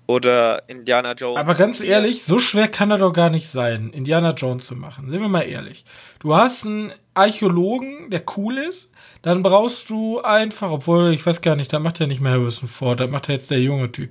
Oder 0.06 0.68
Indiana 0.68 1.12
Jones. 1.12 1.38
Aber 1.38 1.54
ganz 1.54 1.80
ehrlich, 1.80 2.24
so 2.24 2.40
schwer 2.40 2.66
kann 2.66 2.90
er 2.90 2.98
doch 2.98 3.12
gar 3.12 3.30
nicht 3.30 3.48
sein, 3.48 3.90
Indiana 3.90 4.32
Jones 4.32 4.66
zu 4.66 4.74
machen. 4.74 5.08
Sind 5.08 5.20
wir 5.20 5.28
mal 5.28 5.42
ehrlich. 5.42 5.84
Du 6.18 6.34
hast 6.34 6.66
einen 6.66 6.92
Archäologen, 7.14 8.10
der 8.10 8.24
cool 8.36 8.58
ist, 8.58 8.90
dann 9.22 9.44
brauchst 9.44 9.88
du 9.88 10.20
einfach, 10.20 10.70
obwohl 10.70 11.14
ich 11.14 11.24
weiß 11.24 11.42
gar 11.42 11.54
nicht, 11.54 11.72
da 11.72 11.78
macht 11.78 12.00
er 12.00 12.08
nicht 12.08 12.20
mehr 12.20 12.32
Harrison 12.32 12.68
Ford, 12.68 12.98
da 12.98 13.06
macht 13.06 13.28
er 13.28 13.36
jetzt 13.36 13.50
der 13.52 13.60
junge 13.60 13.92
Typ. 13.92 14.10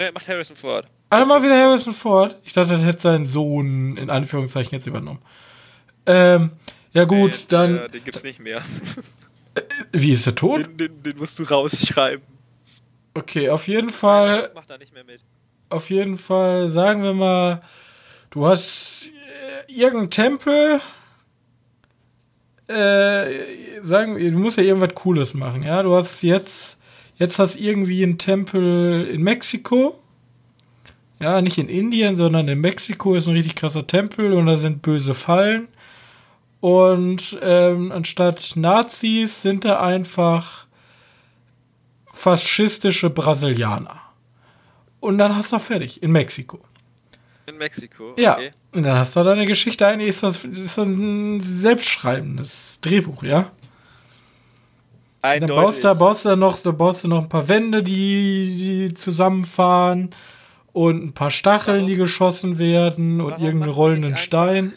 Ja, 0.00 0.10
macht 0.12 0.26
Harrison 0.26 0.56
Ford. 0.56 0.88
Also 1.10 1.26
mal 1.26 1.42
wieder 1.42 1.56
Harrison 1.56 1.92
Ford. 1.92 2.36
Ich 2.44 2.52
dachte, 2.52 2.74
er 2.74 2.80
hätte 2.80 3.02
seinen 3.02 3.26
Sohn 3.26 3.96
in 3.96 4.10
Anführungszeichen 4.10 4.72
jetzt 4.72 4.86
übernommen. 4.86 5.20
Ähm, 6.06 6.52
ja 6.92 7.04
gut, 7.04 7.30
nee, 7.30 7.46
dann. 7.48 7.76
Ja, 7.76 7.88
den 7.88 8.02
gibt's 8.02 8.22
nicht 8.22 8.40
mehr. 8.40 8.62
Wie 9.92 10.10
ist 10.10 10.26
er 10.26 10.34
tot? 10.34 10.66
Den, 10.66 10.76
den, 10.76 11.02
den 11.02 11.18
musst 11.18 11.38
du 11.38 11.44
rausschreiben. 11.44 12.24
Okay, 13.14 13.50
auf 13.50 13.68
jeden 13.68 13.90
Fall. 13.90 14.50
Macht 14.54 14.70
er 14.70 14.78
nicht 14.78 14.94
mehr 14.94 15.04
mit. 15.04 15.20
Auf 15.70 15.90
jeden 15.90 16.18
Fall, 16.18 16.70
sagen 16.70 17.02
wir 17.02 17.14
mal, 17.14 17.62
du 18.30 18.46
hast 18.46 19.08
äh, 19.68 19.72
irgendeinen 19.72 20.10
Tempel. 20.10 20.80
Äh, 22.68 23.82
sagen 23.82 24.16
wir, 24.16 24.30
du 24.30 24.38
musst 24.38 24.56
ja 24.56 24.62
irgendwas 24.62 24.94
Cooles 24.94 25.34
machen, 25.34 25.62
ja. 25.62 25.82
Du 25.82 25.94
hast 25.94 26.22
jetzt, 26.22 26.78
jetzt 27.16 27.38
hast 27.38 27.56
irgendwie 27.56 28.02
einen 28.02 28.18
Tempel 28.18 29.06
in 29.12 29.22
Mexiko. 29.22 30.00
Ja, 31.20 31.40
nicht 31.40 31.58
in 31.58 31.68
Indien, 31.68 32.16
sondern 32.16 32.46
in 32.46 32.60
Mexiko 32.60 33.14
ist 33.14 33.26
ein 33.26 33.34
richtig 33.34 33.56
krasser 33.56 33.86
Tempel 33.86 34.32
und 34.32 34.46
da 34.46 34.56
sind 34.56 34.82
böse 34.82 35.14
Fallen. 35.14 35.68
Und 36.60 37.38
ähm, 37.40 37.92
anstatt 37.92 38.52
Nazis 38.56 39.42
sind 39.42 39.64
da 39.64 39.80
einfach 39.80 40.66
faschistische 42.12 43.10
Brasilianer. 43.10 44.00
Und 45.00 45.18
dann 45.18 45.36
hast 45.36 45.52
du 45.52 45.58
fertig, 45.58 46.02
in 46.02 46.10
Mexiko. 46.10 46.58
In 47.46 47.56
Mexiko? 47.56 48.10
Okay. 48.10 48.22
Ja, 48.22 48.36
und 48.72 48.82
dann 48.82 48.98
hast 48.98 49.14
du 49.14 49.22
deine 49.22 49.46
Geschichte, 49.46 49.86
eigentlich 49.86 50.08
ist 50.08 50.22
das, 50.22 50.44
ist 50.44 50.76
das 50.76 50.86
ein 50.86 51.40
selbstschreibendes 51.40 52.78
Drehbuch, 52.80 53.22
ja? 53.22 53.52
Eindeutig. 55.22 55.56
Dann 55.56 55.64
baust 55.64 55.84
du, 55.84 55.94
baust 55.94 56.24
du 56.24 56.36
noch, 56.36 56.58
da 56.58 56.70
baust 56.72 57.04
du 57.04 57.08
noch 57.08 57.22
ein 57.22 57.28
paar 57.28 57.48
Wände, 57.48 57.82
die, 57.82 58.88
die 58.88 58.94
zusammenfahren 58.94 60.10
und 60.72 61.04
ein 61.04 61.12
paar 61.12 61.30
Stacheln, 61.30 61.76
Warum? 61.76 61.86
die 61.86 61.96
geschossen 61.96 62.58
werden 62.58 63.20
und 63.20 63.32
Warum 63.32 63.44
irgendeinen 63.44 63.72
rollenden 63.72 64.16
Stein. 64.16 64.72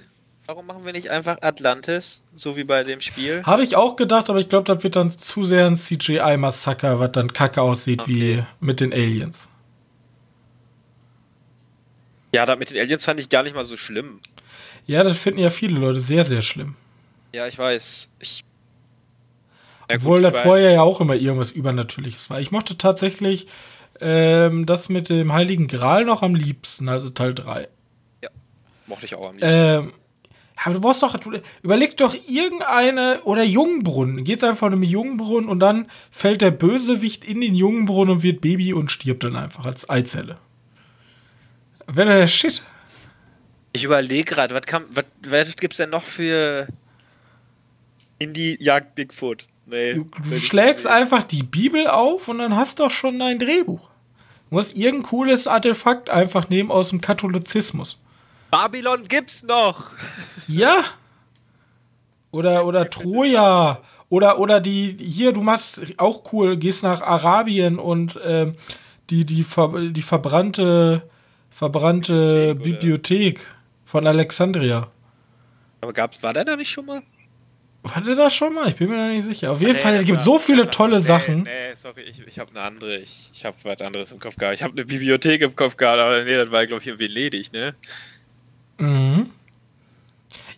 Warum 0.52 0.66
machen 0.66 0.84
wir 0.84 0.92
nicht 0.92 1.08
einfach 1.08 1.38
Atlantis, 1.40 2.24
so 2.36 2.58
wie 2.58 2.66
bei 2.66 2.84
dem 2.84 3.00
Spiel? 3.00 3.42
Habe 3.46 3.64
ich 3.64 3.78
auch 3.78 3.96
gedacht, 3.96 4.30
aber 4.30 4.38
ich 4.42 4.50
glaube, 4.50 4.66
das 4.66 4.84
wird 4.84 4.98
dann 4.98 5.10
zu 5.10 5.46
sehr 5.46 5.66
ein 5.66 5.78
CGI-Massaker, 5.78 7.00
was 7.00 7.14
dann 7.14 7.32
kacke 7.32 7.62
aussieht 7.62 8.02
okay. 8.02 8.12
wie 8.12 8.44
mit 8.60 8.82
den 8.82 8.92
Aliens. 8.92 9.48
Ja, 12.36 12.46
das 12.46 12.60
mit 12.60 12.70
den 12.70 12.80
Aliens 12.80 13.06
fand 13.06 13.22
ich 13.22 13.30
gar 13.30 13.44
nicht 13.44 13.56
mal 13.56 13.64
so 13.64 13.78
schlimm. 13.78 14.20
Ja, 14.88 15.06
das 15.06 15.18
finden 15.20 15.40
ja 15.40 15.50
viele 15.50 15.80
Leute 15.80 16.02
sehr, 16.02 16.26
sehr 16.26 16.42
schlimm. 16.42 16.76
Ja, 17.32 17.48
ich 17.48 17.58
weiß. 17.58 18.10
Ich 18.20 18.44
ja, 19.90 19.96
Obwohl 19.96 20.22
das 20.22 20.38
vorher 20.38 20.72
ja 20.72 20.82
auch 20.82 21.00
immer 21.00 21.16
irgendwas 21.16 21.52
Übernatürliches 21.52 22.30
war. 22.30 22.42
Ich 22.42 22.52
mochte 22.52 22.78
tatsächlich 22.78 23.48
ähm, 24.02 24.66
das 24.66 24.90
mit 24.90 25.08
dem 25.08 25.32
Heiligen 25.32 25.68
Gral 25.68 26.04
noch 26.04 26.24
am 26.24 26.36
liebsten, 26.36 26.90
also 26.90 27.10
Teil 27.10 27.34
3. 27.34 27.70
Ja, 28.22 28.30
mochte 28.88 29.06
ich 29.06 29.16
auch 29.16 29.28
am 29.28 29.32
liebsten. 29.32 29.50
Ähm, 29.50 29.94
aber 30.64 30.76
du 30.76 30.82
brauchst 30.82 31.02
doch, 31.02 31.18
überleg 31.64 31.98
doch 31.98 32.16
irgendeine, 32.28 33.22
oder 33.24 33.44
Jungbrunnen. 33.44 34.24
Geht 34.24 34.44
einfach 34.44 34.68
in 34.68 34.74
einem 34.74 34.84
Jungbrunnen 34.84 35.50
und 35.50 35.60
dann 35.60 35.88
fällt 36.12 36.42
der 36.42 36.52
Bösewicht 36.52 37.26
in 37.26 37.42
den 37.42 37.56
Jungbrunnen 37.56 38.16
und 38.16 38.24
wird 38.24 38.42
Baby 38.42 38.74
und 38.74 38.92
stirbt 38.92 39.24
dann 39.24 39.36
einfach 39.36 39.66
als 39.66 39.90
Eizelle. 39.90 40.38
Wäre 41.88 42.20
der 42.20 42.28
Shit. 42.28 42.64
Ich 43.74 43.84
überlege 43.84 44.36
gerade, 44.36 44.54
was, 44.54 44.62
was, 44.92 45.06
was 45.26 45.56
gibt's 45.56 45.78
denn 45.78 45.90
noch 45.90 46.04
für 46.04 46.68
Indie 48.20 48.58
Jagd 48.60 48.96
Bigfoot? 48.96 49.48
Nee, 49.66 49.94
du, 49.94 50.10
du 50.30 50.38
schlägst 50.38 50.86
einfach 50.86 51.24
die 51.24 51.44
Bibel 51.44 51.88
auf 51.88 52.28
und 52.28 52.40
dann 52.40 52.56
hast 52.56 52.80
du 52.80 52.84
doch 52.84 52.92
schon 52.92 53.18
dein 53.18 53.40
Drehbuch. 53.40 53.90
Du 54.50 54.56
musst 54.56 54.76
irgendein 54.76 55.10
cooles 55.10 55.48
Artefakt 55.48 56.10
einfach 56.10 56.50
nehmen 56.50 56.72
aus 56.72 56.90
dem 56.90 57.02
Katholizismus. 57.02 58.00
Babylon 58.52 59.08
gibt's 59.08 59.44
noch. 59.44 59.92
Ja. 60.48 60.84
Oder, 62.32 62.66
oder 62.66 62.90
Troja. 62.90 63.82
Oder, 64.10 64.40
oder 64.40 64.60
die, 64.60 64.98
hier, 65.00 65.32
du 65.32 65.42
machst 65.42 65.82
auch 65.98 66.34
cool, 66.34 66.58
gehst 66.58 66.84
nach 66.84 67.02
Arabien 67.02 67.80
und 67.80 68.18
äh, 68.18 68.52
die, 69.10 69.26
die, 69.26 69.44
ver, 69.44 69.72
die 69.90 70.02
verbrannte, 70.02 71.10
verbrannte 71.50 72.56
Bibliothek, 72.56 72.80
Bibliothek 72.80 73.48
von 73.86 74.06
Alexandria. 74.06 74.90
Aber 75.80 75.94
gab's, 75.94 76.22
war 76.22 76.34
der 76.34 76.44
da 76.44 76.58
nicht 76.58 76.70
schon 76.70 76.86
mal? 76.86 77.02
War 77.84 78.02
der 78.02 78.16
da 78.16 78.30
schon 78.30 78.54
mal? 78.54 78.68
Ich 78.68 78.76
bin 78.76 78.90
mir 78.90 78.98
da 78.98 79.08
nicht 79.08 79.24
sicher. 79.24 79.52
Auf 79.52 79.62
jeden 79.62 79.74
nee, 79.74 79.80
Fall, 79.80 79.96
es 79.96 80.04
gibt 80.04 80.22
so 80.22 80.38
viele 80.38 80.70
tolle 80.70 80.98
nee, 80.98 81.06
Sachen. 81.06 81.44
Nee, 81.44 81.74
sorry, 81.76 82.02
ich, 82.02 82.22
ich 82.28 82.38
habe 82.38 82.52
eine 82.52 82.62
andere. 82.62 82.98
Ich, 82.98 83.32
ich 83.34 83.46
habe 83.46 83.56
was 83.64 83.82
anderes 83.82 84.12
im 84.12 84.20
Kopf 84.20 84.36
gehabt. 84.36 84.54
Ich 84.54 84.62
habe 84.62 84.74
eine 84.74 84.86
Bibliothek 84.86 85.42
im 85.42 85.56
Kopf 85.56 85.78
gehabt, 85.78 85.98
aber 85.98 86.24
nee, 86.24 86.36
das 86.36 86.52
war, 86.52 86.68
glaube 86.68 86.82
ich, 86.82 86.88
in 86.90 87.00
Venedig, 87.00 87.52
ne? 87.54 87.74
Mhm. 88.82 89.30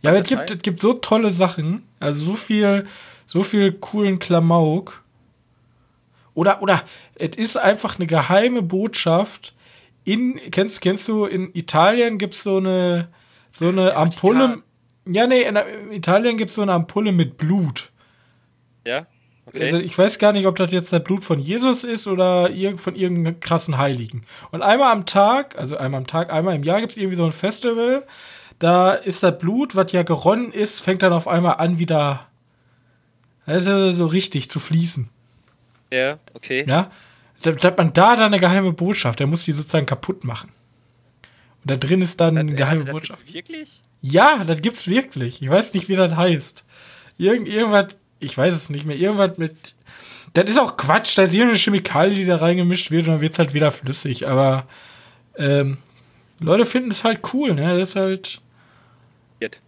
Ja, 0.02 0.10
aber 0.10 0.20
es 0.20 0.28
gibt, 0.28 0.52
es 0.52 0.62
gibt 0.62 0.82
so 0.82 0.94
tolle 0.94 1.32
Sachen. 1.32 1.84
Also 2.00 2.24
so 2.24 2.36
viel, 2.36 2.86
so 3.26 3.44
viel 3.44 3.72
coolen 3.72 4.20
Klamauk. 4.20 5.04
Oder, 6.34 6.62
oder, 6.62 6.82
es 7.16 7.38
ist 7.38 7.58
einfach 7.58 7.98
eine 7.98 8.08
geheime 8.08 8.62
Botschaft. 8.62 9.54
In, 10.04 10.40
kennst, 10.52 10.82
kennst 10.82 11.08
du, 11.08 11.26
in 11.26 11.54
Italien 11.54 12.18
gibt 12.18 12.34
es 12.34 12.44
so 12.44 12.58
eine, 12.58 13.10
so 13.52 13.70
eine 13.70 13.96
Ampulle. 13.96 14.64
Ja, 15.06 15.28
nee, 15.28 15.44
in 15.44 15.58
Italien 15.92 16.38
gibt 16.38 16.50
es 16.50 16.56
so 16.56 16.62
eine 16.62 16.74
Ampulle 16.74 17.12
mit 17.12 17.38
Blut. 17.38 17.92
Ja? 18.86 19.08
Okay. 19.46 19.66
Also 19.66 19.78
ich 19.78 19.98
weiß 19.98 20.20
gar 20.20 20.32
nicht, 20.32 20.48
ob 20.48 20.56
das 20.56 20.72
jetzt 20.72 20.94
das 20.94 21.04
Blut 21.04 21.26
von 21.26 21.40
Jesus 21.40 21.84
ist 21.84 22.08
oder 22.08 22.50
von 22.78 22.96
irgendeinem 22.96 23.40
krassen 23.40 23.78
Heiligen. 23.78 24.26
Und 24.52 24.62
einmal 24.62 24.92
am 24.94 25.06
Tag, 25.06 25.58
also 25.58 25.76
einmal 25.76 26.00
am 26.00 26.08
Tag, 26.08 26.32
einmal 26.32 26.56
im 26.56 26.64
Jahr 26.64 26.80
gibt 26.80 26.94
es 26.94 26.98
irgendwie 26.98 27.18
so 27.18 27.26
ein 27.26 27.34
Festival. 27.34 28.06
Da 28.60 28.94
ist 28.94 29.22
das 29.22 29.38
Blut, 29.38 29.76
was 29.76 29.92
ja 29.92 30.04
geronnen 30.04 30.54
ist, 30.54 30.80
fängt 30.80 31.04
dann 31.04 31.12
auf 31.12 31.28
einmal 31.28 31.56
an, 31.56 31.78
wieder 31.78 32.28
also 33.46 33.92
so 33.92 34.06
richtig 34.06 34.50
zu 34.50 34.60
fließen. 34.60 35.10
Ja, 35.92 36.18
okay. 36.34 36.66
Ja, 36.68 36.90
da 37.42 37.52
hat 37.52 37.78
man 37.78 37.94
da 37.94 38.16
dann 38.16 38.34
eine 38.34 38.40
geheime 38.40 38.72
Botschaft. 38.72 39.20
Der 39.20 39.28
muss 39.28 39.44
die 39.44 39.52
sozusagen 39.52 39.86
kaputt 39.86 40.24
machen. 40.24 40.50
Und 41.62 41.72
da 41.72 41.76
drin 41.76 42.02
ist 42.02 42.20
dann 42.20 42.38
eine 42.38 42.54
geheime 42.54 42.86
das 42.86 42.94
Botschaft. 42.94 43.26
Gibt's 43.26 43.34
wirklich? 43.34 43.82
Ja, 44.02 44.44
das 44.46 44.62
gibt's 44.62 44.88
wirklich. 44.88 45.42
Ich 45.42 45.50
weiß 45.50 45.74
nicht, 45.74 45.90
wie 45.90 45.96
das 45.96 46.16
heißt. 46.16 46.64
Irgend, 47.18 47.48
irgendwas 47.48 47.88
ich 48.24 48.38
weiß 48.38 48.54
es 48.54 48.70
nicht 48.70 48.86
mehr, 48.86 48.96
irgendwas 48.96 49.38
mit. 49.38 49.76
Das 50.34 50.50
ist 50.50 50.60
auch 50.60 50.78
Quatsch, 50.78 51.18
da 51.18 51.24
ist 51.24 51.34
irgendeine 51.34 51.60
Chemikalie, 51.60 52.16
die 52.16 52.26
da 52.26 52.38
reingemischt 52.38 52.90
wird 52.90 53.08
und 53.08 53.14
dann 53.14 53.22
wird 53.22 53.34
es 53.34 53.40
halt 53.40 53.54
wieder 53.54 53.72
flüssig. 53.72 54.28
Aber 54.28 54.68
ähm, 55.38 55.78
Leute 56.40 56.66
finden 56.66 56.92
es 56.92 57.04
halt 57.04 57.20
cool, 57.34 57.54
ne? 57.54 57.78
Das 57.78 57.90
ist 57.90 57.96
halt. 57.96 58.42
Jetzt. 59.40 59.62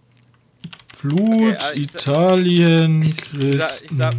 Blut, 1.01 1.53
okay, 1.53 1.71
ich 1.75 1.93
Italien, 1.93 3.03
ich, 3.03 3.33
ich, 3.33 3.57
sag, 3.57 3.81
ich, 3.83 3.91
sag, 3.91 4.13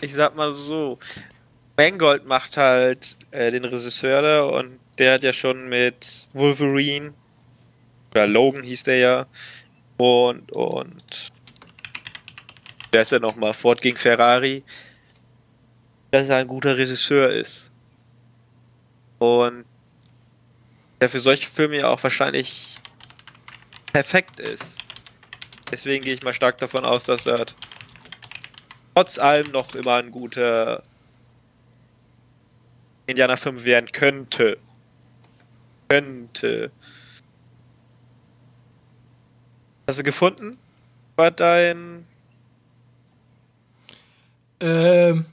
ich 0.00 0.14
sag 0.14 0.36
mal 0.36 0.52
so: 0.52 0.98
Mangold 1.76 2.26
macht 2.26 2.56
halt 2.56 3.16
äh, 3.30 3.50
den 3.50 3.64
Regisseur 3.64 4.22
da 4.22 4.42
und 4.42 4.78
der 4.98 5.14
hat 5.14 5.22
ja 5.22 5.32
schon 5.32 5.68
mit 5.68 6.26
Wolverine, 6.32 7.12
oder 8.12 8.26
Logan 8.26 8.62
hieß 8.62 8.84
der 8.84 8.98
ja, 8.98 9.26
und, 9.98 10.50
und 10.52 11.32
wer 12.96 13.02
ist 13.02 13.12
ja 13.12 13.18
nochmal, 13.18 13.52
Ford 13.52 13.82
gegen 13.82 13.98
Ferrari, 13.98 14.64
dass 16.12 16.30
er 16.30 16.36
ein 16.36 16.46
guter 16.46 16.78
Regisseur 16.78 17.28
ist. 17.28 17.70
Und 19.18 19.66
der 20.98 21.10
für 21.10 21.20
solche 21.20 21.46
Filme 21.46 21.76
ja 21.76 21.88
auch 21.88 22.02
wahrscheinlich 22.02 22.74
perfekt 23.92 24.40
ist. 24.40 24.78
Deswegen 25.70 26.06
gehe 26.06 26.14
ich 26.14 26.22
mal 26.22 26.32
stark 26.32 26.56
davon 26.56 26.86
aus, 26.86 27.04
dass 27.04 27.26
er 27.26 27.44
trotz 28.94 29.18
allem 29.18 29.50
noch 29.50 29.74
immer 29.74 29.96
ein 29.96 30.10
guter 30.10 30.82
Indiana 33.04 33.36
5 33.36 33.62
werden 33.66 33.92
könnte. 33.92 34.56
Könnte. 35.90 36.70
Hast 39.86 39.98
du 39.98 40.02
gefunden? 40.02 40.52
War 41.16 41.30
dein. 41.30 42.06
Ähm, 44.60 45.24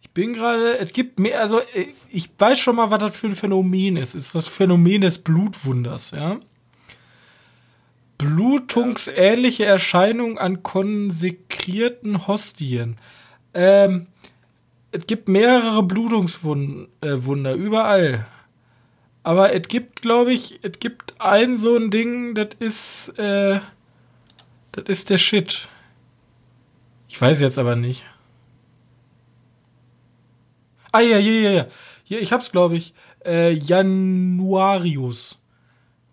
ich 0.00 0.10
bin 0.10 0.34
gerade, 0.34 0.78
es 0.78 0.92
gibt 0.92 1.18
mehr, 1.18 1.40
also 1.40 1.60
äh, 1.60 1.86
ich 2.10 2.30
weiß 2.38 2.58
schon 2.58 2.76
mal, 2.76 2.90
was 2.90 2.98
das 2.98 3.16
für 3.16 3.28
ein 3.28 3.36
Phänomen 3.36 3.96
ist. 3.96 4.14
Es 4.14 4.26
ist 4.26 4.34
das 4.34 4.48
Phänomen 4.48 5.00
des 5.00 5.18
Blutwunders, 5.18 6.10
ja. 6.12 6.38
Blutungsähnliche 8.18 9.64
Erscheinungen 9.64 10.38
an 10.38 10.62
konsekrierten 10.62 12.26
Hostien. 12.28 12.96
Ähm, 13.52 14.06
es 14.92 15.06
gibt 15.06 15.28
mehrere 15.28 15.82
Blutungswunder 15.82 17.50
äh, 17.52 17.56
überall. 17.56 18.26
Aber 19.22 19.54
es 19.54 19.68
gibt, 19.68 20.02
glaube 20.02 20.32
ich, 20.32 20.58
es 20.62 20.78
gibt 20.78 21.20
ein 21.20 21.58
so 21.58 21.76
ein 21.76 21.90
Ding, 21.90 22.34
das 22.34 22.48
ist, 22.58 23.18
äh, 23.18 23.60
das 24.72 24.84
ist 24.86 25.10
der 25.10 25.18
Shit. 25.18 25.68
Ich 27.08 27.20
weiß 27.20 27.40
jetzt 27.40 27.58
aber 27.58 27.76
nicht. 27.76 28.04
Ah, 30.92 31.00
ja, 31.00 31.18
ja, 31.18 31.50
ja, 31.50 31.50
ja. 31.50 31.66
Ich 32.18 32.32
hab's, 32.32 32.52
glaube 32.52 32.76
ich. 32.76 32.94
Äh, 33.24 33.52
Januarius 33.52 35.38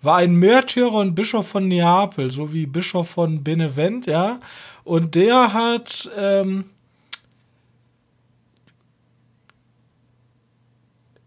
war 0.01 0.17
ein 0.17 0.35
Märtyrer 0.35 0.93
und 0.93 1.15
Bischof 1.15 1.47
von 1.47 1.67
Neapel, 1.67 2.31
so 2.31 2.53
wie 2.53 2.65
Bischof 2.65 3.09
von 3.09 3.43
Benevent, 3.43 4.07
ja. 4.07 4.39
Und 4.83 5.15
der 5.15 5.53
hat, 5.53 6.09
ähm, 6.17 6.65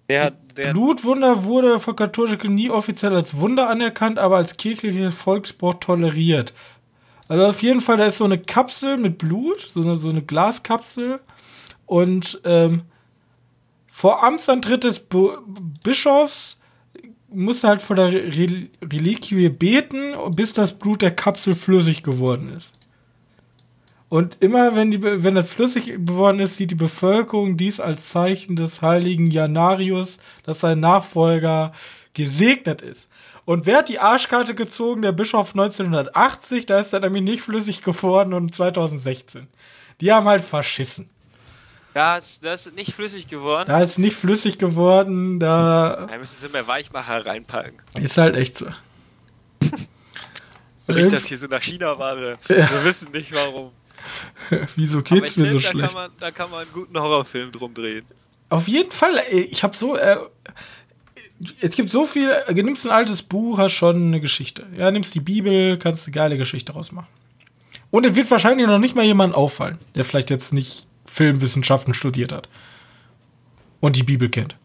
Der, 0.09 0.30
der 0.30 0.72
Blutwunder 0.72 1.44
wurde 1.44 1.80
von 1.80 1.96
Katholiken 1.96 2.55
nie 2.55 2.68
offiziell 2.68 3.14
als 3.14 3.38
Wunder 3.38 3.70
anerkannt, 3.70 4.18
aber 4.18 4.36
als 4.36 4.59
kirchlicher 4.59 5.11
Volkssport 5.11 5.82
toleriert. 5.82 6.53
Also 7.28 7.46
auf 7.46 7.62
jeden 7.62 7.80
Fall, 7.80 7.96
da 7.96 8.05
ist 8.05 8.18
so 8.18 8.24
eine 8.24 8.38
Kapsel 8.38 8.98
mit 8.98 9.16
Blut, 9.16 9.61
so 9.61 9.80
eine, 9.80 9.96
so 9.96 10.11
eine 10.11 10.20
Glaskapsel. 10.20 11.18
Und 11.86 12.42
ähm, 12.44 12.82
vor 13.95 14.24
Amtsantritt 14.24 14.84
des 14.84 15.01
Bo 15.01 15.36
Bischofs 15.84 16.57
musste 17.28 17.68
halt 17.68 17.82
vor 17.82 17.95
der 17.95 18.11
Re 18.11 18.68
Reliquie 18.82 19.51
beten, 19.51 20.14
bis 20.34 20.55
das 20.55 20.72
Blut 20.72 21.03
der 21.03 21.11
Kapsel 21.11 21.55
flüssig 21.55 22.03
geworden 22.03 22.53
ist. 22.57 22.72
Und 24.09 24.38
immer 24.40 24.74
wenn, 24.74 24.90
die, 24.90 25.03
wenn 25.03 25.34
das 25.34 25.49
flüssig 25.49 25.86
geworden 25.86 26.40
ist, 26.40 26.57
sieht 26.57 26.70
die 26.70 26.74
Bevölkerung 26.74 27.59
dies 27.59 27.80
als 27.80 28.09
Zeichen 28.09 28.57
des 28.57 28.80
heiligen 28.80 29.30
Janarius, 29.30 30.18
dass 30.45 30.61
sein 30.61 30.80
Nachfolger 30.80 31.72
gesegnet 32.14 32.80
ist. 32.80 33.11
Und 33.45 33.66
wer 33.66 33.78
hat 33.78 33.90
die 33.90 33.99
Arschkarte 33.99 34.55
gezogen? 34.55 35.03
Der 35.03 35.12
Bischof 35.12 35.51
1980, 35.51 36.64
da 36.64 36.80
ist 36.80 36.95
er 36.95 37.01
nämlich 37.01 37.22
nicht 37.22 37.43
flüssig 37.43 37.82
geworden 37.82 38.32
und 38.32 38.55
2016. 38.55 39.49
Die 40.01 40.12
haben 40.12 40.26
halt 40.26 40.45
verschissen. 40.45 41.11
Ja, 41.95 42.16
das, 42.16 42.40
das 42.40 42.66
ist 42.66 42.76
nicht 42.76 42.95
flüssig 42.95 43.28
geworden. 43.28 43.66
Da 43.66 43.80
ist 43.80 43.99
nicht 43.99 44.16
flüssig 44.16 44.59
geworden, 44.59 45.38
da. 45.38 46.07
Da 46.09 46.18
müssen 46.18 46.36
sie 46.40 46.49
mehr 46.49 46.66
Weichmacher 46.66 47.26
reinpacken. 47.26 47.74
Ist 48.01 48.16
halt 48.16 48.36
echt 48.36 48.57
so. 48.57 48.66
Nicht, 50.88 51.12
dass 51.12 51.26
hier 51.26 51.38
so 51.38 51.47
nach 51.47 51.62
China 51.62 51.99
war. 51.99 52.18
Ja. 52.18 52.36
Wir 52.49 52.84
wissen 52.84 53.11
nicht 53.12 53.34
warum. 53.34 53.70
Wieso 54.76 55.03
geht's 55.03 55.36
mir 55.36 55.47
find, 55.47 55.61
so 55.61 55.70
schlecht? 55.70 55.86
Kann 55.86 55.95
man, 55.95 56.11
da 56.18 56.30
kann 56.30 56.51
man 56.51 56.61
einen 56.61 56.72
guten 56.72 56.99
Horrorfilm 56.99 57.53
drum 57.53 57.72
drehen. 57.72 58.05
Auf 58.49 58.68
jeden 58.68 58.90
Fall, 58.90 59.22
ich 59.30 59.62
habe 59.62 59.76
so. 59.76 59.97
Äh, 59.97 60.18
es 61.61 61.74
gibt 61.74 61.90
so 61.90 62.07
viel. 62.07 62.30
Äh, 62.30 62.55
nimmst 62.55 62.84
ein 62.84 62.90
altes 62.90 63.22
Buch, 63.22 63.59
hast 63.59 63.72
schon 63.72 64.09
eine 64.09 64.20
Geschichte. 64.20 64.66
Ja, 64.76 64.90
nimmst 64.90 65.14
die 65.14 65.20
Bibel, 65.20 65.78
kannst 65.78 66.07
eine 66.07 66.14
geile 66.14 66.36
Geschichte 66.36 66.72
rausmachen. 66.72 67.09
Und 67.90 68.07
es 68.07 68.14
wird 68.14 68.30
wahrscheinlich 68.30 68.66
noch 68.66 68.78
nicht 68.78 68.97
mal 68.97 69.05
jemand 69.05 69.34
auffallen, 69.34 69.78
der 69.95 70.05
vielleicht 70.05 70.30
jetzt 70.30 70.53
nicht 70.53 70.86
Filmwissenschaften 71.12 71.92
studiert 71.92 72.32
hat. 72.32 72.48
Und 73.80 73.96
die 73.96 74.02
Bibel 74.02 74.30
kennt. 74.30 74.56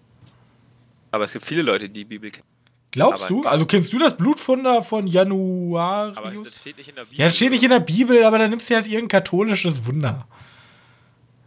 Aber 1.11 1.25
es 1.25 1.33
gibt 1.33 1.45
viele 1.45 1.61
Leute, 1.61 1.89
die 1.89 1.99
die 1.99 2.05
Bibel 2.05 2.31
kennen. 2.31 2.45
Glaubst 2.91 3.23
aber 3.23 3.29
du? 3.29 3.43
Also 3.43 3.65
kennst 3.65 3.91
du 3.91 3.99
das 3.99 4.15
Blutfunder 4.15 4.81
von 4.81 5.07
Januarius? 5.07 6.17
Aber 6.17 6.31
das 6.31 6.55
steht 6.55 6.77
nicht 6.77 6.89
in 6.89 6.95
der 6.95 7.03
Bibel. 7.03 7.19
Ja, 7.19 7.25
das 7.25 7.35
steht 7.35 7.51
nicht 7.51 7.63
in 7.63 7.69
der 7.69 7.81
Bibel, 7.81 8.23
aber 8.23 8.37
dann 8.37 8.49
nimmst 8.49 8.69
du 8.69 8.75
halt 8.75 8.87
irgendein 8.87 9.09
katholisches 9.09 9.85
Wunder. 9.85 10.25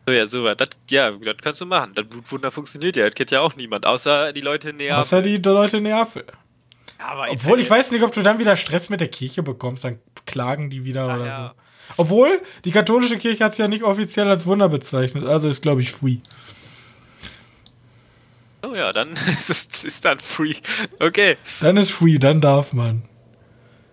So, 0.07 0.13
ja, 0.13 0.27
so, 0.27 0.55
das, 0.55 0.69
ja, 0.91 1.11
das 1.13 1.37
kannst 1.41 1.61
du 1.63 1.67
machen. 1.67 1.93
Das 1.95 2.07
Blutwunder 2.07 2.51
funktioniert 2.51 2.97
ja. 2.97 3.07
Das 3.07 3.15
kennt 3.15 3.31
ja 3.31 3.41
auch 3.41 3.57
niemand, 3.57 3.87
außer 3.87 4.35
die 4.35 4.43
Leute 4.43 4.71
in 4.71 4.77
Neapel. 4.77 4.97
Außer 4.97 5.23
die 5.23 5.37
Leute 5.37 5.79
in 5.79 5.85
Neapel. 5.85 6.25
Ja, 6.99 7.27
Obwohl, 7.31 7.61
ich 7.61 7.71
weiß 7.71 7.91
nicht, 7.93 8.03
ob 8.03 8.13
du 8.13 8.23
dann 8.23 8.39
wieder 8.39 8.57
Stress 8.57 8.91
mit 8.91 9.01
der 9.01 9.09
Kirche 9.09 9.43
bekommst, 9.43 9.85
dann 9.85 9.99
klagen 10.27 10.69
die 10.69 10.85
wieder 10.85 11.05
ah, 11.05 11.15
oder 11.15 11.27
ja. 11.27 11.49
so. 11.49 11.70
Obwohl, 11.97 12.41
die 12.65 12.71
katholische 12.71 13.19
Kirche 13.19 13.45
hat 13.45 13.53
es 13.53 13.59
ja 13.59 13.69
nicht 13.69 13.83
offiziell 13.83 14.29
als 14.29 14.47
Wunder 14.47 14.69
bezeichnet, 14.69 15.25
also 15.25 15.49
ist, 15.49 15.63
glaube 15.63 15.81
ich, 15.81 15.91
free. 15.91 16.19
Oh 18.63 18.75
ja, 18.75 18.93
dann 18.93 19.13
ist 19.39 19.51
es 19.51 19.85
ist 19.85 20.05
dann 20.05 20.19
free. 20.19 20.55
Okay. 20.99 21.37
Dann 21.61 21.77
ist 21.77 21.91
free, 21.91 22.19
dann 22.19 22.41
darf 22.41 22.73
man. 22.73 23.03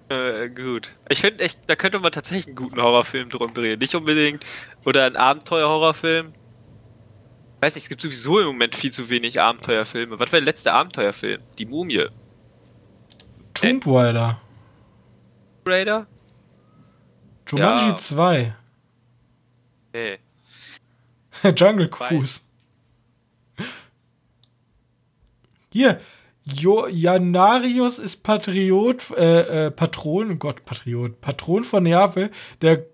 Äh, 0.09 0.49
gut. 0.49 0.95
Ich 1.09 1.21
finde 1.21 1.43
echt, 1.43 1.59
da 1.67 1.75
könnte 1.75 1.99
man 1.99 2.11
tatsächlich 2.11 2.47
einen 2.47 2.55
guten 2.55 2.81
Horrorfilm 2.81 3.29
drum 3.29 3.53
drehen. 3.53 3.79
Nicht 3.79 3.93
unbedingt. 3.95 4.45
Oder 4.85 5.05
einen 5.05 5.17
Abenteuer-Horrorfilm. 5.17 6.27
Ich 6.27 7.61
weiß 7.61 7.75
nicht, 7.75 7.83
es 7.83 7.89
gibt 7.89 8.01
sowieso 8.01 8.39
im 8.39 8.47
Moment 8.47 8.75
viel 8.75 8.91
zu 8.91 9.09
wenig 9.09 9.41
Abenteuerfilme. 9.41 10.19
Was 10.19 10.31
war 10.31 10.39
der 10.39 10.45
letzte 10.45 10.71
Abenteuerfilm? 10.73 11.41
Die 11.57 11.65
Mumie. 11.65 12.05
Tomb 13.53 13.85
Raider. 13.87 14.39
Raider? 15.65 16.07
Jumanji 17.47 17.89
ja. 17.89 17.95
2. 17.95 18.55
Hey. 19.93 20.19
Jungle 21.55 21.89
Cruise. 21.89 22.41
Hier, 25.71 25.99
jo 26.43 26.87
Janarius 26.87 27.99
ist 27.99 28.23
Patriot, 28.23 29.11
äh, 29.11 29.67
äh, 29.67 29.71
Patron, 29.71 30.39
Gott, 30.39 30.65
Patriot, 30.65 31.21
Patron 31.21 31.63
von 31.63 31.83
Neapel, 31.83 32.31
der 32.61 32.85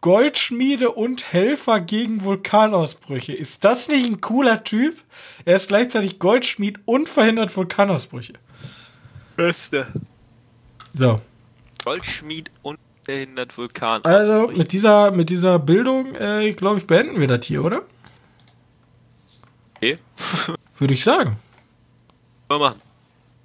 Goldschmiede 0.00 0.92
und 0.92 1.32
Helfer 1.32 1.80
gegen 1.80 2.22
Vulkanausbrüche. 2.24 3.32
Ist 3.32 3.64
das 3.64 3.88
nicht 3.88 4.06
ein 4.06 4.20
cooler 4.20 4.62
Typ? 4.62 5.02
Er 5.44 5.56
ist 5.56 5.68
gleichzeitig 5.68 6.18
Goldschmied 6.18 6.80
und 6.84 7.08
verhindert 7.08 7.56
Vulkanausbrüche. 7.56 8.34
Beste. 9.36 9.88
So. 10.94 11.20
Goldschmied 11.84 12.50
und 12.62 12.78
verhindert 13.06 13.56
Vulkanausbrüche. 13.56 14.14
Also 14.14 14.48
mit 14.48 14.72
dieser, 14.72 15.12
mit 15.12 15.30
dieser 15.30 15.58
Bildung, 15.60 16.14
äh, 16.16 16.52
glaube 16.52 16.78
ich, 16.78 16.86
beenden 16.86 17.20
wir 17.20 17.28
das 17.28 17.46
hier, 17.46 17.64
oder? 17.64 17.82
Okay. 19.76 19.96
Würde 20.78 20.94
ich 20.94 21.04
sagen. 21.04 21.36
Mal 22.48 22.58
machen. 22.58 22.82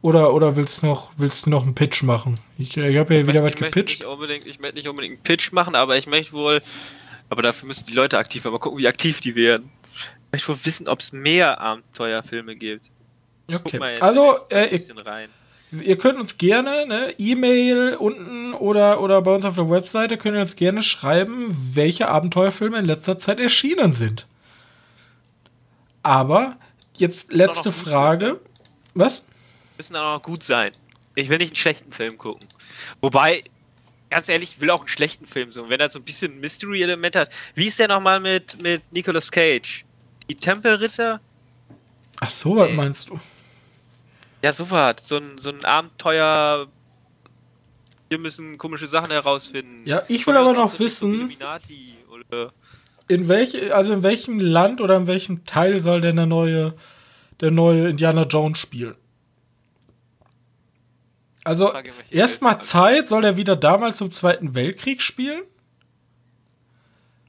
Oder, 0.01 0.34
oder 0.34 0.55
willst 0.55 0.82
du 0.82 0.88
noch, 0.88 1.12
willst 1.18 1.45
du 1.45 1.51
noch 1.51 1.64
einen 1.64 1.76
Pitch 1.76 2.01
machen? 2.01 2.39
Ich, 2.57 2.76
ich 2.76 2.97
habe 2.97 3.14
ja 3.14 3.22
ich 3.22 3.28
wieder 3.28 3.43
was 3.43 3.51
gepitcht. 3.51 4.03
Unbedingt, 4.03 4.47
ich 4.47 4.59
möchte 4.59 4.78
nicht 4.78 4.88
unbedingt 4.88 5.14
einen 5.14 5.24
Pitch 5.24 5.51
machen, 5.51 5.76
aber 5.76 5.95
ich 5.95 6.07
möchte 6.07 6.34
wohl, 6.34 6.64
aber 7.30 7.43
dafür 7.43 7.68
müssen 7.68 7.86
die 7.86 7.93
Leute 7.93 8.18
aktiv 8.18 8.43
werden. 8.43 8.53
Mal 8.53 8.59
gucken, 8.59 8.80
wie 8.80 8.88
aktiv 8.88 9.22
die 9.22 9.36
werden. 9.36 9.70
Ich 9.84 10.32
möchte 10.32 10.47
wohl 10.47 10.66
wissen, 10.66 10.88
ob 10.88 11.01
es 11.01 11.12
mehr 11.12 11.62
Abenteuerfilme 11.62 12.55
gibt. 12.55 12.89
Okay. 13.47 13.78
Mal, 13.78 13.99
also, 13.99 14.38
äh, 14.49 14.76
ihr, 14.76 14.82
ihr, 15.72 15.97
könnt 15.97 16.19
uns 16.19 16.38
gerne, 16.38 16.86
ne, 16.86 17.13
E-Mail 17.17 17.95
unten 17.95 18.53
oder, 18.53 19.01
oder 19.01 19.22
bei 19.22 19.34
uns 19.34 19.45
auf 19.45 19.55
der 19.55 19.69
Webseite 19.69 20.17
könnt 20.17 20.36
ihr 20.36 20.41
uns 20.41 20.55
gerne 20.55 20.82
schreiben, 20.82 21.47
welche 21.74 22.07
Abenteuerfilme 22.07 22.80
in 22.80 22.86
letzter 22.86 23.17
Zeit 23.17 23.39
erschienen 23.39 23.93
sind. 23.93 24.28
Aber 26.03 26.57
jetzt 26.97 27.32
letzte 27.32 27.72
Frage. 27.72 28.26
Ne? 28.26 28.39
Was? 28.93 29.24
Müssen 29.78 29.95
auch 29.95 30.15
noch 30.15 30.24
gut 30.24 30.43
sein. 30.43 30.72
Ich 31.15 31.30
will 31.30 31.38
nicht 31.38 31.51
einen 31.51 31.55
schlechten 31.55 31.91
Film 31.91 32.17
gucken. 32.17 32.47
Wobei, 33.01 33.43
ganz 34.09 34.30
ehrlich, 34.30 34.51
ich 34.55 34.61
will 34.61 34.69
auch 34.69 34.82
einen 34.82 34.89
schlechten 34.89 35.26
Film 35.26 35.51
so. 35.51 35.69
Wenn 35.69 35.80
er 35.80 35.89
so 35.89 35.99
ein 35.99 36.05
bisschen 36.05 36.39
Mystery-Element 36.39 37.15
hat. 37.15 37.32
Wie 37.55 37.67
ist 37.67 37.80
der 37.80 37.88
nochmal 37.88 38.19
mit, 38.19 38.61
mit 38.61 38.82
Nicolas 38.91 39.32
Cage? 39.32 39.86
Die 40.30 40.36
Tempelritter? 40.36 41.19
Ach 42.19 42.30
so, 42.30 42.55
was 42.55 42.72
meinst 42.72 43.09
du? 43.09 43.19
Ja, 44.44 44.54
so 44.54 44.70
was. 44.72 44.96
So 45.04 45.18
ein, 45.18 45.38
so 45.38 45.50
ein 45.50 45.64
Abenteuer. 45.66 46.68
Wir 48.10 48.18
müssen 48.18 48.58
komische 48.58 48.88
Sachen 48.88 49.12
herausfinden. 49.12 49.84
Ja, 49.86 50.04
ich 50.08 50.28
will 50.28 50.36
aber 50.36 50.54
noch 50.54 50.80
wissen. 50.80 51.32
In 53.08 53.28
welch, 53.28 53.74
also 53.74 53.94
in 53.94 54.04
welchem 54.04 54.39
Land 54.39 54.82
oder 54.82 54.98
in 54.98 55.08
welchem 55.08 55.46
Teil 55.46 55.80
soll 55.80 56.02
denn 56.02 56.16
der 56.16 56.26
neue 56.26 56.74
der 57.42 57.52
neue 57.52 57.89
Indiana 57.89 58.24
Jones 58.24 58.60
spielen. 58.60 58.96
Also, 61.44 61.74
erstmal. 62.12 62.62
Zeit, 62.62 63.08
soll 63.08 63.26
er 63.26 63.36
wieder 63.36 63.56
damals 63.56 63.98
zum 63.98 64.12
Zweiten 64.12 64.54
Weltkrieg 64.54 65.02
spielen? 65.02 65.42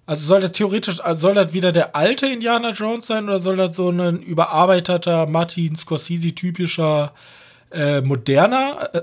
Also 0.05 0.27
soll 0.27 0.41
das 0.41 0.53
theoretisch, 0.53 1.01
also 1.01 1.21
soll 1.29 1.35
das 1.35 1.53
wieder 1.53 1.71
der 1.73 1.95
alte 1.95 2.27
Indiana 2.27 2.71
Jones 2.71 3.07
sein 3.07 3.25
oder 3.25 3.39
soll 3.41 3.57
das 3.57 3.77
so 3.77 3.91
ein 3.91 4.21
überarbeiteter, 4.21 5.27
Martin 5.27 5.77
Scorsese-typischer, 5.77 7.15
äh, 7.71 8.01
moderner? 8.01 8.91
Äh, 8.93 9.03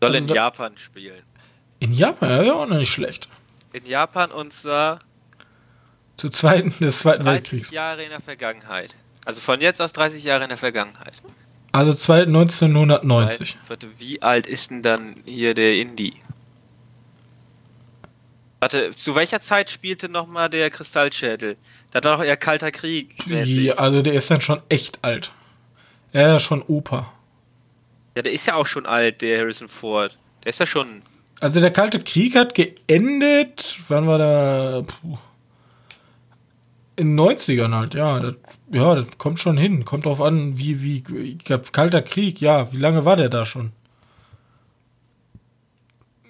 Soll 0.00 0.08
also 0.10 0.18
in 0.18 0.26
da- 0.26 0.34
Japan 0.34 0.72
spielen. 0.76 1.22
in 1.78 1.92
Japan, 1.92 2.28
ja, 2.30 2.42
ja, 2.42 2.52
auch 2.54 2.66
noch 2.66 2.76
nicht 2.78 2.90
schlecht. 2.92 3.28
In 3.72 3.86
Japan 3.86 4.30
und 4.32 4.52
zwar 4.52 4.98
Zu 6.16 6.30
Zweiten 6.30 6.72
des 6.80 6.98
Zweiten 7.00 7.24
30 7.24 7.42
Weltkriegs. 7.52 7.70
Jahre 7.70 8.02
in 8.02 8.10
der 8.10 8.20
Vergangenheit. 8.20 8.94
Also 9.24 9.40
von 9.40 9.60
jetzt 9.60 9.80
aus 9.80 9.92
30 9.92 10.24
Jahre 10.24 10.42
in 10.44 10.48
der 10.48 10.58
Vergangenheit. 10.58 11.14
Also 11.72 11.94
zwei- 11.94 12.22
1990. 12.26 13.56
Warte, 13.68 13.88
wie 13.98 14.20
alt 14.22 14.46
ist 14.46 14.70
denn 14.70 14.82
dann 14.82 15.14
hier 15.26 15.54
der 15.54 15.76
Indie? 15.76 16.14
Warte, 18.66 18.90
zu 18.90 19.14
welcher 19.14 19.40
Zeit 19.40 19.70
spielte 19.70 20.08
nochmal 20.08 20.50
der 20.50 20.70
Kristallschädel? 20.70 21.56
Da 21.92 22.02
war 22.02 22.16
doch 22.16 22.24
eher 22.24 22.36
Kalter 22.36 22.72
Krieg. 22.72 23.24
mäßig. 23.24 23.58
Ja, 23.58 23.74
also 23.74 24.02
der 24.02 24.14
ist 24.14 24.28
dann 24.28 24.40
schon 24.40 24.60
echt 24.68 24.98
alt. 25.02 25.30
Ja, 26.12 26.40
schon 26.40 26.62
Opa. 26.62 27.12
Ja, 28.16 28.22
der 28.22 28.32
ist 28.32 28.44
ja 28.44 28.56
auch 28.56 28.66
schon 28.66 28.84
alt, 28.84 29.22
der 29.22 29.38
Harrison 29.38 29.68
Ford. 29.68 30.18
Der 30.42 30.50
ist 30.50 30.58
ja 30.58 30.66
schon. 30.66 31.02
Also 31.38 31.60
der 31.60 31.70
Kalte 31.70 32.00
Krieg 32.00 32.34
hat 32.34 32.56
geendet, 32.56 33.78
wann 33.86 34.08
war 34.08 34.18
der? 34.18 34.82
Puh. 34.82 35.16
In 36.96 37.16
den 37.16 37.20
90ern 37.20 37.72
halt, 37.72 37.94
ja. 37.94 38.18
Das, 38.18 38.34
ja, 38.72 38.96
das 38.96 39.16
kommt 39.16 39.38
schon 39.38 39.56
hin. 39.56 39.84
Kommt 39.84 40.06
drauf 40.06 40.20
an, 40.20 40.58
wie, 40.58 40.82
wie, 40.82 41.38
Kalter 41.38 42.02
Krieg, 42.02 42.40
ja. 42.40 42.72
Wie 42.72 42.78
lange 42.78 43.04
war 43.04 43.14
der 43.14 43.28
da 43.28 43.44
schon? 43.44 43.70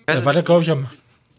Der 0.06 0.22
war 0.26 0.34
der, 0.34 0.42
glaube 0.42 0.60
ich, 0.60 0.70
am. 0.70 0.86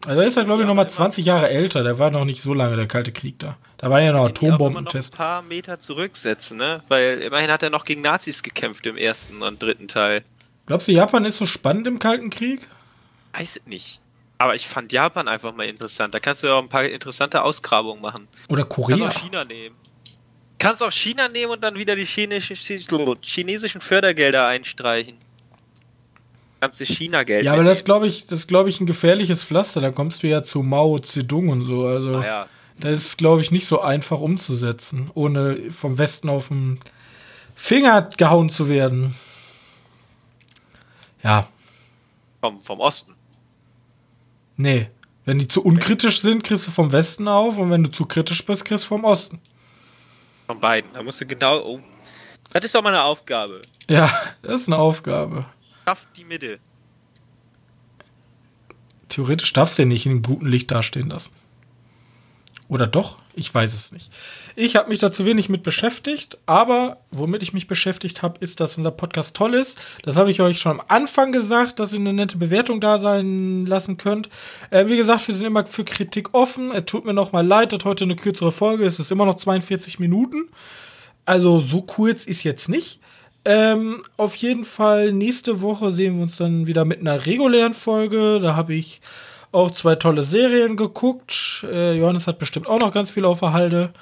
Also 0.06 0.20
ist 0.20 0.36
er, 0.36 0.44
glaube 0.44 0.62
ich, 0.62 0.68
noch 0.68 0.74
mal 0.74 0.88
20 0.88 1.24
Jahre 1.24 1.50
älter. 1.50 1.82
Der 1.82 1.98
war 1.98 2.10
noch 2.10 2.24
nicht 2.24 2.40
so 2.40 2.54
lange, 2.54 2.76
der 2.76 2.86
Kalte 2.86 3.12
Krieg 3.12 3.38
da. 3.38 3.56
Da 3.78 3.90
war 3.90 4.00
ja 4.00 4.12
noch 4.12 4.30
noch 4.40 4.94
ein 4.94 5.10
paar 5.10 5.42
Meter 5.42 5.78
zurücksetzen, 5.80 6.56
ne? 6.56 6.82
Weil 6.88 7.20
immerhin 7.20 7.50
hat 7.50 7.62
er 7.62 7.70
noch 7.70 7.84
gegen 7.84 8.02
Nazis 8.02 8.42
gekämpft 8.42 8.86
im 8.86 8.96
ersten 8.96 9.42
und 9.42 9.62
dritten 9.62 9.88
Teil. 9.88 10.24
Glaubst 10.66 10.88
du, 10.88 10.92
Japan 10.92 11.24
ist 11.24 11.38
so 11.38 11.46
spannend 11.46 11.86
im 11.86 11.98
Kalten 11.98 12.30
Krieg? 12.30 12.60
Weiß 13.32 13.56
es 13.56 13.66
nicht. 13.66 14.00
Aber 14.38 14.54
ich 14.54 14.68
fand 14.68 14.92
Japan 14.92 15.26
einfach 15.26 15.54
mal 15.54 15.66
interessant. 15.66 16.14
Da 16.14 16.20
kannst 16.20 16.42
du 16.44 16.46
ja 16.48 16.54
auch 16.54 16.62
ein 16.62 16.68
paar 16.68 16.84
interessante 16.84 17.42
Ausgrabungen 17.42 18.00
machen. 18.00 18.28
Oder 18.48 18.62
Kannst 18.64 18.76
Korea? 18.76 19.08
auch 19.08 19.12
China 19.12 19.44
nehmen. 19.44 19.74
Kannst 20.58 20.82
auch 20.82 20.92
China 20.92 21.28
nehmen 21.28 21.52
und 21.52 21.62
dann 21.62 21.74
wieder 21.76 21.96
die 21.96 22.04
chinesische, 22.04 22.54
chinesischen 23.22 23.80
Fördergelder 23.80 24.46
einstreichen. 24.46 25.16
Du 26.60 26.84
China-Geld 26.84 27.44
Ja, 27.44 27.52
aber 27.52 27.62
das 27.64 27.84
glaube 27.84 28.06
ich, 28.08 28.26
das 28.26 28.46
glaube 28.46 28.68
ich 28.68 28.80
ein 28.80 28.86
gefährliches 28.86 29.44
Pflaster. 29.44 29.80
Da 29.80 29.90
kommst 29.92 30.22
du 30.22 30.26
ja 30.28 30.42
zu 30.42 30.62
Mao 30.62 30.98
Zedong 30.98 31.48
und 31.50 31.62
so. 31.62 31.86
Also 31.86 32.16
Ah, 32.16 32.26
ja. 32.26 32.46
das 32.80 32.98
ist, 32.98 33.18
glaube 33.18 33.40
ich, 33.40 33.50
nicht 33.52 33.66
so 33.66 33.80
einfach 33.80 34.20
umzusetzen, 34.20 35.10
ohne 35.14 35.70
vom 35.70 35.98
Westen 35.98 36.28
auf 36.28 36.48
den 36.48 36.80
Finger 37.54 38.02
gehauen 38.16 38.48
zu 38.50 38.68
werden. 38.68 39.14
Ja, 41.22 41.48
Vom, 42.40 42.60
vom 42.60 42.80
Osten. 42.80 43.14
nee. 44.56 44.88
Wenn 45.24 45.38
die 45.38 45.46
zu 45.48 45.62
unkritisch 45.62 46.22
sind, 46.22 46.42
kriegst 46.42 46.66
du 46.68 46.70
vom 46.70 46.90
Westen 46.90 47.28
auf 47.28 47.58
und 47.58 47.70
wenn 47.70 47.84
du 47.84 47.90
zu 47.90 48.06
kritisch 48.06 48.42
bist, 48.46 48.64
kriegst 48.64 48.84
du 48.84 48.88
vom 48.88 49.04
Osten. 49.04 49.38
Von 50.46 50.58
beiden. 50.58 50.90
Da 50.94 51.02
musst 51.02 51.20
du 51.20 51.26
genau. 51.26 51.58
Oh. 51.62 51.80
Das 52.54 52.64
ist 52.64 52.74
doch 52.74 52.80
mal 52.82 52.94
eine 52.94 53.02
Aufgabe. 53.02 53.60
Ja, 53.90 54.10
das 54.42 54.62
ist 54.62 54.68
eine 54.68 54.78
Aufgabe. 54.78 55.44
Schafft 55.88 56.18
die 56.18 56.24
Mitte. 56.24 56.58
Theoretisch 59.08 59.54
darfst 59.54 59.78
du 59.78 59.82
ja 59.84 59.88
nicht 59.88 60.04
in 60.04 60.12
einem 60.12 60.22
guten 60.22 60.44
Licht 60.44 60.70
dastehen 60.70 61.08
lassen. 61.08 61.32
Oder 62.68 62.86
doch? 62.86 63.20
Ich 63.34 63.54
weiß 63.54 63.72
es 63.72 63.90
nicht. 63.90 64.12
Ich 64.54 64.76
habe 64.76 64.90
mich 64.90 64.98
da 64.98 65.10
zu 65.10 65.24
wenig 65.24 65.48
mit 65.48 65.62
beschäftigt, 65.62 66.36
aber 66.44 66.98
womit 67.10 67.42
ich 67.42 67.54
mich 67.54 67.68
beschäftigt 67.68 68.20
habe, 68.20 68.38
ist, 68.44 68.60
dass 68.60 68.76
unser 68.76 68.90
Podcast 68.90 69.34
toll 69.34 69.54
ist. 69.54 69.78
Das 70.02 70.16
habe 70.16 70.30
ich 70.30 70.42
euch 70.42 70.60
schon 70.60 70.72
am 70.72 70.82
Anfang 70.88 71.32
gesagt, 71.32 71.80
dass 71.80 71.94
ihr 71.94 72.00
eine 72.00 72.12
nette 72.12 72.36
Bewertung 72.36 72.82
da 72.82 72.98
sein 72.98 73.64
lassen 73.64 73.96
könnt. 73.96 74.28
Äh, 74.68 74.88
wie 74.88 74.96
gesagt, 74.98 75.26
wir 75.26 75.34
sind 75.34 75.46
immer 75.46 75.64
für 75.64 75.84
Kritik 75.84 76.34
offen. 76.34 76.70
Es 76.70 76.84
tut 76.84 77.06
mir 77.06 77.14
noch 77.14 77.32
mal 77.32 77.46
leid, 77.46 77.72
dass 77.72 77.86
heute 77.86 78.04
eine 78.04 78.16
kürzere 78.16 78.52
Folge 78.52 78.84
ist. 78.84 78.98
Es 78.98 79.06
ist 79.06 79.10
immer 79.10 79.24
noch 79.24 79.36
42 79.36 79.98
Minuten. 79.98 80.50
Also 81.24 81.62
so 81.62 81.80
kurz 81.80 82.26
ist 82.26 82.44
jetzt 82.44 82.68
nicht. 82.68 83.00
Ähm, 83.50 84.02
auf 84.18 84.36
jeden 84.36 84.66
Fall, 84.66 85.10
nächste 85.12 85.62
Woche 85.62 85.90
sehen 85.90 86.16
wir 86.16 86.22
uns 86.24 86.36
dann 86.36 86.66
wieder 86.66 86.84
mit 86.84 87.00
einer 87.00 87.24
regulären 87.24 87.72
Folge. 87.72 88.40
Da 88.40 88.54
habe 88.56 88.74
ich 88.74 89.00
auch 89.52 89.70
zwei 89.70 89.94
tolle 89.94 90.22
Serien 90.22 90.76
geguckt. 90.76 91.64
Äh, 91.66 91.94
Johannes 91.98 92.26
hat 92.26 92.38
bestimmt 92.38 92.66
auch 92.68 92.78
noch 92.78 92.92
ganz 92.92 93.08
viel 93.10 93.24
auf 93.24 93.40
der 93.40 93.54
Halde. 93.54 93.92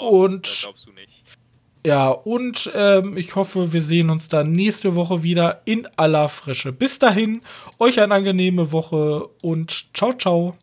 Und- 0.00 0.46
Das 0.46 0.60
glaubst 0.62 0.86
du 0.86 0.92
nicht. 0.92 1.08
Ja, 1.86 2.08
und 2.08 2.70
ähm, 2.74 3.16
ich 3.18 3.36
hoffe, 3.36 3.72
wir 3.74 3.82
sehen 3.82 4.08
uns 4.08 4.28
dann 4.30 4.52
nächste 4.52 4.94
Woche 4.94 5.22
wieder 5.22 5.60
in 5.66 5.86
aller 5.96 6.28
Frische. 6.30 6.72
Bis 6.72 6.98
dahin, 6.98 7.42
euch 7.78 8.00
eine 8.00 8.14
angenehme 8.14 8.72
Woche 8.72 9.28
und 9.42 9.88
ciao, 9.94 10.12
ciao. 10.14 10.56